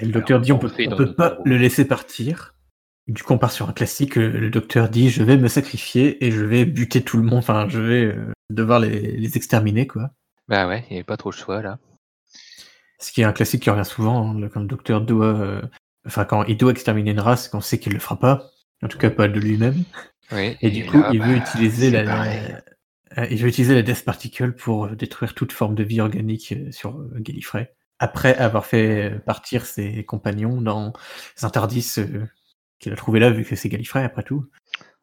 le 0.00 0.08
docteur 0.08 0.40
dit 0.40 0.52
on 0.52 0.58
peut, 0.58 0.70
peut 0.70 1.14
pas 1.14 1.38
le 1.44 1.56
laisser 1.56 1.86
partir. 1.86 2.54
Du 3.08 3.22
coup, 3.22 3.32
on 3.32 3.38
part 3.38 3.50
sur 3.50 3.68
un 3.68 3.72
classique. 3.72 4.14
Le, 4.14 4.50
docteur 4.50 4.88
dit 4.88 5.10
je 5.10 5.22
vais 5.22 5.36
me 5.36 5.48
sacrifier 5.48 6.24
et 6.24 6.30
je 6.30 6.44
vais 6.44 6.64
buter 6.64 7.02
tout 7.02 7.16
le 7.16 7.24
monde. 7.24 7.40
Enfin, 7.40 7.66
je 7.68 7.80
vais 7.80 8.04
euh, 8.04 8.32
devoir 8.50 8.78
les, 8.78 9.36
exterminer, 9.36 9.86
quoi. 9.86 10.10
Bah 10.48 10.68
ouais, 10.68 10.84
il 10.88 10.92
n'y 10.92 10.96
avait 10.98 11.04
pas 11.04 11.16
trop 11.16 11.30
le 11.30 11.36
choix 11.36 11.62
là. 11.62 11.78
Ce 12.98 13.10
qui 13.10 13.22
est 13.22 13.24
un 13.24 13.32
classique 13.32 13.62
qui 13.62 13.70
revient 13.70 13.84
souvent, 13.84 14.36
hein, 14.36 14.48
quand 14.48 14.60
le 14.60 14.66
docteur 14.66 15.00
doit. 15.00 15.26
Euh, 15.26 15.62
enfin, 16.06 16.24
quand 16.24 16.44
il 16.44 16.56
doit 16.56 16.70
exterminer 16.70 17.10
une 17.10 17.20
race, 17.20 17.48
qu'on 17.48 17.60
sait 17.60 17.80
qu'il 17.80 17.92
le 17.92 17.98
fera 17.98 18.18
pas. 18.18 18.51
En 18.82 18.88
tout 18.88 18.98
cas, 18.98 19.10
pas 19.10 19.28
de 19.28 19.38
lui-même. 19.38 19.84
et, 20.32 20.70
du 20.70 20.84
coup, 20.86 21.02
il 21.12 21.20
veut 21.20 21.36
bah, 21.36 21.44
utiliser 21.44 21.90
la, 21.90 22.62
euh, 23.18 23.26
il 23.30 23.38
veut 23.38 23.48
utiliser 23.48 23.74
la 23.74 23.82
Death 23.82 24.04
Particle 24.04 24.52
pour 24.52 24.86
euh, 24.86 24.94
détruire 24.94 25.34
toute 25.34 25.52
forme 25.52 25.74
de 25.74 25.82
vie 25.82 26.00
organique 26.00 26.52
euh, 26.52 26.70
sur 26.72 26.98
Gallifrey. 27.14 27.74
Après 27.98 28.34
avoir 28.34 28.66
fait 28.66 29.20
partir 29.26 29.64
ses 29.64 30.04
compagnons 30.04 30.60
dans 30.60 30.92
un 31.42 31.50
Tardis 31.50 31.94
qu'il 32.80 32.92
a 32.92 32.96
trouvé 32.96 33.20
là, 33.20 33.30
vu 33.30 33.44
que 33.44 33.54
c'est 33.54 33.68
Gallifrey 33.68 34.02
après 34.02 34.24
tout. 34.24 34.50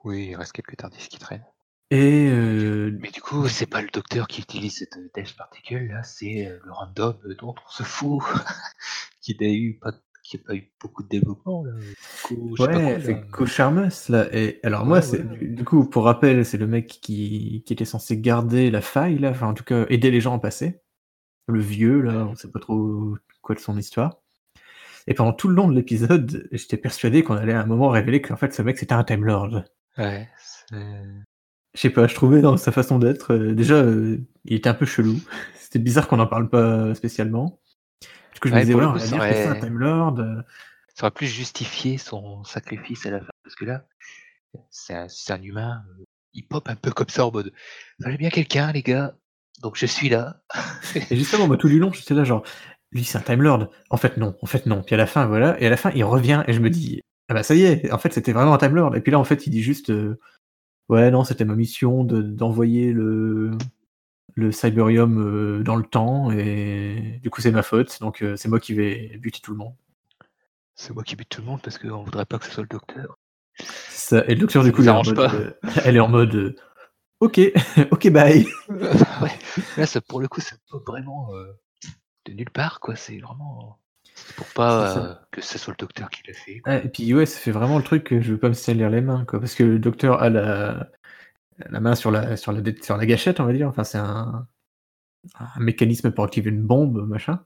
Oui, 0.03 0.27
il 0.31 0.35
reste 0.35 0.51
quelques 0.51 0.75
Tardis 0.75 1.07
qui 1.07 1.17
traînent. 1.17 1.45
Et 1.91 2.29
Mais 2.29 3.09
du 3.09 3.21
coup, 3.21 3.47
c'est 3.47 3.65
pas 3.67 3.81
le 3.81 3.87
docteur 3.87 4.27
qui 4.27 4.41
utilise 4.41 4.79
cette 4.79 4.97
Death 5.15 5.33
Particle, 5.37 5.87
là, 5.87 6.03
c'est 6.03 6.51
le 6.61 6.71
random 6.73 7.17
dont 7.39 7.55
on 7.55 7.69
se 7.69 7.83
fout, 7.83 8.21
qui 9.21 9.37
n'a 9.39 9.47
eu 9.47 9.79
pas 9.79 9.93
qui 10.29 10.37
n'a 10.37 10.43
pas 10.43 10.55
eu 10.55 10.71
beaucoup 10.79 11.01
de 11.01 11.07
développement. 11.07 11.63
Là. 11.63 11.71
ouais, 12.31 13.01
c'est 13.03 13.19
Co-Charmus. 13.31 14.09
Là. 14.09 14.27
Et 14.31 14.59
alors, 14.63 14.85
moi, 14.85 15.01
c'est 15.01 15.27
du, 15.39 15.63
coup, 15.63 15.85
pour 15.85 16.03
rappel, 16.03 16.45
c'est 16.45 16.57
le 16.57 16.67
mec 16.67 16.87
qui, 16.87 17.63
qui, 17.65 17.73
était 17.73 17.85
censé 17.85 18.19
garder 18.19 18.69
la 18.69 18.81
faille, 18.81 19.17
là, 19.17 19.31
enfin, 19.31 19.47
en 19.47 19.55
tout 19.55 19.63
cas, 19.63 19.85
aider 19.89 20.11
les 20.11 20.21
gens 20.21 20.35
à 20.35 20.39
passer. 20.39 20.81
Le 21.47 21.59
vieux, 21.59 22.01
là, 22.01 22.27
on 22.29 22.35
sait 22.35 22.51
pas 22.51 22.59
trop 22.59 23.15
quoi 23.41 23.55
de 23.55 23.59
son 23.59 23.75
histoire. 23.75 24.21
Et 25.07 25.15
pendant 25.15 25.33
tout 25.33 25.47
le 25.47 25.55
long 25.55 25.67
de 25.67 25.73
l'épisode, 25.73 26.47
j'étais 26.51 26.77
persuadé 26.77 27.23
qu'on 27.23 27.35
allait 27.35 27.53
à 27.53 27.61
un 27.61 27.65
moment 27.65 27.89
révéler 27.89 28.21
qu'en 28.21 28.37
fait, 28.37 28.53
ce 28.53 28.61
mec, 28.61 28.77
c'était 28.77 28.93
un 28.93 29.03
Time 29.03 29.25
Lord. 29.25 29.63
Ouais, 29.97 30.29
je 31.73 31.81
sais 31.81 31.89
pas, 31.89 32.05
je 32.05 32.13
trouvais 32.13 32.41
dans 32.41 32.55
sa 32.57 32.71
façon 32.71 32.99
d'être, 32.99 33.33
euh, 33.33 33.53
déjà, 33.55 33.75
euh, 33.75 34.17
il 34.45 34.55
était 34.55 34.69
un 34.69 34.75
peu 34.75 34.85
chelou. 34.85 35.15
C'était 35.59 35.79
bizarre 35.79 36.07
qu'on 36.07 36.17
n'en 36.17 36.27
parle 36.27 36.49
pas 36.49 36.95
spécialement 36.95 37.59
que 38.39 38.49
je 38.49 38.55
me 38.55 38.59
disais, 38.59 38.73
ouais, 38.73 38.85
on 38.85 38.93
va 38.93 38.99
dire 38.99 39.17
que 39.19 39.33
c'est 39.33 39.47
un 39.47 39.55
Time 39.55 39.77
Lord. 39.77 40.17
Ça 40.95 41.05
aurait 41.05 41.11
plus 41.11 41.27
justifié 41.27 41.97
son 41.97 42.43
sacrifice 42.43 43.05
à 43.05 43.11
la 43.11 43.19
fin. 43.19 43.29
Parce 43.43 43.55
que 43.55 43.65
là, 43.65 43.85
c'est 44.69 44.93
un, 44.93 45.07
un, 45.29 45.41
humain, 45.41 45.83
euh, 45.89 46.03
il 46.33 46.43
pop 46.47 46.67
un 46.67 46.75
peu 46.75 46.91
comme 46.91 47.09
ça 47.09 47.25
en 47.25 47.31
mode 47.31 47.53
Fallait 48.01 48.17
bien 48.17 48.29
quelqu'un, 48.29 48.71
les 48.71 48.81
gars. 48.81 49.15
Donc 49.61 49.77
je 49.77 49.85
suis 49.85 50.09
là. 50.09 50.41
et 51.09 51.15
justement, 51.15 51.47
moi, 51.47 51.57
tout 51.57 51.69
du 51.69 51.79
long, 51.79 51.91
j'étais 51.91 52.13
là, 52.13 52.23
genre, 52.23 52.43
lui, 52.91 53.03
c'est 53.03 53.17
un 53.17 53.21
Time 53.21 53.41
Lord. 53.41 53.69
En 53.89 53.97
fait, 53.97 54.17
non. 54.17 54.35
En 54.41 54.45
fait, 54.45 54.65
non. 54.65 54.83
Puis 54.83 54.95
à 54.95 54.97
la 54.97 55.05
fin, 55.05 55.25
voilà. 55.25 55.61
Et 55.61 55.67
à 55.67 55.69
la 55.69 55.77
fin, 55.77 55.91
il 55.95 56.03
revient 56.03 56.43
et 56.47 56.53
je 56.53 56.59
me 56.59 56.69
dis, 56.69 57.01
ah 57.29 57.33
bah 57.33 57.43
ça 57.43 57.55
y 57.55 57.63
est, 57.63 57.91
en 57.91 57.97
fait, 57.97 58.11
c'était 58.11 58.33
vraiment 58.33 58.53
un 58.53 58.57
Time 58.57 58.75
Lord. 58.75 58.95
Et 58.95 59.01
puis 59.01 59.11
là, 59.11 59.19
en 59.19 59.23
fait, 59.23 59.47
il 59.47 59.51
dit 59.51 59.61
juste, 59.61 59.91
euh, 59.91 60.19
ouais, 60.89 61.11
non, 61.11 61.23
c'était 61.23 61.45
ma 61.45 61.55
mission 61.55 62.03
d'envoyer 62.03 62.91
le 62.91 63.51
le 64.35 64.51
Cyberium 64.51 65.19
euh, 65.19 65.63
dans 65.63 65.75
le 65.75 65.83
temps 65.83 66.31
et 66.31 67.19
du 67.21 67.29
coup 67.29 67.41
c'est 67.41 67.51
ma 67.51 67.63
faute 67.63 67.99
donc 67.99 68.21
euh, 68.21 68.35
c'est 68.35 68.47
moi 68.47 68.59
qui 68.59 68.73
vais 68.73 69.17
buter 69.17 69.39
tout 69.41 69.51
le 69.51 69.57
monde. 69.57 69.75
C'est 70.75 70.93
moi 70.93 71.03
qui 71.03 71.15
bute 71.15 71.29
tout 71.29 71.41
le 71.41 71.47
monde 71.47 71.61
parce 71.61 71.77
qu'on 71.77 72.03
voudrait 72.03 72.25
pas 72.25 72.39
que 72.39 72.45
ce 72.45 72.51
soit 72.51 72.63
le 72.63 72.69
docteur. 72.69 73.17
Ça, 73.59 74.23
et 74.27 74.35
le 74.35 74.41
docteur 74.41 74.63
du 74.63 74.71
coup 74.71 74.83
est 74.83 74.89
en 74.89 75.03
mode, 75.03 75.19
euh, 75.19 75.51
elle 75.83 75.97
est 75.97 75.99
en 75.99 76.07
mode 76.07 76.55
ok 77.19 77.39
ok 77.91 78.09
bye. 78.09 78.47
ouais. 78.69 79.39
Là 79.77 79.85
ça, 79.85 80.01
pour 80.01 80.21
le 80.21 80.27
coup 80.27 80.41
c'est 80.41 80.57
pas 80.71 80.79
vraiment 80.87 81.29
de 82.25 82.33
nulle 82.33 82.51
part 82.51 82.79
quoi 82.79 82.95
c'est 82.95 83.17
vraiment 83.17 83.79
pour 84.35 84.47
pas 84.47 85.21
que 85.31 85.41
ce 85.41 85.57
soit 85.57 85.73
le 85.73 85.77
docteur 85.77 86.09
qui 86.09 86.23
l'a 86.27 86.33
fait. 86.33 86.61
et 86.85 86.89
puis 86.89 87.13
ouais 87.13 87.25
ça 87.25 87.39
fait 87.39 87.51
vraiment 87.51 87.77
le 87.77 87.83
truc 87.83 88.03
que 88.03 88.21
je 88.21 88.31
veux 88.33 88.39
pas 88.39 88.49
me 88.49 88.53
salir 88.53 88.89
les 88.89 89.01
mains 89.01 89.25
quoi 89.25 89.39
parce 89.39 89.55
que 89.55 89.63
le 89.63 89.79
docteur 89.79 90.21
a 90.21 90.29
la 90.29 90.89
la 91.69 91.79
main 91.79 91.95
sur 91.95 92.11
la, 92.11 92.37
sur 92.37 92.51
la, 92.51 92.61
sur 92.81 92.97
la 92.97 93.05
gâchette, 93.05 93.39
on 93.39 93.45
va 93.45 93.53
dire. 93.53 93.67
Enfin, 93.67 93.83
c'est 93.83 93.97
un, 93.97 94.47
un, 95.39 95.59
mécanisme 95.59 96.11
pour 96.11 96.23
activer 96.25 96.49
une 96.49 96.63
bombe, 96.63 97.07
machin. 97.07 97.45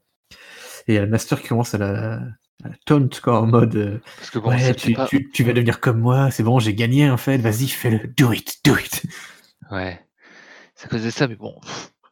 Et 0.87 0.93
il 0.93 0.95
y 0.95 0.97
a 0.97 1.01
le 1.01 1.07
master 1.09 1.41
qui 1.41 1.47
commence 1.47 1.73
à 1.73 1.77
la, 1.77 2.13
à 2.63 2.69
la 2.69 2.75
taunt, 2.85 3.09
quoi, 3.21 3.41
en 3.41 3.47
mode 3.47 3.75
euh, 3.75 3.99
Parce 4.17 4.29
que 4.29 4.39
bon, 4.39 4.49
Ouais, 4.49 4.75
tu, 4.75 4.93
pas... 4.93 5.07
tu- 5.07 5.29
tu 5.31 5.43
vas 5.43 5.53
devenir 5.53 5.79
comme 5.79 5.99
moi, 5.99 6.29
c'est 6.31 6.43
bon, 6.43 6.59
j'ai 6.59 6.73
gagné 6.75 7.09
en 7.09 7.17
fait, 7.17 7.37
vas-y, 7.37 7.67
fais-le, 7.67 8.07
do 8.07 8.31
it, 8.33 8.59
do 8.65 8.75
it. 8.77 9.05
Ouais, 9.71 10.05
c'est 10.75 10.87
à 10.87 10.89
cause 10.89 11.03
de 11.03 11.09
ça, 11.09 11.27
mais 11.27 11.35
bon, 11.37 11.59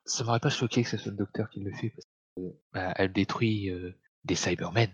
ça 0.05 0.23
m'aurait 0.23 0.39
pas 0.39 0.49
choqué 0.49 0.83
que 0.83 0.89
ce 0.89 0.97
soit 0.97 1.11
le 1.11 1.17
docteur 1.17 1.49
qui 1.49 1.59
le 1.61 1.71
fait, 1.73 1.89
parce 1.89 2.05
que 2.37 2.55
bah, 2.73 2.93
elle 2.95 3.11
détruit 3.11 3.69
euh, 3.69 3.91
des 4.23 4.35
Cybermen. 4.35 4.89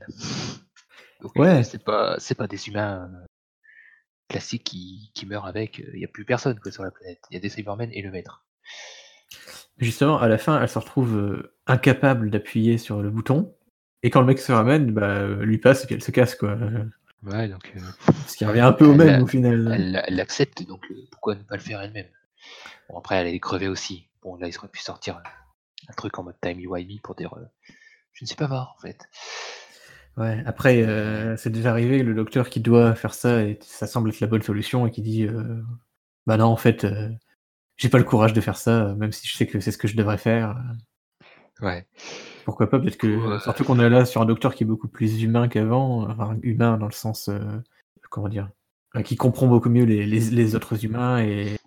Donc 1.21 1.31
euh, 1.37 1.41
Ouais. 1.41 1.63
c'est 1.63 1.83
pas 1.83 2.15
c'est 2.19 2.35
pas 2.35 2.47
des 2.47 2.67
humains 2.67 3.09
euh, 4.29 4.33
classiques 4.33 4.63
qui, 4.63 5.11
qui 5.13 5.25
meurent 5.25 5.45
avec, 5.47 5.79
il 5.93 5.99
y 5.99 6.05
a 6.05 6.07
plus 6.07 6.25
personne 6.25 6.59
quoi, 6.59 6.71
sur 6.71 6.83
la 6.83 6.91
planète. 6.91 7.19
Il 7.31 7.35
y 7.35 7.37
a 7.37 7.39
des 7.39 7.49
Cybermen 7.49 7.89
et 7.91 8.01
le 8.01 8.11
maître. 8.11 8.43
Justement, 9.77 10.19
à 10.19 10.27
la 10.27 10.37
fin, 10.37 10.61
elle 10.61 10.69
se 10.69 10.79
retrouve 10.79 11.15
euh, 11.17 11.53
incapable 11.67 12.29
d'appuyer 12.29 12.77
sur 12.77 13.01
le 13.01 13.09
bouton, 13.09 13.53
et 14.03 14.09
quand 14.09 14.21
le 14.21 14.27
mec 14.27 14.39
se 14.39 14.51
ramène, 14.51 14.91
bah, 14.91 15.07
euh, 15.07 15.43
lui 15.43 15.57
passe 15.57 15.83
et 15.83 15.85
puis 15.87 15.95
elle 15.95 16.03
se 16.03 16.11
casse, 16.11 16.35
quoi. 16.35 16.49
Euh, 16.49 16.83
Ouais, 17.23 17.47
donc 17.47 17.73
euh, 17.75 17.79
Ce 18.27 18.37
qui 18.37 18.45
revient 18.45 18.59
un 18.61 18.71
peu 18.71 18.85
au 18.85 18.93
même 18.93 19.19
a- 19.21 19.23
au 19.23 19.27
final. 19.27 19.71
elle 19.73 20.15
l'accepte, 20.15 20.65
donc 20.67 20.85
euh, 20.91 20.95
pourquoi 21.11 21.33
ne 21.33 21.41
pas 21.41 21.55
le 21.55 21.61
faire 21.61 21.81
elle-même? 21.81 22.05
Bon 22.89 22.97
après 22.99 23.15
elle 23.15 23.27
est 23.27 23.39
crevée 23.39 23.67
aussi. 23.67 24.07
Bon 24.21 24.35
là 24.35 24.47
ils 24.47 24.55
auraient 24.57 24.67
pu 24.67 24.81
sortir 24.81 25.19
un, 25.89 25.93
truc 25.93 26.17
en 26.19 26.23
mode 26.23 26.35
timey-wimey 26.41 27.01
pour 27.01 27.15
dire 27.15 27.33
euh, 27.33 27.43
je 28.13 28.23
ne 28.23 28.27
suis 28.27 28.35
pas 28.35 28.47
mort 28.47 28.75
en 28.77 28.81
fait. 28.81 29.09
Ouais, 30.17 30.41
après, 30.47 30.81
euh, 30.81 31.37
c'est 31.37 31.51
déjà 31.51 31.69
arrivé, 31.69 32.01
le 32.01 32.15
docteur 32.15 32.49
qui 32.49 32.59
doit 32.59 32.95
faire 32.95 33.13
ça, 33.13 33.43
et 33.43 33.59
ça 33.61 33.85
semble 33.85 34.09
être 34.09 34.19
la 34.19 34.25
bonne 34.27 34.41
solution, 34.41 34.87
et 34.87 34.91
qui 34.91 35.03
dit 35.03 35.27
euh, 35.27 35.61
Bah 36.25 36.37
non, 36.37 36.45
en 36.45 36.57
fait, 36.57 36.85
euh, 36.85 37.09
j'ai 37.77 37.89
pas 37.89 37.99
le 37.99 38.03
courage 38.03 38.33
de 38.33 38.41
faire 38.41 38.57
ça, 38.57 38.95
même 38.95 39.11
si 39.11 39.27
je 39.27 39.37
sais 39.37 39.45
que 39.45 39.59
c'est 39.59 39.71
ce 39.71 39.77
que 39.77 39.87
je 39.87 39.95
devrais 39.95 40.17
faire. 40.17 40.59
Ouais. 41.61 41.85
Pourquoi 42.45 42.67
pas 42.67 42.79
Peut-être 42.79 42.97
que. 42.97 43.39
Surtout 43.39 43.63
qu'on 43.63 43.79
est 43.79 43.89
là 43.89 44.05
sur 44.05 44.21
un 44.21 44.25
docteur 44.25 44.55
qui 44.55 44.63
est 44.63 44.67
beaucoup 44.67 44.87
plus 44.87 45.21
humain 45.21 45.47
qu'avant, 45.47 46.09
enfin, 46.09 46.35
humain 46.41 46.77
dans 46.77 46.87
le 46.87 46.93
sens. 46.93 47.29
comment 48.09 48.29
dire 48.29 48.49
Qui 49.05 49.17
comprend 49.17 49.45
beaucoup 49.45 49.69
mieux 49.69 49.85
les, 49.85 50.07
les, 50.07 50.19
les 50.31 50.55
autres 50.55 50.83
humains, 50.83 51.23
et. 51.23 51.57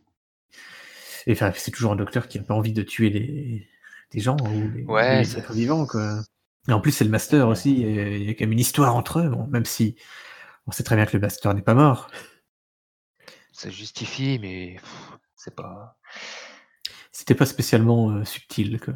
Et 1.27 1.33
enfin, 1.33 1.53
c'est 1.55 1.71
toujours 1.71 1.93
un 1.93 1.97
docteur 1.97 2.27
qui 2.27 2.39
a 2.39 2.43
pas 2.43 2.55
envie 2.55 2.73
de 2.73 2.83
tuer 2.83 3.11
les, 3.11 3.69
des 4.11 4.21
gens 4.21 4.39
ou 4.41 4.71
les, 4.75 4.83
Ouais, 4.85 5.21
les 5.21 5.39
êtres 5.39 5.53
vivants, 5.53 5.87
quoi. 5.87 6.23
Et 6.71 6.73
en 6.73 6.81
plus, 6.81 6.93
c'est 6.93 7.05
le 7.05 7.11
master 7.11 7.49
aussi, 7.49 7.81
il 7.81 8.23
y 8.23 8.31
a 8.31 8.35
quand 8.35 8.45
même 8.45 8.53
une 8.53 8.61
histoire 8.61 8.95
entre 8.95 9.19
eux, 9.19 9.29
bon, 9.29 9.49
même 9.49 9.65
si 9.65 9.97
on 10.69 10.71
sait 10.71 10.85
très 10.85 10.95
bien 10.95 11.05
que 11.05 11.17
le 11.17 11.21
master 11.21 11.53
n'est 11.53 11.63
pas 11.63 11.75
mort. 11.75 12.09
Ça 13.53 13.71
justifie, 13.71 14.39
mais 14.39 14.77
c'est 15.35 15.57
pas. 15.57 15.99
C'était 17.11 17.35
pas 17.35 17.47
spécialement 17.47 18.13
euh, 18.13 18.25
subtil, 18.25 18.79
quoi. 18.79 18.95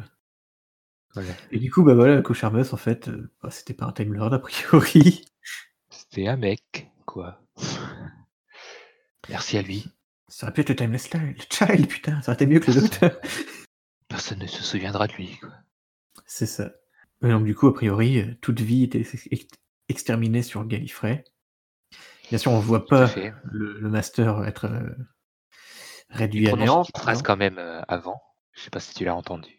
Et 1.51 1.59
du 1.59 1.69
coup, 1.69 1.83
bah 1.83 1.95
voilà, 1.95 2.21
Cocharmus, 2.21 2.71
en 2.71 2.77
fait, 2.77 3.09
euh, 3.09 3.29
bah, 3.43 3.51
c'était 3.51 3.73
pas 3.73 3.85
un 3.87 3.91
Time 3.91 4.13
Lord 4.13 4.33
a 4.33 4.39
priori. 4.39 5.25
C'était 5.89 6.29
un 6.29 6.37
mec, 6.37 6.89
quoi. 7.05 7.41
Merci 9.27 9.57
à 9.57 9.61
lui. 9.61 9.85
Ça 10.29 10.45
aurait 10.45 10.53
pu 10.53 10.61
être 10.61 10.69
le 10.69 10.75
Timeless 10.77 11.13
le 11.13 11.35
Child, 11.49 11.87
putain, 11.87 12.21
ça 12.21 12.31
aurait 12.31 12.35
été 12.35 12.45
mieux 12.45 12.61
que 12.61 12.71
le 12.71 12.79
Docteur. 12.81 13.19
Personne 14.07 14.39
ne 14.39 14.47
se 14.47 14.63
souviendra 14.63 15.07
de 15.07 15.13
lui, 15.13 15.37
quoi. 15.39 15.51
C'est 16.25 16.45
ça. 16.45 16.71
Et 17.25 17.29
donc, 17.29 17.43
du 17.43 17.55
coup, 17.55 17.67
a 17.67 17.73
priori, 17.73 18.19
euh, 18.19 18.35
toute 18.41 18.61
vie 18.61 18.83
était 18.83 18.99
ex- 18.99 19.27
ex- 19.31 19.47
exterminée 19.89 20.43
sur 20.43 20.65
Gallifrey. 20.65 21.23
Bien 22.29 22.37
sûr, 22.37 22.51
on 22.51 22.59
voit 22.59 22.85
pas 22.85 23.07
le, 23.43 23.79
le 23.79 23.89
Master 23.89 24.43
être 24.45 24.65
euh, 24.65 24.89
réduit 26.09 26.47
à 26.49 26.55
néant. 26.55 26.83
une 26.83 26.99
phrase 27.01 27.21
quand 27.21 27.37
même 27.37 27.57
euh, 27.57 27.81
avant. 27.87 28.21
Je 28.53 28.61
sais 28.61 28.69
pas 28.69 28.79
si 28.79 28.93
tu 28.93 29.05
l'as 29.05 29.15
entendu. 29.15 29.49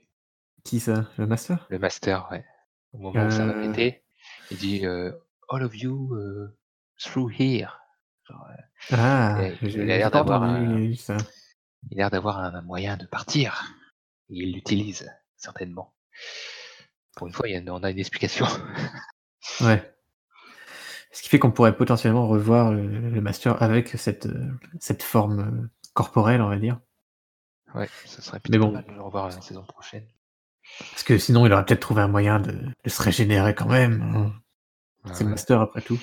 Qui 0.65 0.81
ça? 0.81 1.09
Le 1.17 1.27
Master? 1.27 1.67
Le 1.71 1.79
master, 1.79 2.29
ouais. 2.31 2.45
Au 2.93 2.99
moment 2.99 3.27
où 3.27 3.31
ça 3.31 3.47
va 3.47 3.53
péter, 3.53 4.03
il 4.51 4.57
dit 4.57 4.85
All 4.87 5.63
of 5.63 5.77
you 5.77 6.13
through 6.99 7.31
here. 7.39 7.71
Genre, 8.29 8.49
Ah, 8.91 9.39
Et 9.45 9.57
il 9.63 9.71
j'ai 9.71 9.81
a 9.81 9.83
j'ai 9.83 9.85
l'air 9.87 10.11
pas 10.11 10.19
d'avoir 10.25 10.43
entendu 10.43 10.93
un- 10.93 10.97
ça. 10.97 11.17
il 11.91 11.99
a 11.99 12.03
l'air 12.03 12.11
d'avoir 12.11 12.39
un, 12.41 12.55
un 12.55 12.63
moyen 12.63 12.97
de 12.97 13.07
partir. 13.07 13.63
Et 14.31 14.39
il 14.43 14.55
l'utilise, 14.55 15.09
certainement. 15.37 15.95
Pour 17.17 17.27
une 17.27 17.33
fois, 17.33 17.49
y 17.49 17.57
a, 17.57 17.61
on 17.75 17.83
a 17.83 17.91
une 17.91 17.99
explication. 17.99 18.47
Ouais. 19.61 19.95
Ce 21.13 21.23
qui 21.23 21.29
fait 21.29 21.39
qu'on 21.39 21.51
pourrait 21.53 21.77
potentiellement 21.77 22.27
revoir 22.29 22.73
le, 22.73 22.87
le 22.87 23.21
Master 23.21 23.63
avec 23.63 23.89
cette, 23.91 24.29
cette 24.81 25.03
forme 25.03 25.41
euh, 25.41 25.69
corporelle, 25.95 26.43
on 26.43 26.49
va 26.49 26.59
dire. 26.59 26.79
ouais, 27.75 27.89
ça 28.05 28.23
serait 28.23 28.41
Mais 28.51 28.59
bon. 28.59 28.73
mal 28.73 28.85
de 28.87 28.93
le 28.93 29.01
revoir 29.03 29.29
la 29.29 29.41
saison 29.41 29.63
prochaine. 29.65 30.07
Parce 30.91 31.05
que 31.05 31.17
sinon, 31.17 31.47
il 31.47 31.53
aurait 31.53 31.65
peut-être 31.65 31.81
trouvé 31.81 32.03
un 32.03 32.09
moyen 32.09 32.41
de, 32.41 32.53
de 32.53 32.91
se 32.91 33.01
régénérer 33.03 33.55
quand 33.55 33.69
même. 33.69 34.03
hein. 34.03 34.33
Ah 35.05 35.11
C'est 35.15 35.21
le 35.21 35.27
ouais. 35.27 35.31
Master 35.31 35.61
après 35.61 35.81
tout. 35.83 35.99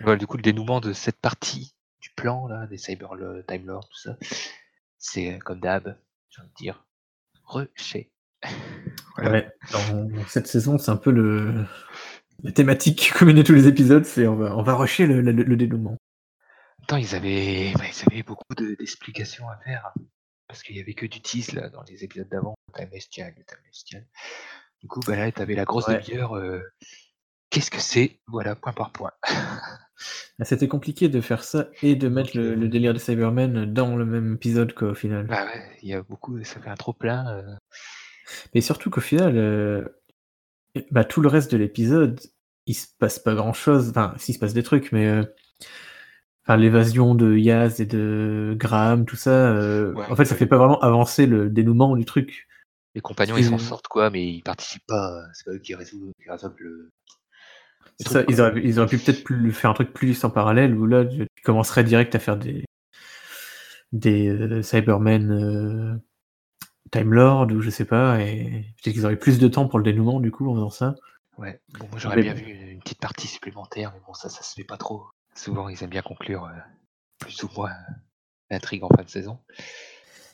Voilà, 0.00 0.16
du 0.16 0.26
coup, 0.26 0.36
le 0.36 0.42
dénouement 0.42 0.80
de 0.80 0.92
cette 0.92 1.20
partie 1.20 1.74
du 2.00 2.10
plan, 2.10 2.46
là, 2.48 2.66
des 2.66 2.78
Cyber 2.78 3.10
Time 3.46 3.66
Lords, 3.66 3.88
tout 3.88 3.96
ça, 3.98 4.16
c'est 4.98 5.34
euh, 5.34 5.38
comme 5.38 5.60
d'hab, 5.60 5.96
j'ai 6.30 6.40
envie 6.42 6.50
de 6.50 6.54
dire, 6.56 6.84
rushé. 7.44 8.10
Ouais, 9.18 9.48
dans 9.72 10.08
cette 10.28 10.46
saison, 10.48 10.76
c'est 10.78 10.90
un 10.90 10.96
peu 10.96 11.10
le 11.12 11.64
la 12.42 12.52
thématique 12.52 13.12
commune 13.16 13.36
de 13.36 13.42
tous 13.42 13.54
les 13.54 13.66
épisodes, 13.68 14.04
c'est 14.04 14.26
on 14.26 14.36
va, 14.36 14.56
on 14.56 14.62
va 14.62 14.74
rusher 14.74 15.06
le, 15.06 15.20
le, 15.20 15.32
le 15.32 15.56
dénouement. 15.56 15.96
Attends, 16.82 16.96
ils 16.98 17.14
avaient, 17.14 17.72
bah, 17.78 17.84
ils 17.88 18.04
avaient 18.10 18.22
beaucoup 18.22 18.42
de- 18.56 18.74
d'explications 18.78 19.48
à 19.48 19.56
faire. 19.64 19.92
Parce 20.48 20.62
qu'il 20.62 20.76
y 20.76 20.80
avait 20.80 20.92
que 20.94 21.06
du 21.06 21.22
tease 21.22 21.52
là 21.52 21.70
dans 21.70 21.82
les 21.88 22.04
épisodes 22.04 22.28
d'avant, 22.28 22.54
Timeless 22.74 23.06
Child, 23.10 23.34
Timeless 23.46 23.84
Child. 23.86 24.06
Du 24.82 24.88
coup, 24.88 25.00
bah 25.06 25.16
là, 25.16 25.32
t'avais 25.32 25.54
la 25.54 25.64
grosse 25.64 25.88
Ouais. 25.88 26.02
demi-heure. 26.02 26.36
euh, 26.36 26.60
Qu'est-ce 27.50 27.70
que 27.70 27.80
c'est? 27.80 28.20
Voilà, 28.26 28.54
point 28.56 28.72
par 28.74 28.90
point. 28.90 29.12
Ah, 29.22 30.44
C'était 30.44 30.68
compliqué 30.68 31.08
de 31.08 31.20
faire 31.20 31.44
ça 31.44 31.68
et 31.82 31.94
de 31.94 32.08
mettre 32.08 32.36
le, 32.36 32.54
le 32.56 32.68
délire 32.68 32.92
des 32.92 32.98
Cybermen 33.00 33.72
dans 33.72 33.96
le 33.96 34.04
même 34.04 34.34
épisode 34.34 34.74
quoi, 34.74 34.88
au 34.88 34.94
final. 34.94 35.26
bah 35.28 35.46
ouais, 35.46 35.62
il 35.82 35.88
y 35.88 35.94
a 35.94 36.02
beaucoup, 36.02 36.42
ça 36.44 36.60
fait 36.60 36.68
un 36.68 36.74
trop 36.74 36.92
plein. 36.92 37.26
euh, 37.28 37.42
Mais 38.54 38.60
surtout 38.60 38.90
qu'au 38.90 39.00
final, 39.00 39.36
euh, 39.36 39.84
bah, 40.90 41.04
tout 41.04 41.20
le 41.20 41.28
reste 41.28 41.50
de 41.52 41.56
l'épisode, 41.56 42.20
il 42.66 42.74
se 42.74 42.86
passe 42.98 43.18
pas 43.18 43.34
grand 43.34 43.52
chose. 43.52 43.90
Enfin, 43.90 44.14
s'il 44.18 44.34
se 44.34 44.38
passe 44.38 44.54
des 44.54 44.62
trucs, 44.62 44.92
mais 44.92 45.06
euh, 45.06 45.24
enfin, 46.44 46.56
l'évasion 46.56 47.14
de 47.14 47.36
Yaz 47.36 47.80
et 47.80 47.86
de 47.86 48.54
Graham, 48.58 49.04
tout 49.04 49.16
ça, 49.16 49.30
euh, 49.30 49.92
Ouais, 49.92 50.06
en 50.10 50.16
fait, 50.16 50.24
ça 50.24 50.36
fait 50.36 50.46
pas 50.46 50.58
vraiment 50.58 50.80
avancer 50.80 51.26
le 51.26 51.50
dénouement 51.50 51.96
du 51.96 52.04
truc. 52.04 52.48
les 52.94 53.00
compagnons, 53.00 53.36
ils 53.36 53.44
s'en 53.44 53.58
sortent 53.58 53.88
quoi, 53.88 54.10
mais 54.10 54.26
ils 54.26 54.42
participent 54.42 54.86
pas. 54.86 55.22
C'est 55.32 55.44
pas 55.44 55.52
eux 55.52 55.58
qui 55.58 55.74
résolvent, 55.74 56.12
qui 56.22 56.30
résolvent 56.30 56.56
le. 56.58 56.90
truc, 58.04 58.24
ils 58.28 58.40
auraient, 58.40 58.60
ils 58.64 58.78
auraient 58.78 58.88
pu 58.88 58.98
peut-être 58.98 59.24
plus 59.24 59.52
faire 59.52 59.70
un 59.70 59.74
truc 59.74 59.92
plus 59.92 60.24
en 60.24 60.30
parallèle 60.30 60.74
où 60.74 60.86
là, 60.86 61.04
tu 61.04 61.26
commencerais 61.44 61.84
direct 61.84 62.14
à 62.14 62.18
faire 62.18 62.36
des 62.36 62.64
des 63.92 64.62
Cybermen 64.64 66.00
Time 66.90 67.12
Lord 67.12 67.50
ou 67.52 67.60
je 67.60 67.70
sais 67.70 67.84
pas, 67.84 68.20
et 68.20 68.66
peut-être 68.82 68.94
qu'ils 68.94 69.04
auraient 69.04 69.18
plus 69.18 69.38
de 69.38 69.48
temps 69.48 69.68
pour 69.68 69.78
le 69.78 69.84
dénouement 69.84 70.20
du 70.20 70.30
coup 70.30 70.48
en 70.50 70.54
faisant 70.54 70.70
ça. 70.70 70.94
Ouais, 71.38 71.60
bon, 71.78 71.88
moi 71.88 71.98
j'aurais 71.98 72.16
Mais 72.16 72.22
bien 72.22 72.34
vu 72.34 72.44
une 72.52 72.80
petite 72.80 73.00
partie 73.00 73.26
supplémentaire, 73.26 73.92
mais 73.92 74.00
bon, 74.06 74.14
ça, 74.14 74.28
ça 74.28 74.42
se 74.42 74.54
fait 74.54 74.64
pas 74.64 74.76
trop. 74.76 75.04
Souvent, 75.34 75.68
ils 75.68 75.82
aiment 75.82 75.90
bien 75.90 76.02
conclure 76.02 76.44
euh, 76.44 76.58
plus 77.18 77.42
ou 77.42 77.50
moins 77.56 77.70
euh, 77.70 77.92
l'intrigue 78.50 78.84
en 78.84 78.88
fin 78.88 79.02
de 79.02 79.08
saison. 79.10 79.40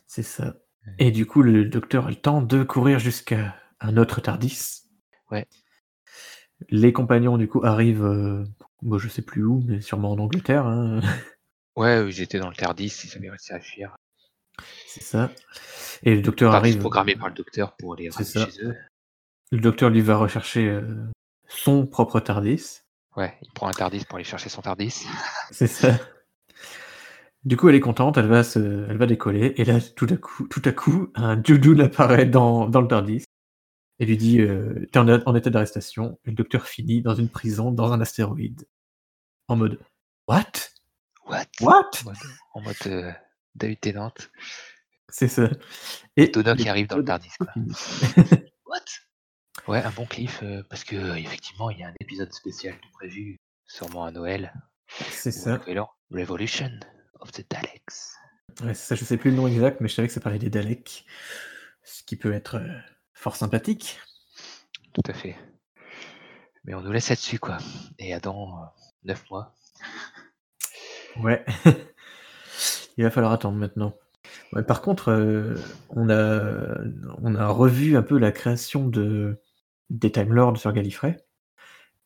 C'est 0.06 0.22
ça. 0.22 0.56
Et 0.98 1.10
du 1.10 1.26
coup, 1.26 1.42
le 1.42 1.64
docteur 1.64 2.06
a 2.06 2.10
le 2.10 2.16
temps 2.16 2.42
de 2.42 2.62
courir 2.62 2.98
jusqu'à 2.98 3.56
un 3.80 3.96
autre 3.96 4.20
Tardis. 4.20 4.82
Ouais. 5.30 5.46
Les 6.70 6.92
compagnons, 6.92 7.38
du 7.38 7.48
coup, 7.48 7.64
arrivent, 7.64 8.04
euh, 8.04 8.44
bon, 8.82 8.98
je 8.98 9.08
sais 9.08 9.22
plus 9.22 9.44
où, 9.44 9.62
mais 9.66 9.80
sûrement 9.80 10.12
en 10.12 10.18
Angleterre. 10.18 10.66
hein. 10.66 11.00
Ouais, 11.76 11.96
euh, 11.96 12.10
j'étais 12.10 12.38
dans 12.38 12.48
le 12.48 12.54
Tardis, 12.54 12.92
ils 13.04 13.16
avaient 13.16 13.30
réussi 13.30 13.52
à 13.52 13.60
fuir. 13.60 13.96
C'est 14.90 15.04
ça. 15.04 15.30
Et 16.02 16.16
le 16.16 16.20
docteur 16.20 16.52
arrive. 16.52 16.78
programmé 16.78 17.14
par 17.14 17.28
le 17.28 17.34
docteur 17.34 17.76
pour 17.76 17.94
les 17.94 18.10
C'est 18.10 18.36
ramener 18.36 18.52
chez 18.52 18.64
eux. 18.64 18.76
Le 19.52 19.60
docteur 19.60 19.88
lui 19.88 20.00
va 20.00 20.16
rechercher 20.16 20.66
euh, 20.66 20.82
son 21.46 21.86
propre 21.86 22.18
Tardis. 22.18 22.80
Ouais, 23.16 23.38
il 23.42 23.52
prend 23.52 23.68
un 23.68 23.72
Tardis 23.72 24.04
pour 24.04 24.16
aller 24.16 24.24
chercher 24.24 24.48
son 24.48 24.62
Tardis. 24.62 25.06
C'est 25.52 25.68
ça. 25.68 25.96
Du 27.44 27.56
coup, 27.56 27.68
elle 27.68 27.76
est 27.76 27.80
contente, 27.80 28.18
elle 28.18 28.26
va, 28.26 28.42
se, 28.42 28.58
elle 28.58 28.96
va 28.96 29.06
décoller, 29.06 29.54
et 29.56 29.64
là, 29.64 29.80
tout 29.80 30.08
à 30.10 30.16
coup, 30.16 30.48
tout 30.48 30.62
à 30.64 30.72
coup 30.72 31.08
un 31.14 31.40
Judoun 31.42 31.80
apparaît 31.80 32.26
dans, 32.26 32.68
dans 32.68 32.80
le 32.80 32.88
Tardis 32.88 33.24
et 34.00 34.06
lui 34.06 34.16
dit 34.16 34.40
euh, 34.40 34.86
T'es 34.90 34.98
en, 34.98 35.08
en 35.08 35.34
état 35.36 35.50
d'arrestation. 35.50 36.18
Et 36.24 36.30
le 36.30 36.36
docteur 36.36 36.66
finit 36.66 37.00
dans 37.00 37.14
une 37.14 37.28
prison, 37.28 37.70
dans 37.70 37.92
un 37.92 38.00
astéroïde. 38.00 38.66
En 39.46 39.54
mode 39.54 39.78
What? 40.26 40.50
What? 41.28 41.46
What? 41.60 41.90
En 42.02 42.04
mode, 42.06 42.16
en 42.54 42.60
mode 42.62 42.76
euh, 42.86 43.12
David 43.54 43.80
Tennant. 43.80 44.14
C'est 45.10 45.28
ça. 45.28 45.48
Et 46.16 46.28
Donna 46.28 46.54
qui 46.56 46.68
arrive 46.68 46.86
dans 46.86 46.96
le 46.96 47.04
Tardis. 47.04 47.30
What? 48.66 48.84
Ouais, 49.68 49.82
un 49.82 49.90
bon 49.90 50.06
cliff, 50.06 50.40
euh, 50.42 50.62
parce 50.68 50.84
que 50.84 50.96
euh, 50.96 51.16
effectivement, 51.16 51.70
il 51.70 51.78
y 51.78 51.82
a 51.82 51.88
un 51.88 51.94
épisode 52.00 52.32
spécial 52.32 52.74
de 52.74 52.92
prévu, 52.92 53.38
sûrement 53.66 54.04
à 54.04 54.10
Noël. 54.10 54.52
C'est 54.88 55.30
ça. 55.30 55.60
Revolution 56.10 56.70
of 57.20 57.30
the 57.32 57.44
Daleks. 57.48 58.16
Ouais, 58.62 58.74
c'est 58.74 58.88
ça. 58.88 58.94
Je 58.94 59.04
sais 59.04 59.16
plus 59.16 59.30
le 59.30 59.36
nom 59.36 59.46
exact, 59.46 59.80
mais 59.80 59.88
je 59.88 59.94
savais 59.94 60.08
que 60.08 60.14
ça 60.14 60.20
parlait 60.20 60.38
des 60.38 60.50
Daleks. 60.50 61.04
Ce 61.82 62.02
qui 62.02 62.16
peut 62.16 62.32
être 62.32 62.56
euh, 62.56 62.78
fort 63.14 63.36
sympathique. 63.36 63.98
Tout 64.92 65.02
à 65.06 65.14
fait. 65.14 65.36
Mais 66.64 66.74
on 66.74 66.82
nous 66.82 66.92
laisse 66.92 67.08
là-dessus, 67.08 67.38
quoi. 67.38 67.58
Et 67.98 68.12
Adam, 68.12 68.62
euh, 68.62 68.66
9 69.04 69.30
mois. 69.30 69.54
Ouais. 71.16 71.44
Il 72.96 73.04
va 73.04 73.10
falloir 73.10 73.32
attendre 73.32 73.56
maintenant. 73.56 73.94
Par 74.66 74.82
contre, 74.82 75.10
euh, 75.10 75.54
on, 75.90 76.08
a, 76.08 77.46
revu 77.48 77.96
un 77.96 78.02
peu 78.02 78.18
la 78.18 78.32
création 78.32 78.88
de, 78.88 79.40
des 79.90 80.10
Time 80.10 80.32
Lords 80.32 80.58
sur 80.58 80.72
Gallifrey. 80.72 81.16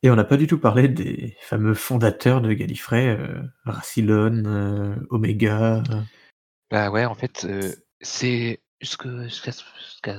Et 0.04 0.10
on 0.10 0.16
n'a 0.16 0.24
pas 0.24 0.36
du 0.36 0.46
tout 0.46 0.58
parlé 0.58 0.88
des 0.88 1.34
fameux 1.40 1.72
fondateurs 1.72 2.42
de 2.42 2.52
Gallifrey, 2.52 3.08
euh, 3.08 3.42
Rassilon, 3.64 4.42
euh, 4.44 4.94
Omega. 5.08 5.82
Bah 6.70 6.90
ouais, 6.90 7.06
en 7.06 7.14
fait, 7.14 7.46
euh, 7.46 7.72
c'est 8.02 8.60
jusqu'à 8.82 9.52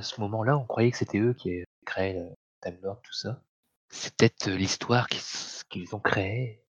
ce, 0.02 0.20
moment-là, 0.20 0.58
on 0.58 0.64
croyait 0.64 0.90
que 0.90 0.96
c'était 0.96 1.20
eux 1.20 1.34
qui 1.34 1.62
créaient 1.84 2.14
le 2.14 2.30
Time 2.62 2.78
Lord, 2.82 3.00
tout 3.02 3.12
ça. 3.12 3.40
C'est 3.88 4.16
peut-être 4.16 4.50
l'histoire 4.50 5.06
qu'ils 5.06 5.94
ont 5.94 6.00
créée 6.00 6.64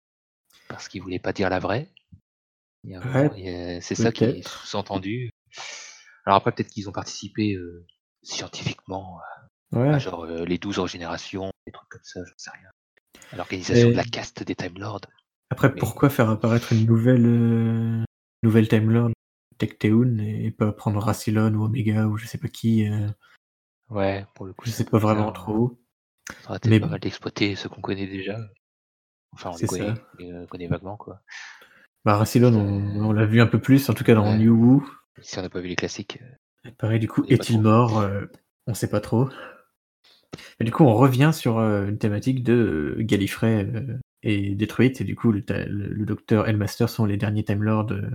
parce 0.68 0.90
qu'ils 0.90 1.02
voulaient 1.02 1.18
pas 1.18 1.32
dire 1.32 1.50
la 1.50 1.60
vraie. 1.60 1.90
Ouais, 2.86 3.80
C'est 3.82 3.96
ça 3.96 4.12
qui 4.12 4.24
est 4.26 4.48
sous-entendu. 4.48 5.30
Alors 6.26 6.38
après, 6.38 6.52
peut-être 6.52 6.70
qu'ils 6.70 6.90
ont 6.90 6.94
participé 6.94 7.54
euh, 7.56 7.86
scientifiquement, 8.24 9.20
Ouais. 9.72 9.90
à 9.90 10.00
genre 10.00 10.24
euh, 10.26 10.46
les 10.46 10.58
12 10.58 10.86
générations, 10.88 11.52
des 11.66 11.72
trucs 11.72 11.90
comme 11.90 12.04
ça, 12.04 12.22
j'en 12.26 12.34
sais 12.38 12.52
rien. 12.52 12.70
À 13.32 13.36
l'organisation 13.38 13.90
Et- 13.90 13.92
de 13.92 13.98
la 13.98 14.04
caste 14.04 14.44
des 14.44 14.56
Time 14.56 14.78
Lords. 14.78 15.02
Après, 15.50 15.70
Mais- 15.70 15.80
pourquoi 15.80 16.10
faire 16.10 16.30
apparaître 16.30 16.74
une 16.74 16.86
nouvelle, 16.86 17.26
euh, 17.26 18.04
nouvelle 18.44 18.68
Time 18.68 18.90
Lord, 18.90 19.12
et 19.62 20.52
pas 20.52 20.72
prendre 20.74 21.00
Rassilon 21.02 21.54
ou 21.54 21.66
Omega 21.66 22.08
ou 22.08 22.18
je 22.18 22.26
sais 22.28 22.38
pas 22.38 22.48
qui 22.50 22.88
euh, 22.90 23.08
Ouais, 23.90 24.26
pour 24.36 24.46
le 24.46 24.54
coup, 24.54 24.66
Je 24.66 24.72
sais 24.72 24.84
pas 24.84 24.98
vraiment 24.98 25.32
trop. 25.32 25.80
Ça 26.42 26.50
aurait 26.50 26.58
été 26.58 26.70
Mais 26.70 26.80
pas 26.80 26.88
mal 26.88 27.00
d'exploiter 27.00 27.56
ceux 27.56 27.70
qu'on 27.70 27.82
connaît 27.82 28.08
déjà. 28.08 28.38
Enfin, 29.34 29.52
on 29.54 29.58
les 29.58 29.68
connaît, 29.68 29.94
mais 30.20 30.34
on 30.34 30.48
connaît 30.48 30.68
vaguement, 30.68 30.98
quoi. 30.98 31.22
Bah, 32.06 32.18
Rassilon, 32.18 32.54
on, 32.54 33.06
on 33.06 33.12
l'a 33.12 33.26
vu 33.26 33.42
un 33.42 33.48
peu 33.48 33.60
plus, 33.60 33.90
en 33.90 33.94
tout 33.94 34.04
cas 34.04 34.14
dans 34.16 34.32
Ouais. 34.32 34.38
New 34.38 34.54
Who. 34.54 34.88
Si 35.22 35.40
on 35.40 35.42
n'a 35.42 35.50
pas 35.50 35.60
vu 35.60 35.68
les 35.68 35.76
classiques. 35.76 36.20
Et 36.64 36.72
pareil, 36.72 37.00
du 37.00 37.08
coup, 37.08 37.24
est-il 37.28 37.62
mort 37.62 38.00
Euh, 38.00 38.26
On 38.68 38.74
sait 38.74 38.90
pas 38.90 39.02
trop. 39.02 39.30
Du 40.60 40.72
coup, 40.72 40.84
on 40.84 40.94
revient 40.94 41.32
sur 41.34 41.58
euh, 41.60 41.88
une 41.88 41.98
thématique 41.98 42.44
de 42.44 42.98
Gallifrey 43.00 43.66
euh, 43.66 43.98
et 44.24 44.56
Detroit, 44.56 45.00
et 45.00 45.04
du 45.04 45.16
coup, 45.16 45.32
le, 45.32 45.44
ta- 45.44 45.66
le, 45.66 45.88
le 45.88 46.06
docteur 46.06 46.48
et 46.48 46.52
le 46.52 46.58
master 46.58 46.90
sont 46.90 47.06
les 47.06 47.18
derniers 47.18 47.44
Time 47.44 47.64
Lords 47.64 47.92
euh, 47.92 48.10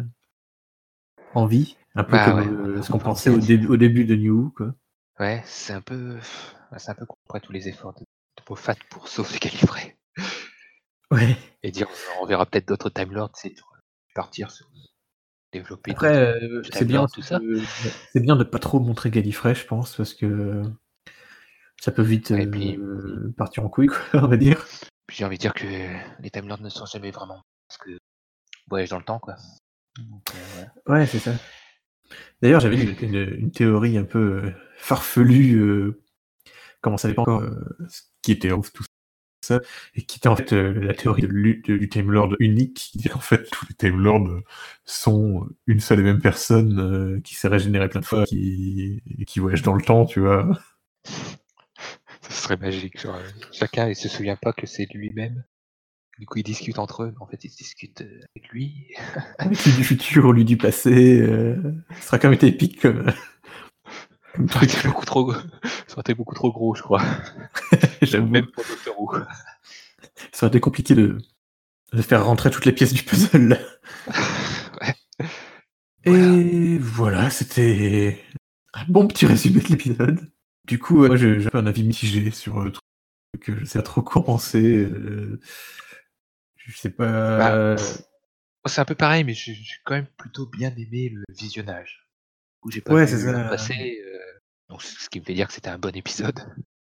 en 1.35 1.47
vie, 1.47 1.77
un 1.95 2.05
peu 2.05 2.13
Bah 2.13 2.25
comme 2.27 2.75
ouais, 2.77 2.83
ce 2.83 2.91
qu'on 2.91 2.99
pensait 2.99 3.31
au, 3.31 3.39
début 3.39 3.67
au 3.67 3.77
début 3.77 4.05
de 4.05 4.17
New 4.17 4.35
Who, 4.37 4.51
quoi. 4.51 4.75
Ouais, 5.19 5.43
c'est 5.45 5.73
un 5.73 5.81
peu. 5.81 6.17
C'est 6.77 6.91
un 6.91 6.95
peu 6.95 7.07
après 7.29 7.41
tous 7.41 7.53
les 7.53 7.69
efforts 7.69 7.95
de, 7.95 8.01
de 8.01 8.43
pour 8.91 9.09
sauver 9.09 9.39
Gallifrey. 9.39 9.97
Ouais. 11.11 11.37
Et 11.63 11.71
dire, 11.71 11.89
on 12.21 12.27
verra 12.27 12.47
peut-être 12.47 12.69
d'autres 12.69 12.91
Time 12.91 13.13
Lords, 13.13 13.33
c'est 13.35 13.55
partir 14.15 14.51
sur 14.51 14.67
développer 15.53 15.91
Après, 15.91 16.17
euh, 16.17 16.63
c'est 16.73 16.85
bien, 16.85 17.07
tout 17.07 17.23
ça. 17.23 17.39
de- 17.41 17.61
c'est 18.13 18.21
bien 18.21 18.37
de 18.37 18.45
pas 18.45 18.59
trop 18.61 18.79
montrer 18.79 19.11
Gallifrey, 19.11 19.55
je 19.57 19.67
pense, 19.67 19.97
parce 19.97 20.15
que 20.15 20.63
ça 21.81 21.91
peut 21.93 22.03
vite 22.03 22.31
Ouais, 22.31 22.45
et 22.45 22.47
puis- 22.47 22.77
euh, 22.77 23.33
partir 23.37 23.65
en 23.65 23.69
couille, 23.69 23.89
quoi, 24.13 24.23
on 24.23 24.29
va 24.29 24.37
dire. 24.37 24.65
Puis 25.07 25.17
j'ai 25.17 25.25
envie 25.25 25.37
de 25.39 25.41
dire 25.41 25.55
que 25.55 25.67
les 26.23 26.31
Time 26.31 26.47
Lords 26.47 26.61
ne 26.63 26.69
sont 26.69 26.87
jamais 26.87 27.11
vraiment. 27.11 27.43
Parce 27.69 27.79
que. 27.79 27.99
Voyage 28.69 28.91
dans 28.91 28.99
le 28.99 29.05
temps, 29.05 29.19
quoi. 29.19 29.35
Donc, 29.99 30.23
euh. 30.35 30.93
Ouais, 30.93 31.07
c'est 31.07 31.19
ça. 31.19 31.33
D'ailleurs, 32.43 32.61
j'avais 32.61 32.81
une, 32.81 32.97
une- 33.03 33.35
une 33.39 33.51
théorie 33.51 33.99
un 33.99 34.05
peu 34.05 34.53
farfelue, 34.77 35.57
euh, 35.59 36.01
comment 36.81 36.97
ça 36.97 37.09
dépend 37.09 37.23
encore 37.23 37.43
euh, 37.43 37.77
ce 37.89 38.03
qui 38.23 38.31
était 38.33 38.53
ouf, 38.53 38.73
tout 38.73 38.85
et 39.95 40.03
qui 40.03 40.19
était 40.19 40.29
en 40.29 40.37
fait 40.37 40.53
euh, 40.53 40.73
la 40.81 40.95
théorie 40.95 41.23
de 41.23 41.29
l'u- 41.29 41.63
de- 41.67 41.77
du 41.79 41.89
Time 41.89 42.11
Lord 42.13 42.35
unique, 42.41 42.75
qui 42.93 42.99
dit 42.99 43.09
qu'en 43.09 43.21
fait 43.21 43.45
tous 43.51 43.67
les 43.69 43.75
Time 43.75 43.99
Lords 44.01 44.29
sont 44.85 45.49
une 45.67 45.81
seule 45.81 46.01
et 46.01 46.03
même 46.03 46.21
personne 46.21 46.79
euh, 46.79 47.21
qui 47.23 47.35
s'est 47.35 47.49
régénérée 47.49 47.89
plein 47.89 48.01
de 48.01 48.07
fois, 48.07 48.25
qui, 48.25 49.03
et 49.19 49.25
qui 49.25 49.41
voyage 49.41 49.63
dans 49.63 49.75
le 49.75 49.83
temps, 49.83 50.05
tu 50.07 50.21
vois. 50.21 50.49
Ce 52.29 52.33
serait 52.33 52.57
magique. 52.57 53.01
Genre, 53.01 53.17
euh, 53.17 53.29
chacun 53.53 53.89
il 53.89 53.97
se 53.97 54.09
souvient 54.09 54.37
pas 54.37 54.53
que 54.53 54.67
c'est 54.67 54.87
lui-même. 54.95 55.43
Du 56.19 56.27
coup, 56.27 56.39
ils 56.39 56.43
discutent 56.45 56.79
entre 56.79 57.05
eux. 57.05 57.13
mais 57.13 57.23
En 57.23 57.27
fait, 57.27 57.45
ils 57.45 57.51
discutent 57.51 58.03
avec 58.03 58.49
lui. 58.51 58.89
Avec 59.39 59.65
lui 59.65 59.73
du 59.73 59.85
futur 59.85 60.27
ou 60.27 60.33
lui 60.33 60.45
du 60.45 60.57
passé, 60.59 61.21
euh, 61.21 61.57
ce 62.01 62.07
sera 62.07 62.19
quand 62.19 62.29
même 62.29 62.35
été 62.37 62.49
épique 62.49 62.81
comme 62.81 63.07
Ça 64.37 64.57
aurait 64.57 64.67
été 64.67 64.89
beaucoup 64.89 65.05
trop, 65.05 65.33
ça 65.87 65.93
aurait 65.93 66.01
été 66.01 66.15
beaucoup 66.15 66.35
trop 66.35 66.53
gros, 66.53 66.75
je 66.75 66.83
crois. 66.83 67.03
Même 68.21 68.47
pour 68.47 68.65
Doctor 68.65 69.01
Who. 69.01 69.19
Ça 70.33 70.47
aurait 70.47 70.49
été 70.51 70.61
compliqué 70.61 70.95
de, 70.95 71.19
de 71.93 72.03
faire 72.03 72.25
rentrer 72.25 72.51
toutes 72.51 72.65
les 72.67 72.73
pièces 72.73 72.93
du 72.93 73.03
puzzle. 73.03 73.59
Ouais. 74.81 74.95
Et 76.15 76.79
voilà, 76.79 77.29
c'était 77.29 78.19
un 78.73 78.85
bon 78.89 79.07
petit 79.07 79.27
résumé 79.27 79.61
de 79.61 79.69
l'épisode. 79.69 80.33
Du 80.67 80.79
coup, 80.79 81.05
euh, 81.05 81.09
moi 81.09 81.17
j'ai 81.17 81.47
un 81.53 81.67
avis 81.67 81.83
mitigé 81.85 82.31
sur 82.31 82.61
le 82.61 82.73
truc, 82.73 82.85
que 83.43 83.55
je 83.59 83.65
sais 83.67 83.79
pas 83.79 83.83
trop 83.83 84.01
quoi 84.01 84.25
penser. 84.25 84.63
euh, 84.77 85.39
je 86.57 86.75
sais 86.75 86.89
pas. 86.91 87.75
Bah, 87.75 87.83
C'est 88.67 88.81
un 88.81 88.85
peu 88.87 88.95
pareil, 88.95 89.25
mais 89.25 89.35
j'ai 89.35 89.55
quand 89.85 89.95
même 89.95 90.07
plutôt 90.17 90.47
bien 90.47 90.73
aimé 90.77 91.11
le 91.13 91.25
visionnage. 91.37 92.00
Où 92.63 92.71
j'ai 92.71 92.81
pas 92.81 92.95
Ouais, 92.95 93.07
temps 93.07 93.17
ça. 93.19 93.49
passer. 93.49 94.03
euh, 94.05 94.19
donc, 94.69 94.83
ce 94.83 95.09
qui 95.09 95.21
me 95.21 95.25
fait 95.25 95.35
dire 95.35 95.47
que 95.49 95.53
c'était 95.55 95.71
un 95.71 95.79
bon 95.79 95.95
épisode. 95.97 96.39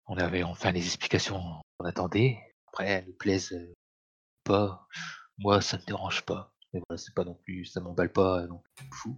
On 0.08 0.18
avait 0.18 0.44
enfin 0.44 0.72
les 0.72 0.86
explications 0.86 1.42
qu'on 1.78 1.86
attendait. 1.86 2.38
Après, 2.70 2.88
elles 2.88 3.14
plaisent 3.20 3.54
euh, 3.54 3.74
pas. 4.44 4.88
Moi, 5.40 5.62
ça 5.62 5.78
me 5.78 5.84
dérange 5.86 6.24
pas. 6.24 6.52
Mais 6.74 6.82
voilà, 6.88 6.98
c'est 6.98 7.14
pas 7.14 7.24
non 7.26 7.38
plus, 7.46 7.66
ça 7.66 7.80
m'emballe 7.82 8.12
pas 8.12 8.46
non 8.48 8.62
plus 8.76 8.88
fou. 8.92 9.18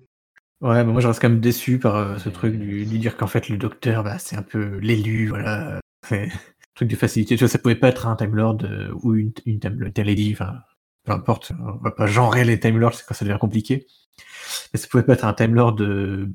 Ouais, 0.62 0.84
mais 0.84 0.92
moi 0.92 1.00
je 1.02 1.08
reste 1.08 1.22
quand 1.22 1.30
même 1.30 1.40
déçu 1.40 1.80
par 1.80 1.96
euh, 1.96 2.18
ce 2.18 2.28
truc 2.30 2.58
du, 2.58 2.86
du 2.86 3.00
dire 3.00 3.16
qu'en 3.16 3.28
fait 3.28 3.48
le 3.50 3.58
docteur, 3.58 4.04
bah, 4.04 4.20
c'est 4.20 4.36
un 4.36 4.44
peu 4.44 4.78
l'élu, 4.80 5.28
voilà. 5.30 5.80
C'est 6.08 6.24
un 6.32 6.38
truc 6.76 6.90
de 6.90 6.96
facilité. 6.98 7.36
Tu 7.38 7.44
vois, 7.46 7.50
ça 7.50 7.60
pouvait 7.60 7.76
pas 7.76 7.88
être 7.90 8.08
un 8.08 8.16
Time 8.18 8.36
Lord 8.36 8.58
euh, 8.64 8.92
ou 9.04 9.16
une, 9.16 9.32
une 9.46 9.60
Time 9.60 9.82
une 9.96 10.04
Lady, 10.06 10.32
enfin, 10.34 10.60
peu 11.06 11.14
importe. 11.14 11.54
On 11.60 11.78
va 11.78 11.92
pas 11.92 12.08
genrer 12.08 12.44
les 12.44 12.60
Time 12.60 12.78
Lords, 12.78 12.94
c'est 12.96 13.06
quand 13.06 13.14
ça 13.16 13.26
devient 13.26 13.38
compliqué. 13.40 13.88
Mais 14.74 14.80
ça 14.80 14.88
pouvait 14.88 15.04
pas 15.04 15.14
être 15.14 15.26
un 15.26 15.34
Time 15.34 15.56
Lord 15.56 15.82
euh, 15.82 16.30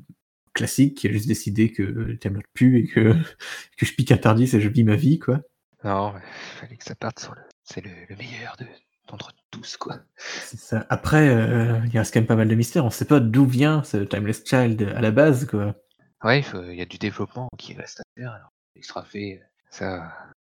classique 0.55 0.97
qui 0.97 1.07
a 1.07 1.11
juste 1.11 1.27
décidé 1.27 1.71
que 1.71 1.83
Lord 1.83 2.43
pue 2.53 2.79
et 2.79 2.87
que, 2.87 3.13
que 3.77 3.85
je 3.85 3.93
pique 3.93 4.11
un 4.11 4.17
tardis 4.17 4.55
et 4.55 4.61
je 4.61 4.69
vis 4.69 4.83
ma 4.83 4.95
vie, 4.95 5.19
quoi. 5.19 5.41
Non, 5.83 6.15
fallait 6.59 6.77
que 6.77 6.83
ça 6.83 6.95
parte 6.95 7.19
sur 7.19 7.35
le. 7.35 7.41
C'est 7.63 7.83
le, 7.83 7.91
le 8.09 8.15
meilleur 8.15 8.55
de 8.59 8.65
d'entre 9.07 9.33
tous, 9.51 9.77
quoi. 9.77 9.99
C'est 10.17 10.59
ça. 10.59 10.85
Après, 10.89 11.29
euh, 11.29 11.79
il 11.91 11.97
reste 11.97 12.13
quand 12.13 12.19
même 12.19 12.27
pas 12.27 12.35
mal 12.35 12.47
de 12.47 12.55
mystères. 12.55 12.85
On 12.85 12.89
sait 12.89 13.05
pas 13.05 13.19
d'où 13.19 13.45
vient 13.45 13.83
ce 13.83 13.97
Timeless 13.97 14.43
Child 14.45 14.93
à 14.95 15.01
la 15.01 15.11
base, 15.11 15.45
quoi. 15.45 15.75
Ouais, 16.23 16.43
il 16.69 16.75
y 16.75 16.81
a 16.81 16.85
du 16.85 16.97
développement 16.97 17.49
qui 17.57 17.73
reste 17.73 17.99
à 17.99 18.03
faire. 18.17 18.31
Alors, 18.31 18.49
il 18.75 18.83
sera 18.83 19.03
fait. 19.03 19.41
Ça, 19.69 20.11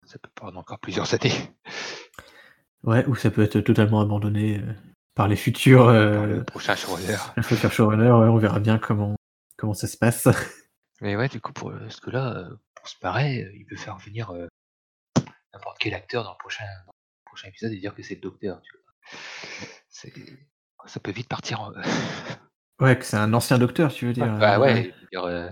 ça 0.04 0.20
peut 0.20 0.30
prendre 0.36 0.60
encore 0.60 0.80
plusieurs 0.80 1.12
années. 1.14 1.34
Ouais, 2.84 3.06
ou 3.08 3.16
ça 3.16 3.32
peut 3.32 3.42
être 3.42 3.62
totalement 3.62 4.02
abandonné 4.02 4.60
euh, 4.60 4.74
par 5.16 5.28
les 5.28 5.36
futurs, 5.36 5.86
Par 5.86 5.96
euh, 5.96 6.26
le 6.28 6.44
prochain 6.44 6.76
showrunner. 6.76 8.12
Ouais, 8.12 8.28
on 8.28 8.38
verra 8.38 8.60
bien 8.60 8.78
comment, 8.78 9.16
comment 9.58 9.74
ça 9.74 9.88
se 9.88 9.98
passe? 9.98 10.28
Mais 11.02 11.16
ouais, 11.16 11.28
du 11.28 11.42
coup, 11.42 11.54
pour 11.54 11.74
ce 11.90 12.00
que 12.00 12.10
là, 12.10 12.38
euh, 12.38 12.56
pour 12.76 12.88
se 12.88 12.96
marrer, 13.04 13.44
euh, 13.44 13.52
il 13.56 13.66
peut 13.66 13.76
faire 13.76 13.98
venir 13.98 14.32
euh, 14.32 14.48
n'importe 15.54 15.78
quel 15.80 15.94
acteur 15.94 16.24
dans 16.24 16.32
le 16.32 16.38
prochain, 16.38 16.66
dans 16.86 16.94
le 16.94 17.26
prochain 17.26 17.50
épisode 17.50 17.74
et 17.74 17.80
dire 17.80 17.94
que 17.94 18.04
c'est 18.04 18.16
le 18.16 18.22
docteur. 18.22 18.62
Tu 18.62 18.72
vois. 18.74 18.86
Ça 20.88 21.00
peut 21.00 21.12
vite 21.12 21.28
partir. 21.28 21.62
En... 21.62 21.74
Ouais, 22.82 22.98
que 23.00 23.06
c'est 23.06 23.16
un 23.16 23.34
ancien 23.34 23.58
docteur, 23.58 23.94
tu 23.94 24.06
veux 24.06 24.14
dire. 24.14 24.28
bah 24.38 24.56
euh, 24.56 24.60
ouais, 24.60 24.94
dire, 25.12 25.24
euh, 25.24 25.50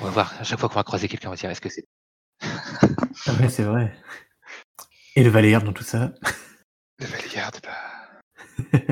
on 0.00 0.04
va 0.04 0.10
voir. 0.10 0.34
À 0.38 0.44
chaque 0.44 0.58
fois 0.58 0.68
qu'on 0.68 0.74
va 0.74 0.84
croiser 0.84 1.08
quelqu'un, 1.08 1.28
on 1.28 1.30
va 1.30 1.36
dire 1.36 1.48
est-ce 1.48 1.60
que 1.62 1.70
c'est. 1.70 1.86
Ah 2.42 3.32
ouais, 3.40 3.48
c'est 3.48 3.62
vrai. 3.62 3.96
Et 5.14 5.24
le 5.24 5.30
Valeyard 5.30 5.62
dans 5.62 5.72
tout 5.72 5.84
ça? 5.84 6.12
Le 6.98 7.06
Valeyard, 7.06 7.52
bah. 7.62 8.20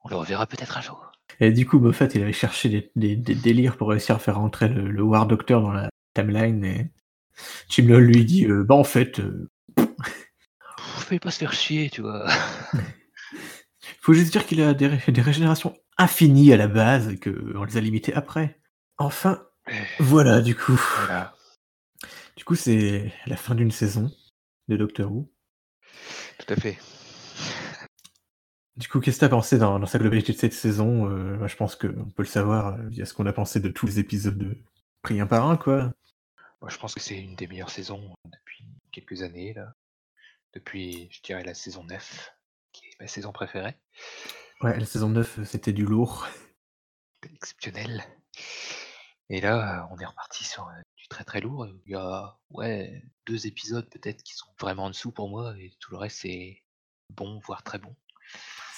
on 0.00 0.08
le 0.08 0.16
reverra 0.16 0.46
peut-être 0.46 0.78
un 0.78 0.80
jour. 0.80 1.07
Et 1.40 1.52
du 1.52 1.66
coup, 1.66 1.78
Moffat, 1.78 2.08
il 2.14 2.22
avait 2.22 2.32
cherché 2.32 2.68
des, 2.68 2.90
des- 2.96 3.16
des 3.16 3.34
délires 3.34 3.76
pour 3.76 3.88
réussir 3.90 4.16
à 4.16 4.18
faire 4.18 4.36
rentrer 4.36 4.68
le, 4.68 4.90
le 4.90 5.02
War 5.02 5.26
Doctor 5.26 5.62
dans 5.62 5.72
la 5.72 5.88
timeline. 6.14 6.64
Et 6.64 6.90
Chimnall 7.68 8.02
lui 8.04 8.24
dit 8.24 8.46
euh, 8.46 8.64
Bah, 8.64 8.74
en 8.74 8.84
fait, 8.84 9.20
euh, 9.20 9.48
Fallait 10.78 11.20
pas 11.20 11.30
se 11.30 11.38
faire 11.38 11.52
chier, 11.52 11.88
tu 11.90 12.02
vois. 12.02 12.28
faut 14.00 14.12
juste 14.12 14.32
dire 14.32 14.46
qu'il 14.46 14.60
a 14.62 14.74
des, 14.74 14.88
ré- 14.88 15.12
des 15.12 15.22
régénérations 15.22 15.76
infinies 15.96 16.52
à 16.52 16.56
la 16.56 16.68
base 16.68 17.08
et 17.08 17.18
qu'on 17.18 17.64
les 17.64 17.76
a 17.76 17.80
limitées 17.80 18.14
après. 18.14 18.60
Enfin, 18.98 19.42
voilà, 20.00 20.40
du 20.40 20.54
coup. 20.54 20.78
voilà. 20.98 21.34
Du 22.36 22.44
coup, 22.44 22.54
c'est 22.56 23.12
la 23.26 23.36
fin 23.36 23.54
d'une 23.54 23.70
saison 23.70 24.10
de 24.68 24.76
Doctor 24.76 25.10
Who. 25.12 25.30
Tout 26.38 26.52
à 26.52 26.56
fait. 26.56 26.78
Du 28.78 28.88
coup, 28.88 29.00
qu'est-ce 29.00 29.16
que 29.16 29.20
t'as 29.20 29.28
pensé 29.28 29.58
dans, 29.58 29.78
dans 29.78 29.86
sa 29.86 29.98
globalité 29.98 30.32
de 30.32 30.38
cette 30.38 30.52
saison 30.54 31.06
Euh, 31.10 31.46
Je 31.46 31.56
pense 31.56 31.74
qu'on 31.76 32.10
peut 32.10 32.22
le 32.22 32.26
savoir 32.26 32.74
euh, 32.74 32.88
via 32.88 33.04
ce 33.06 33.12
qu'on 33.12 33.26
a 33.26 33.32
pensé 33.32 33.60
de 33.60 33.68
tous 33.68 33.86
les 33.86 33.98
épisodes 33.98 34.38
de 34.38 34.56
pris 35.02 35.20
un 35.20 35.26
par 35.26 35.48
un, 35.50 35.56
quoi. 35.56 35.92
Moi, 36.60 36.70
je 36.70 36.78
pense 36.78 36.94
que 36.94 37.00
c'est 37.00 37.18
une 37.20 37.34
des 37.36 37.46
meilleures 37.48 37.70
saisons 37.70 38.14
depuis 38.24 38.64
quelques 38.92 39.22
années 39.22 39.52
là. 39.54 39.74
depuis, 40.54 41.08
je 41.12 41.22
dirais, 41.22 41.44
la 41.44 41.54
saison 41.54 41.84
9, 41.84 42.32
qui 42.72 42.86
est 42.86 43.00
ma 43.00 43.08
saison 43.08 43.32
préférée. 43.32 43.76
Ouais, 44.60 44.78
la 44.78 44.86
saison 44.86 45.08
9, 45.08 45.44
c'était 45.44 45.72
du 45.72 45.84
lourd. 45.84 46.28
C'était 47.22 47.34
exceptionnel. 47.34 48.02
Et 49.30 49.40
là, 49.40 49.88
on 49.90 49.98
est 49.98 50.04
reparti 50.06 50.44
sur 50.44 50.66
euh, 50.68 50.72
du 50.96 51.08
très 51.08 51.24
très 51.24 51.40
lourd. 51.40 51.66
Il 51.86 51.92
y 51.92 51.94
a 51.94 52.38
ouais, 52.50 53.02
deux 53.26 53.46
épisodes 53.46 53.88
peut-être 53.90 54.22
qui 54.22 54.34
sont 54.34 54.48
vraiment 54.60 54.84
en 54.84 54.90
dessous 54.90 55.12
pour 55.12 55.28
moi, 55.28 55.54
et 55.58 55.72
tout 55.80 55.90
le 55.92 55.98
reste 55.98 56.18
c'est 56.22 56.62
bon, 57.10 57.40
voire 57.44 57.62
très 57.62 57.78
bon. 57.78 57.94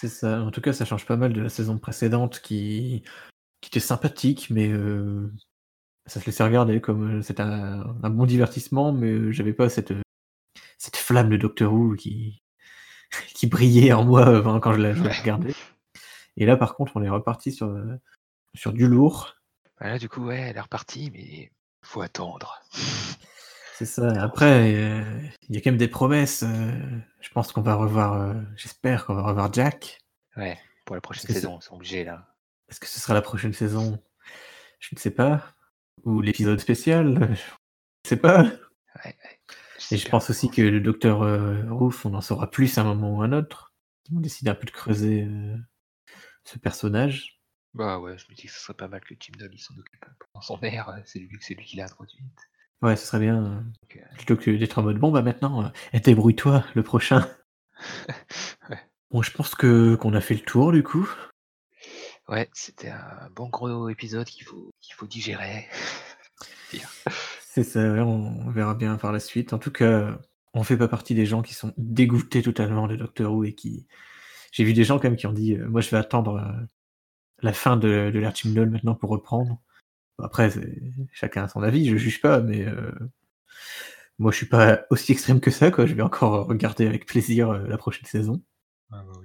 C'est 0.01 0.09
ça. 0.09 0.41
En 0.41 0.51
tout 0.51 0.63
cas, 0.63 0.73
ça 0.73 0.87
change 0.87 1.05
pas 1.05 1.19
mal 1.19 1.35
de 1.35 1.43
la 1.43 1.51
saison 1.51 1.77
précédente 1.77 2.41
qui, 2.41 3.03
qui 3.61 3.69
était 3.69 3.81
sympathique, 3.81 4.49
mais 4.49 4.67
euh, 4.71 5.31
ça 6.07 6.21
se 6.21 6.27
laissait 6.27 6.43
regarder 6.43 6.81
comme 6.81 7.19
euh, 7.19 7.23
c'était 7.23 7.43
un, 7.43 7.85
bon 8.09 8.25
divertissement, 8.25 8.95
mais 8.95 9.31
j'avais 9.31 9.53
pas 9.53 9.69
cette, 9.69 9.93
cette 10.79 10.97
flamme 10.97 11.29
de 11.29 11.37
Doctor 11.37 11.71
Who 11.71 11.97
qui, 11.97 12.43
qui 13.35 13.47
brillait 13.47 13.93
en 13.93 14.05
moi 14.05 14.41
quand 14.63 14.73
je 14.73 14.81
la, 14.81 14.95
regardais. 14.95 15.55
Et 16.39 16.47
là, 16.47 16.57
par 16.57 16.77
contre, 16.77 16.93
on 16.95 17.03
est 17.03 17.11
reparti 17.11 17.53
sur, 17.53 17.79
sur 18.55 18.73
du 18.73 18.87
lourd. 18.89 19.35
Voilà, 19.81 19.99
du 19.99 20.09
coup, 20.09 20.25
ouais, 20.25 20.41
elle 20.41 20.57
est 20.57 20.63
repartie, 20.63 21.11
mais 21.11 21.53
faut 21.83 22.01
attendre. 22.01 22.63
C'est 23.81 23.87
ça. 23.87 24.13
Après, 24.23 24.73
il 25.49 25.55
y 25.55 25.57
a 25.57 25.61
quand 25.63 25.71
même 25.71 25.79
des 25.79 25.89
promesses. 25.89 26.45
je 26.45 27.31
pense 27.31 27.51
qu'on 27.51 27.63
va 27.63 27.77
revoir, 27.77 28.37
j'espère 28.55 29.07
qu'on 29.07 29.15
va 29.15 29.23
revoir 29.23 29.51
Jack. 29.51 30.03
Ouais, 30.37 30.59
pour 30.85 30.97
la 30.97 31.01
prochaine 31.01 31.25
saison, 31.25 31.59
ils 31.59 31.65
sont 31.65 31.77
obligés 31.77 32.05
là. 32.05 32.29
Est-ce 32.69 32.79
que 32.79 32.87
ce 32.87 33.01
sera 33.01 33.15
la 33.15 33.23
prochaine 33.23 33.55
saison? 33.55 33.99
Je 34.81 34.91
ne 34.95 35.01
sais 35.01 35.11
pas. 35.11 35.55
Ou 36.05 36.21
l'épisode 36.21 36.61
spécial? 36.61 37.15
Je 38.05 38.13
ne 38.13 38.17
sais 38.17 38.17
pas. 38.17 38.43
Ouais, 39.03 39.17
Et 39.91 39.97
je 39.97 40.09
pense 40.11 40.29
aussi 40.29 40.51
que 40.51 40.61
le 40.61 40.81
docteur 40.81 41.21
Roof, 41.71 42.05
on 42.05 42.13
en 42.13 42.21
saura 42.21 42.51
plus 42.51 42.77
à 42.77 42.83
un 42.83 42.85
moment 42.85 43.17
ou 43.17 43.23
à 43.23 43.25
un 43.25 43.33
autre. 43.33 43.73
Ils 44.11 44.15
vont 44.15 44.21
décider 44.21 44.51
un 44.51 44.55
peu 44.55 44.67
de 44.67 44.73
creuser 44.73 45.27
ce 46.45 46.59
personnage. 46.59 47.41
Bah 47.73 47.99
ouais, 47.99 48.19
je 48.19 48.27
me 48.29 48.35
dis 48.35 48.43
que 48.43 48.53
ce 48.53 48.61
serait 48.61 48.75
pas 48.75 48.89
mal 48.89 49.01
que 49.01 49.15
Tim 49.15 49.33
Doll 49.39 49.57
s'en 49.59 49.75
occupe 49.79 50.05
pendant 50.33 50.43
son 50.43 50.61
air, 50.63 50.89
euh, 50.89 50.99
c'est 51.05 51.21
lui, 51.21 51.39
c'est 51.41 51.55
lui 51.55 51.65
qui 51.65 51.77
l'a 51.77 51.85
introduite. 51.85 52.50
Ouais, 52.83 52.97
ce 52.97 53.07
serait 53.07 53.21
bien. 53.21 53.45
Euh, 53.45 53.61
euh, 53.97 54.17
plutôt 54.17 54.37
que 54.37 54.51
d'être 54.51 54.79
en 54.79 54.83
mode 54.83 54.99
bon 54.99 55.11
bah 55.11 55.23
maintenant, 55.23 55.71
débrouille-toi, 55.93 56.65
le 56.75 56.83
prochain. 56.83 57.29
Bon, 59.11 59.23
je 59.23 59.33
pense 59.33 59.57
que 59.57 59.97
qu'on 59.97 60.15
a 60.15 60.21
fait 60.21 60.35
le 60.35 60.41
tour 60.41 60.71
du 60.71 60.85
coup. 60.85 61.11
Ouais, 62.29 62.49
c'était 62.53 62.91
un 62.91 63.29
bon 63.35 63.49
gros 63.49 63.89
épisode 63.89 64.29
qu'il 64.29 64.47
faut, 64.47 64.71
qu'il 64.81 64.95
faut 64.95 65.09
digérer. 65.09 65.67
C'est 67.41 67.65
ça, 67.65 67.81
on 67.81 68.49
verra 68.53 68.77
bien 68.77 68.95
par 68.99 69.11
la 69.11 69.19
suite. 69.19 69.53
En 69.53 69.59
tout 69.59 69.73
cas, 69.73 70.17
on 70.55 70.63
fait 70.63 70.77
pas 70.77 70.87
partie 70.87 71.17
des 71.17 71.27
gens 71.27 71.43
qui 71.43 71.55
sont 71.55 71.75
dégoûtés 71.77 72.41
totalement 72.41 72.87
de 72.87 72.95
Doctor 72.95 73.33
Who 73.33 73.43
et 73.43 73.53
qui. 73.53 73.89
J'ai 74.53 74.63
vu 74.63 74.75
des 74.75 74.85
gens 74.85 75.01
quand 75.01 75.09
même 75.09 75.17
qui 75.17 75.27
ont 75.27 75.33
dit 75.33 75.57
moi 75.57 75.81
je 75.81 75.91
vais 75.91 75.97
attendre 75.97 76.41
la 77.43 77.53
fin 77.53 77.77
de, 77.77 78.13
de 78.15 78.65
maintenant 78.65 78.95
pour 78.95 79.11
reprendre. 79.11 79.61
Après, 80.23 80.51
chacun 81.13 81.45
a 81.45 81.49
son 81.49 81.63
avis, 81.63 81.89
je 81.89 81.97
juge 81.97 82.21
pas, 82.21 82.41
mais 82.41 82.67
euh, 82.67 82.93
moi 84.19 84.33
je 84.33 84.37
suis 84.37 84.47
pas 84.47 84.85
aussi 84.91 85.13
extrême 85.13 85.41
que 85.41 85.51
ça, 85.51 85.71
quoi. 85.71 85.87
Je 85.87 85.95
vais 85.95 86.03
encore 86.03 86.47
regarder 86.47 86.87
avec 86.87 87.07
plaisir 87.07 87.51
euh, 87.51 87.67
la 87.67 87.79
prochaine 87.79 88.07
saison. 88.07 88.43
Ah 88.93 89.05
bah 89.07 89.21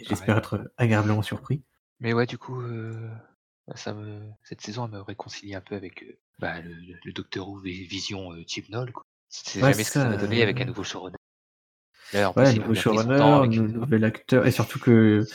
j'espère 0.00 0.38
être 0.38 0.70
agréablement 0.76 1.22
surpris. 1.22 1.62
Mais 2.00 2.12
ouais, 2.12 2.26
du 2.26 2.38
coup, 2.38 2.60
euh, 2.60 3.08
ça 3.74 3.92
me... 3.92 4.20
cette 4.44 4.60
saison 4.60 4.84
elle 4.84 4.92
me 4.92 5.00
réconcilie 5.00 5.56
un 5.56 5.60
peu 5.60 5.74
avec 5.74 6.04
bah, 6.38 6.60
le, 6.60 6.72
le, 7.04 7.12
Docteur 7.12 7.48
Who 7.48 7.58
Vision 7.60 8.32
Chibnall. 8.46 8.92
C'est 9.28 9.60
jamais 9.60 9.72
ce 9.74 9.78
que 9.78 9.84
ça 9.84 10.08
m'a 10.08 10.16
donné 10.16 10.42
avec 10.42 10.60
un 10.60 10.64
nouveau 10.64 10.84
showrunner. 10.84 11.16
Là, 12.12 12.32
ouais, 12.36 12.54
nouveau 12.54 12.74
showrunner, 12.74 13.48
nouvel 13.48 14.04
acteur, 14.04 14.46
et 14.46 14.50
surtout 14.50 14.78
que 14.78 15.26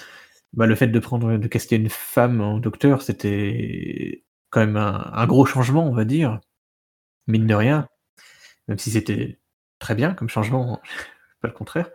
bah, 0.53 0.66
le 0.66 0.76
fait 0.76 0.88
de 0.88 0.99
prendre 0.99 1.38
de 1.38 1.47
caster 1.47 1.76
une 1.76 1.89
femme 1.89 2.41
en 2.41 2.57
docteur, 2.59 3.01
c'était 3.01 4.24
quand 4.54 4.60
même 4.60 4.78
un, 4.78 5.26
gros 5.26 5.45
changement, 5.45 5.88
on 5.88 5.93
va 5.93 6.06
dire. 6.06 6.39
Mine 7.28 7.47
de 7.47 7.56
rien. 7.56 7.88
Même 8.68 8.78
si 8.78 8.91
c'était 8.91 9.39
très 9.80 9.95
bien 9.95 10.14
comme 10.14 10.30
changement, 10.30 10.80
pas 11.41 11.47
le 11.47 11.54
contraire. 11.54 11.89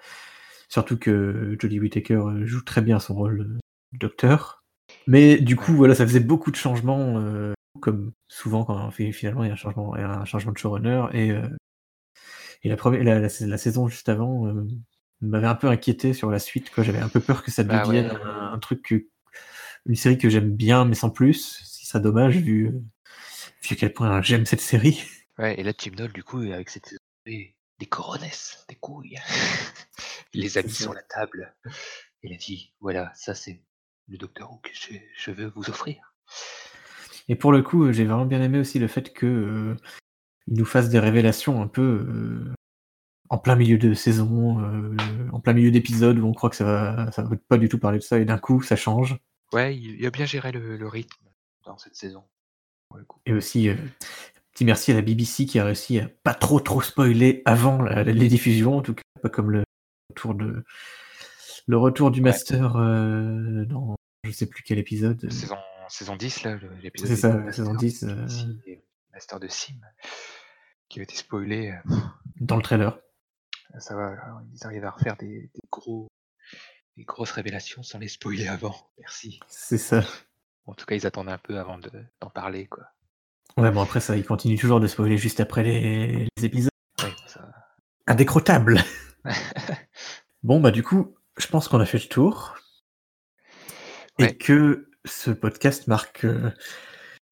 Surtout 0.69 0.99
que 0.99 1.57
Jodie 1.61 1.79
Whittaker 1.79 2.21
joue 2.43 2.63
très 2.63 2.83
bien 2.83 2.99
son 2.99 3.15
rôle 3.15 3.39
de 3.93 3.99
docteur. 3.99 4.65
Mais 5.07 5.39
du 5.39 5.55
coup, 5.55 5.73
voilà, 5.73 5.95
ça 5.95 6.05
faisait 6.05 6.21
beaucoup 6.21 6.51
de 6.51 6.57
changements, 6.57 7.19
euh, 7.19 7.55
comme 7.81 8.13
souvent 8.27 8.65
quand 8.65 8.91
finalement 8.91 9.45
il 9.45 9.47
y 9.47 9.51
a 9.51 9.55
un 9.55 9.57
changement, 9.57 9.95
un 9.95 10.25
changement 10.25 10.53
de 10.53 10.59
showrunner. 10.59 11.07
Et, 11.13 11.31
euh, 11.31 11.49
et 12.65 12.69
la, 12.69 12.77
première, 12.77 13.05
la, 13.05 13.59
saison 13.59 13.87
juste 13.87 14.09
avant, 14.09 14.49
euh, 14.49 14.67
m'avait 15.21 15.47
un 15.47 15.55
peu 15.55 15.69
inquiété 15.69 16.13
sur 16.13 16.29
la 16.31 16.41
suite. 16.41 16.71
Quoi. 16.71 16.83
J'avais 16.83 16.99
un 16.99 17.09
peu 17.09 17.21
peur 17.21 17.45
que 17.45 17.53
ça 17.53 17.63
bah 17.63 17.85
devienne 17.87 18.19
un, 18.25 18.59
truc, 18.59 19.07
une 19.87 19.95
série 19.95 20.19
que 20.19 20.29
j'aime 20.29 20.51
bien, 20.51 20.85
mais 20.85 20.97
sans 20.97 21.11
plus. 21.11 21.63
Ça 21.89 22.01
dommage, 22.01 22.37
vu, 22.37 22.71
vu 23.63 23.69
à 23.71 23.75
quel 23.75 23.95
point 23.95 24.21
j'aime 24.21 24.45
cette 24.45 24.61
série. 24.61 25.03
Ouais, 25.39 25.59
et 25.59 25.63
là, 25.63 25.73
Tim 25.73 25.93
Doll, 25.93 26.13
du 26.13 26.23
coup, 26.23 26.41
avec 26.41 26.69
cette 26.69 26.95
des, 27.25 27.57
des 27.79 27.87
coronesses, 27.87 28.67
des 28.69 28.75
couilles. 28.75 29.17
Il 30.35 30.43
les 30.43 30.59
a 30.59 30.63
mis 30.63 30.69
sur 30.69 30.93
la 30.93 31.01
table. 31.01 31.57
Il 32.23 32.35
a 32.35 32.37
dit 32.37 32.75
voilà, 32.81 33.11
ça 33.15 33.35
c'est 33.35 33.63
le 34.07 34.19
Docteur 34.19 34.53
Who 34.53 34.59
que 34.59 34.69
je, 35.17 35.31
veux 35.31 35.51
vous 35.57 35.71
offrir. 35.71 36.15
Et 37.27 37.37
pour 37.37 37.53
le 37.53 37.63
coup, 37.63 37.91
j'ai 37.91 38.05
vraiment 38.05 38.27
bien 38.27 38.43
aimé 38.43 38.59
aussi 38.59 38.79
le 38.79 38.89
fait 38.89 39.15
que 39.15 39.25
euh, 39.25 39.77
il 40.47 40.59
nous 40.59 40.67
fasse 40.67 40.91
des 40.91 40.99
révélations 40.99 41.63
un 41.63 41.69
peu 41.69 42.07
euh, 42.07 42.55
en 43.31 43.39
plein 43.39 43.57
milieu 43.57 43.79
de 43.79 43.95
saison, 43.95 44.61
euh, 44.61 44.95
en 45.33 45.41
plein 45.41 45.55
milieu 45.55 45.71
d'épisode 45.71 46.19
où 46.19 46.27
on 46.27 46.35
croit 46.35 46.51
que 46.51 46.57
ça 46.57 46.65
va, 46.65 47.13
ça 47.13 47.23
va 47.23 47.35
pas 47.49 47.57
du 47.57 47.71
tout 47.71 47.79
parler 47.79 47.97
de 47.97 48.05
ça 48.05 48.19
et 48.19 48.27
d'un 48.27 48.37
coup 48.37 48.61
ça 48.61 48.77
change. 48.77 49.17
Ouais, 49.55 49.75
il 49.75 50.05
a 50.05 50.11
bien 50.11 50.27
géré 50.27 50.53
le, 50.53 50.87
rythme 50.87 51.28
dans 51.69 51.79
cette 51.79 51.95
saison. 51.95 52.25
Et 53.27 53.33
aussi, 53.33 53.69
euh, 53.69 53.77
petit 54.53 54.65
merci 54.65 54.93
à 54.93 54.95
la 54.95 55.03
BBC 55.03 55.47
qui 55.47 55.59
a 55.59 55.65
réussi 55.65 56.01
à 56.01 56.09
pas 56.25 56.35
trop 56.35 56.59
trop 56.61 56.81
spoiler 56.81 57.43
avant 57.45 57.83
les 57.83 58.29
diffusions, 58.29 58.79
en 58.79 58.83
tout 58.83 58.95
cas 58.95 59.03
pas 59.23 59.29
comme 59.29 59.51
le 59.51 59.65
retour 60.11 60.35
de 60.35 60.65
le 61.67 61.77
retour 61.77 62.11
du 62.11 62.23
master 62.23 62.77
euh, 62.77 63.65
dans 63.67 63.97
je 64.25 64.31
sais 64.31 64.47
plus 64.47 64.63
quel 64.63 64.79
épisode. 64.79 65.31
Saison, 65.31 65.59
saison 65.89 66.17
10 66.17 66.43
là, 66.45 66.59
l'épisode. 66.83 67.09
C'est 67.09 67.17
ça, 67.17 67.53
saison 67.53 67.75
10. 67.75 68.07
Master 69.13 69.41
de 69.41 69.49
Sim 69.49 69.81
qui 70.89 71.01
a 71.01 71.03
été 71.03 71.15
spoilé. 71.15 71.75
Dans 72.41 72.57
le 72.57 72.63
trailer 72.63 72.99
ça 73.79 73.95
va, 73.95 74.17
ils 74.55 74.67
arrivent 74.67 74.85
à 74.85 74.91
refaire 74.91 75.17
des, 75.17 75.51
gros, 75.71 76.09
des 76.97 77.05
grosses 77.05 77.33
révélations 77.33 77.83
sans 77.83 77.99
les 77.99 78.09
spoiler 78.09 78.49
avant. 78.49 78.75
Merci. 78.99 79.41
C'est 79.49 79.79
ça. 79.79 80.03
En 80.69 80.75
tout 80.75 80.85
cas, 80.85 80.95
ils 80.95 81.07
attendent 81.07 81.31
un 81.31 81.39
peu 81.39 81.59
avant 81.59 81.79
d'en 81.79 82.31
parler, 82.31 82.67
quoi. 82.67 82.85
Ouais, 83.57 83.71
bon 83.71 83.83
après 83.83 84.01
ça, 84.01 84.17
ils 84.17 84.25
continuent 84.25 84.59
toujours 84.59 84.81
de 84.81 84.87
spoiler 84.87 85.17
juste 85.17 85.41
après 85.41 85.63
les, 85.63 86.29
épisodes. 86.43 86.71
Ouais, 87.03 87.13
ça... 87.27 87.41
Indécrottable. 88.07 88.81
bon 90.43 90.61
bah 90.61 90.71
du 90.71 90.83
coup, 90.83 91.17
je 91.39 91.47
pense 91.49 91.69
qu'on 91.69 91.81
a 91.81 91.87
fait 91.87 91.99
le 91.99 92.09
tour 92.09 92.57
et 94.19 94.37
que 94.37 94.91
ce 95.05 95.31
podcast 95.31 95.87
marque 95.87 96.25
euh, 96.25 96.53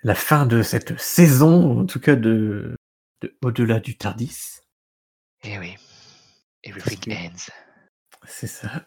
la 0.02 0.14
fin 0.14 0.46
de 0.46 0.62
cette 0.62 0.98
saison, 0.98 1.80
en 1.80 1.86
tout 1.86 2.00
cas 2.00 2.16
de, 2.16 2.74
de 3.20 3.36
au-delà 3.44 3.80
du 3.80 3.96
Tardis. 3.96 4.60
Eh 5.44 5.58
oui. 5.58 5.76
Everything 6.64 7.14
ends. 7.14 7.52
C'est 8.26 8.46
ça. 8.46 8.84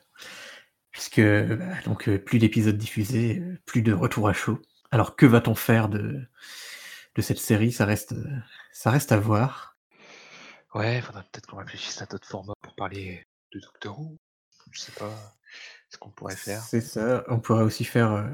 Puisque 1.00 1.22
bah, 1.22 1.66
donc 1.86 2.10
euh, 2.10 2.18
plus 2.18 2.40
d'épisodes 2.40 2.78
diffusés, 2.78 3.40
euh, 3.40 3.58
plus 3.66 3.82
de 3.82 3.94
retour 3.94 4.28
à 4.28 4.34
chaud. 4.34 4.60
Alors 4.92 5.16
que 5.16 5.26
va-t-on 5.26 5.56
faire 5.56 5.88
de, 5.88 6.20
de 7.16 7.22
cette 7.22 7.38
série? 7.38 7.72
Ça 7.72 7.86
reste 7.86 8.14
ça 8.74 8.92
reste 8.92 9.14
à 9.14 9.18
voir. 9.18 9.78
Ouais, 10.76 10.98
il 10.98 11.02
faudrait 11.02 11.24
peut-être 11.32 11.48
qu'on 11.48 11.56
réfléchisse 11.56 12.02
à 12.02 12.06
d'autres 12.06 12.28
formats 12.28 12.54
pour 12.62 12.76
parler 12.76 13.26
de 13.54 13.62
Doctor 13.62 13.98
Who. 13.98 14.18
Je 14.72 14.82
sais 14.82 14.92
pas 14.92 15.10
ce 15.88 15.98
qu'on 15.98 16.10
pourrait 16.10 16.36
faire. 16.36 16.60
C'est 16.60 16.82
ça. 16.82 17.24
On 17.30 17.40
pourrait 17.40 17.64
aussi 17.64 17.86
faire 17.86 18.12
euh, 18.12 18.28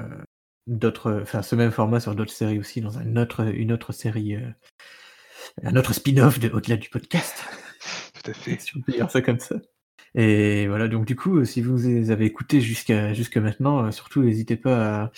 d'autres, 0.66 1.20
enfin 1.22 1.42
ce 1.42 1.54
même 1.54 1.70
format 1.70 2.00
sur 2.00 2.16
d'autres 2.16 2.32
séries 2.32 2.58
aussi 2.58 2.80
dans 2.80 2.98
une 2.98 3.16
autre 3.16 3.44
une 3.44 3.70
autre 3.70 3.92
série, 3.92 4.36
un 5.62 5.76
autre 5.76 5.92
spin-off 5.92 6.40
de 6.40 6.48
au-delà 6.48 6.76
du 6.76 6.90
podcast. 6.90 7.44
Tout 8.24 8.28
à 8.32 8.34
fait. 8.34 8.58
Si 8.60 8.76
on 8.76 8.80
peut 8.80 8.90
dire 8.90 9.08
ça 9.08 9.22
comme 9.22 9.38
ça. 9.38 9.54
Et 10.16 10.66
voilà, 10.66 10.88
donc 10.88 11.04
du 11.04 11.14
coup, 11.14 11.44
si 11.44 11.60
vous 11.60 12.10
avez 12.10 12.24
écouté 12.24 12.62
jusqu'à 12.62 13.12
jusqu'à 13.12 13.40
maintenant, 13.40 13.84
euh, 13.84 13.90
surtout 13.90 14.22
n'hésitez 14.22 14.56
pas 14.56 15.02
à, 15.02 15.12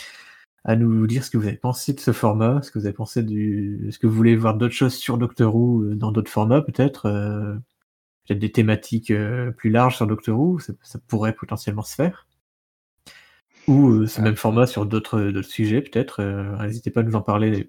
à, 0.65 0.77
nous 0.77 1.07
dire 1.07 1.25
ce 1.25 1.31
que 1.31 1.39
vous 1.39 1.47
avez 1.47 1.57
pensé 1.57 1.93
de 1.93 2.01
ce 2.01 2.13
format, 2.13 2.63
ce 2.63 2.73
que 2.73 2.81
vous 2.81 2.87
avez 2.87 2.95
pensé 2.95 3.23
du, 3.23 3.87
est-ce 3.89 4.01
que 4.01 4.09
vous 4.09 4.17
voulez 4.17 4.35
voir 4.35 4.57
d'autres 4.57 4.75
choses 4.75 4.95
sur 4.95 5.17
Doctor 5.17 5.55
Who 5.55 5.85
euh, 5.85 5.95
dans 5.95 6.11
d'autres 6.11 6.33
formats 6.33 6.63
peut-être, 6.63 7.07
euh, 7.07 7.55
peut-être 8.27 8.41
des 8.41 8.51
thématiques 8.51 9.13
plus 9.57 9.71
larges 9.71 9.97
sur 9.97 10.09
Doctor 10.09 10.39
Who, 10.39 10.59
ça, 10.59 10.75
pourrait 11.07 11.33
potentiellement 11.35 11.83
se 11.83 11.95
faire. 11.95 12.27
Ou 13.69 14.07
ce 14.07 14.21
même 14.21 14.37
format 14.37 14.67
sur 14.67 14.85
d'autres 14.87 15.43
sujets 15.43 15.83
peut-être. 15.83 16.23
N'hésitez 16.63 16.91
pas 16.91 17.01
à 17.01 17.03
nous 17.05 17.15
en 17.17 17.23
parler. 17.23 17.69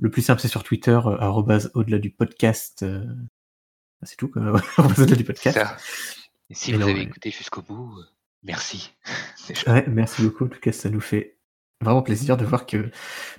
Le 0.00 0.10
plus 0.10 0.22
simple 0.22 0.40
c'est 0.40 0.48
sur 0.48 0.64
Twitter, 0.64 0.98
au-delà 1.74 1.98
du 1.98 2.10
podcast. 2.10 2.84
C'est 4.02 4.16
tout, 4.16 4.32
au-delà 4.36 5.16
du 5.16 5.24
podcast. 5.24 5.58
Et 6.50 6.54
si 6.54 6.72
vous 6.72 6.78
non, 6.80 6.86
avez 6.88 7.00
ouais. 7.00 7.06
écouté 7.06 7.30
jusqu'au 7.30 7.62
bout, 7.62 7.98
heu, 7.98 8.06
merci. 8.42 8.92
Ouais, 9.66 9.84
merci 9.88 10.22
beaucoup. 10.22 10.44
En 10.44 10.48
tout 10.48 10.60
cas, 10.60 10.72
ça 10.72 10.90
nous 10.90 11.00
fait 11.00 11.38
vraiment 11.80 12.02
plaisir 12.02 12.36
de 12.36 12.44
voir 12.44 12.66
que 12.66 12.90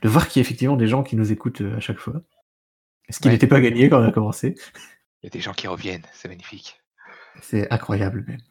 de 0.01 0.09
voir 0.09 0.27
qu'il 0.27 0.39
y 0.41 0.43
a 0.43 0.45
effectivement 0.47 0.77
des 0.77 0.87
gens 0.87 1.03
qui 1.03 1.15
nous 1.15 1.31
écoutent, 1.31 1.61
heu, 1.61 1.75
à 1.75 1.79
chaque 1.79 1.99
fois. 1.99 2.21
Ce 3.09 3.19
qui 3.19 3.27
Ouais. 3.27 3.33
n'était 3.33 3.47
pas 3.47 3.61
gagné 3.61 3.89
quand 3.89 4.01
on 4.01 4.07
a 4.07 4.11
commencé? 4.11 4.55
Il 5.23 5.27
y 5.27 5.27
a 5.27 5.29
des 5.29 5.39
gens 5.39 5.53
qui 5.53 5.67
reviennent, 5.67 6.05
c'est 6.11 6.27
magnifique. 6.27 6.81
C'est 7.41 7.71
incroyable 7.71 8.23
même. 8.27 8.41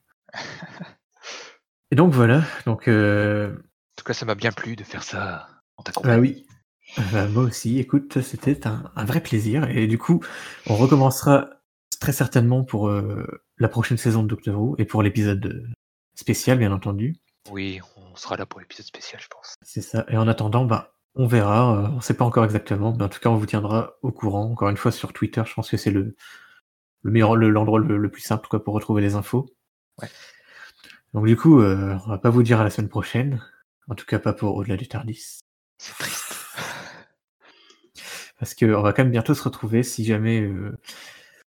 Et 1.90 1.96
donc 1.96 2.12
voilà, 2.12 2.42
donc 2.66 2.88
heu 2.88 3.62
En 3.96 3.96
tout 3.96 4.04
cas, 4.04 4.14
ça 4.14 4.24
m'a 4.26 4.34
bien 4.34 4.52
plu 4.52 4.76
de 4.76 4.84
faire 4.84 5.02
ça 5.02 5.48
en 5.76 5.82
ta 5.82 5.92
Bah 6.02 6.18
oui. 6.18 6.46
Bah, 7.12 7.26
moi 7.28 7.44
aussi, 7.44 7.78
écoute, 7.78 8.20
c'était 8.22 8.66
un 8.66 8.90
un 8.96 9.04
vrai 9.04 9.20
plaisir 9.22 9.68
et 9.70 9.86
du 9.86 9.98
coup, 9.98 10.20
on 10.66 10.76
recommencera 10.76 11.50
très 12.00 12.12
certainement 12.12 12.64
pour, 12.64 12.88
heu, 12.88 13.26
la 13.58 13.68
prochaine 13.68 13.96
saison 13.96 14.22
de 14.22 14.28
Doctor 14.28 14.60
Who 14.60 14.74
et 14.78 14.84
pour 14.84 15.02
l'épisode, 15.02 15.44
heu, 15.46 15.66
spécial, 16.14 16.58
bien 16.58 16.72
entendu. 16.72 17.16
Oui, 17.50 17.80
on 17.96 18.16
sera 18.16 18.36
là 18.36 18.46
pour 18.46 18.60
l'épisode 18.60 18.86
spécial, 18.86 19.20
je 19.22 19.28
pense. 19.28 19.54
C'est 19.62 19.80
ça 19.82 20.04
et 20.08 20.16
en 20.16 20.28
attendant, 20.28 20.64
bah, 20.64 20.92
on 21.14 21.26
verra, 21.26 21.74
heu, 21.74 21.88
on 21.96 22.00
sait 22.00 22.14
pas 22.14 22.24
encore 22.24 22.44
exactement, 22.44 22.94
mais 22.96 23.04
en 23.04 23.08
tout 23.08 23.20
cas, 23.20 23.30
on 23.30 23.36
vous 23.36 23.46
tiendra 23.46 23.94
au 24.02 24.12
courant. 24.12 24.50
Encore 24.50 24.68
une 24.68 24.76
fois 24.76 24.92
sur 24.92 25.12
Twitter, 25.12 25.42
je 25.46 25.54
pense 25.54 25.70
que 25.70 25.76
c'est 25.76 25.90
le 25.90 26.14
le 27.02 27.10
meilleur 27.12 27.36
le 27.36 27.50
l'endroit 27.50 27.78
le 27.80 27.96
le 27.96 28.10
plus 28.10 28.22
simple, 28.22 28.48
quoi, 28.48 28.62
pour 28.62 28.74
retrouver 28.74 29.02
les 29.02 29.14
infos. 29.14 29.46
Ouais. 30.02 30.08
Donc 31.14 31.26
du 31.26 31.36
coup, 31.36 31.60
heu, 31.60 31.96
on 32.06 32.08
va 32.10 32.18
pas 32.18 32.30
vous 32.30 32.42
dire 32.42 32.60
à 32.60 32.64
la 32.64 32.70
semaine 32.70 32.88
prochaine, 32.90 33.42
en 33.88 33.94
tout 33.94 34.06
cas 34.06 34.18
pas 34.18 34.32
pour 34.32 34.56
Au-delà 34.56 34.76
du 34.76 34.88
Tardis. 34.88 35.40
C'est 35.78 35.94
triste. 35.98 36.34
Parce 38.38 38.54
qu'on 38.54 38.82
va 38.82 38.92
quand 38.92 39.02
même 39.02 39.10
bientôt 39.12 39.34
se 39.34 39.42
retrouver 39.42 39.82
si 39.82 40.04
jamais, 40.04 40.40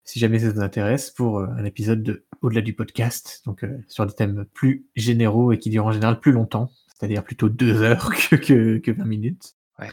si 0.09 0.18
jamais 0.18 0.38
ça 0.38 0.50
vous 0.50 0.61
intéresse 0.62 1.11
pour, 1.11 1.40
heu, 1.40 1.48
un 1.59 1.64
épisode 1.66 2.02
de 2.02 2.24
Au-delà 2.40 2.62
du 2.62 2.72
podcast, 2.72 3.42
donc 3.44 3.62
heu, 3.62 3.84
sur 3.88 4.06
des 4.06 4.14
thèmes 4.14 4.46
plus 4.54 4.86
généraux 4.96 5.52
et 5.52 5.59
qui 5.59 5.68
durent 5.68 5.84
en 5.84 5.92
général 5.92 6.18
plus 6.18 6.32
longtemps, 6.32 6.70
c'est-à-dire 6.88 7.22
plutôt 7.22 7.50
2 7.50 7.82
heures 7.82 8.09
que 8.30 8.36
que 8.36 8.78
que 8.78 8.90
20 8.90 9.04
minutes. 9.04 9.56
Ouais. 9.78 9.90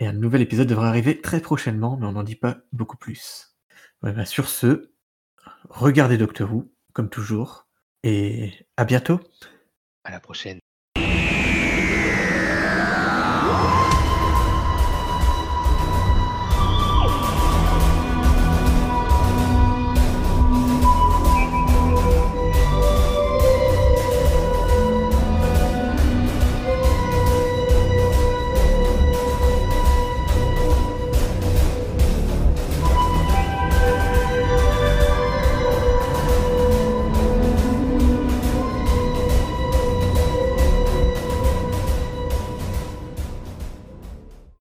Et 0.00 0.06
un 0.06 0.14
nouvel 0.14 0.40
épisode 0.40 0.68
devrait 0.68 0.88
arriver 0.88 1.20
très 1.20 1.40
prochainement, 1.40 1.98
mais 1.98 2.06
on 2.06 2.12
n'en 2.12 2.22
dit 2.22 2.34
pas 2.34 2.60
beaucoup 2.72 2.96
plus. 2.96 3.54
Ouais, 4.02 4.14
bah, 4.14 4.24
sur 4.24 4.48
ce, 4.48 4.90
regardez 5.68 6.16
Doctor 6.16 6.50
Who, 6.50 6.72
comme 6.94 7.10
toujours, 7.10 7.68
et 8.04 8.54
à 8.78 8.86
bientôt! 8.86 9.20
À 10.04 10.10
la 10.10 10.18
prochaine. 10.18 10.60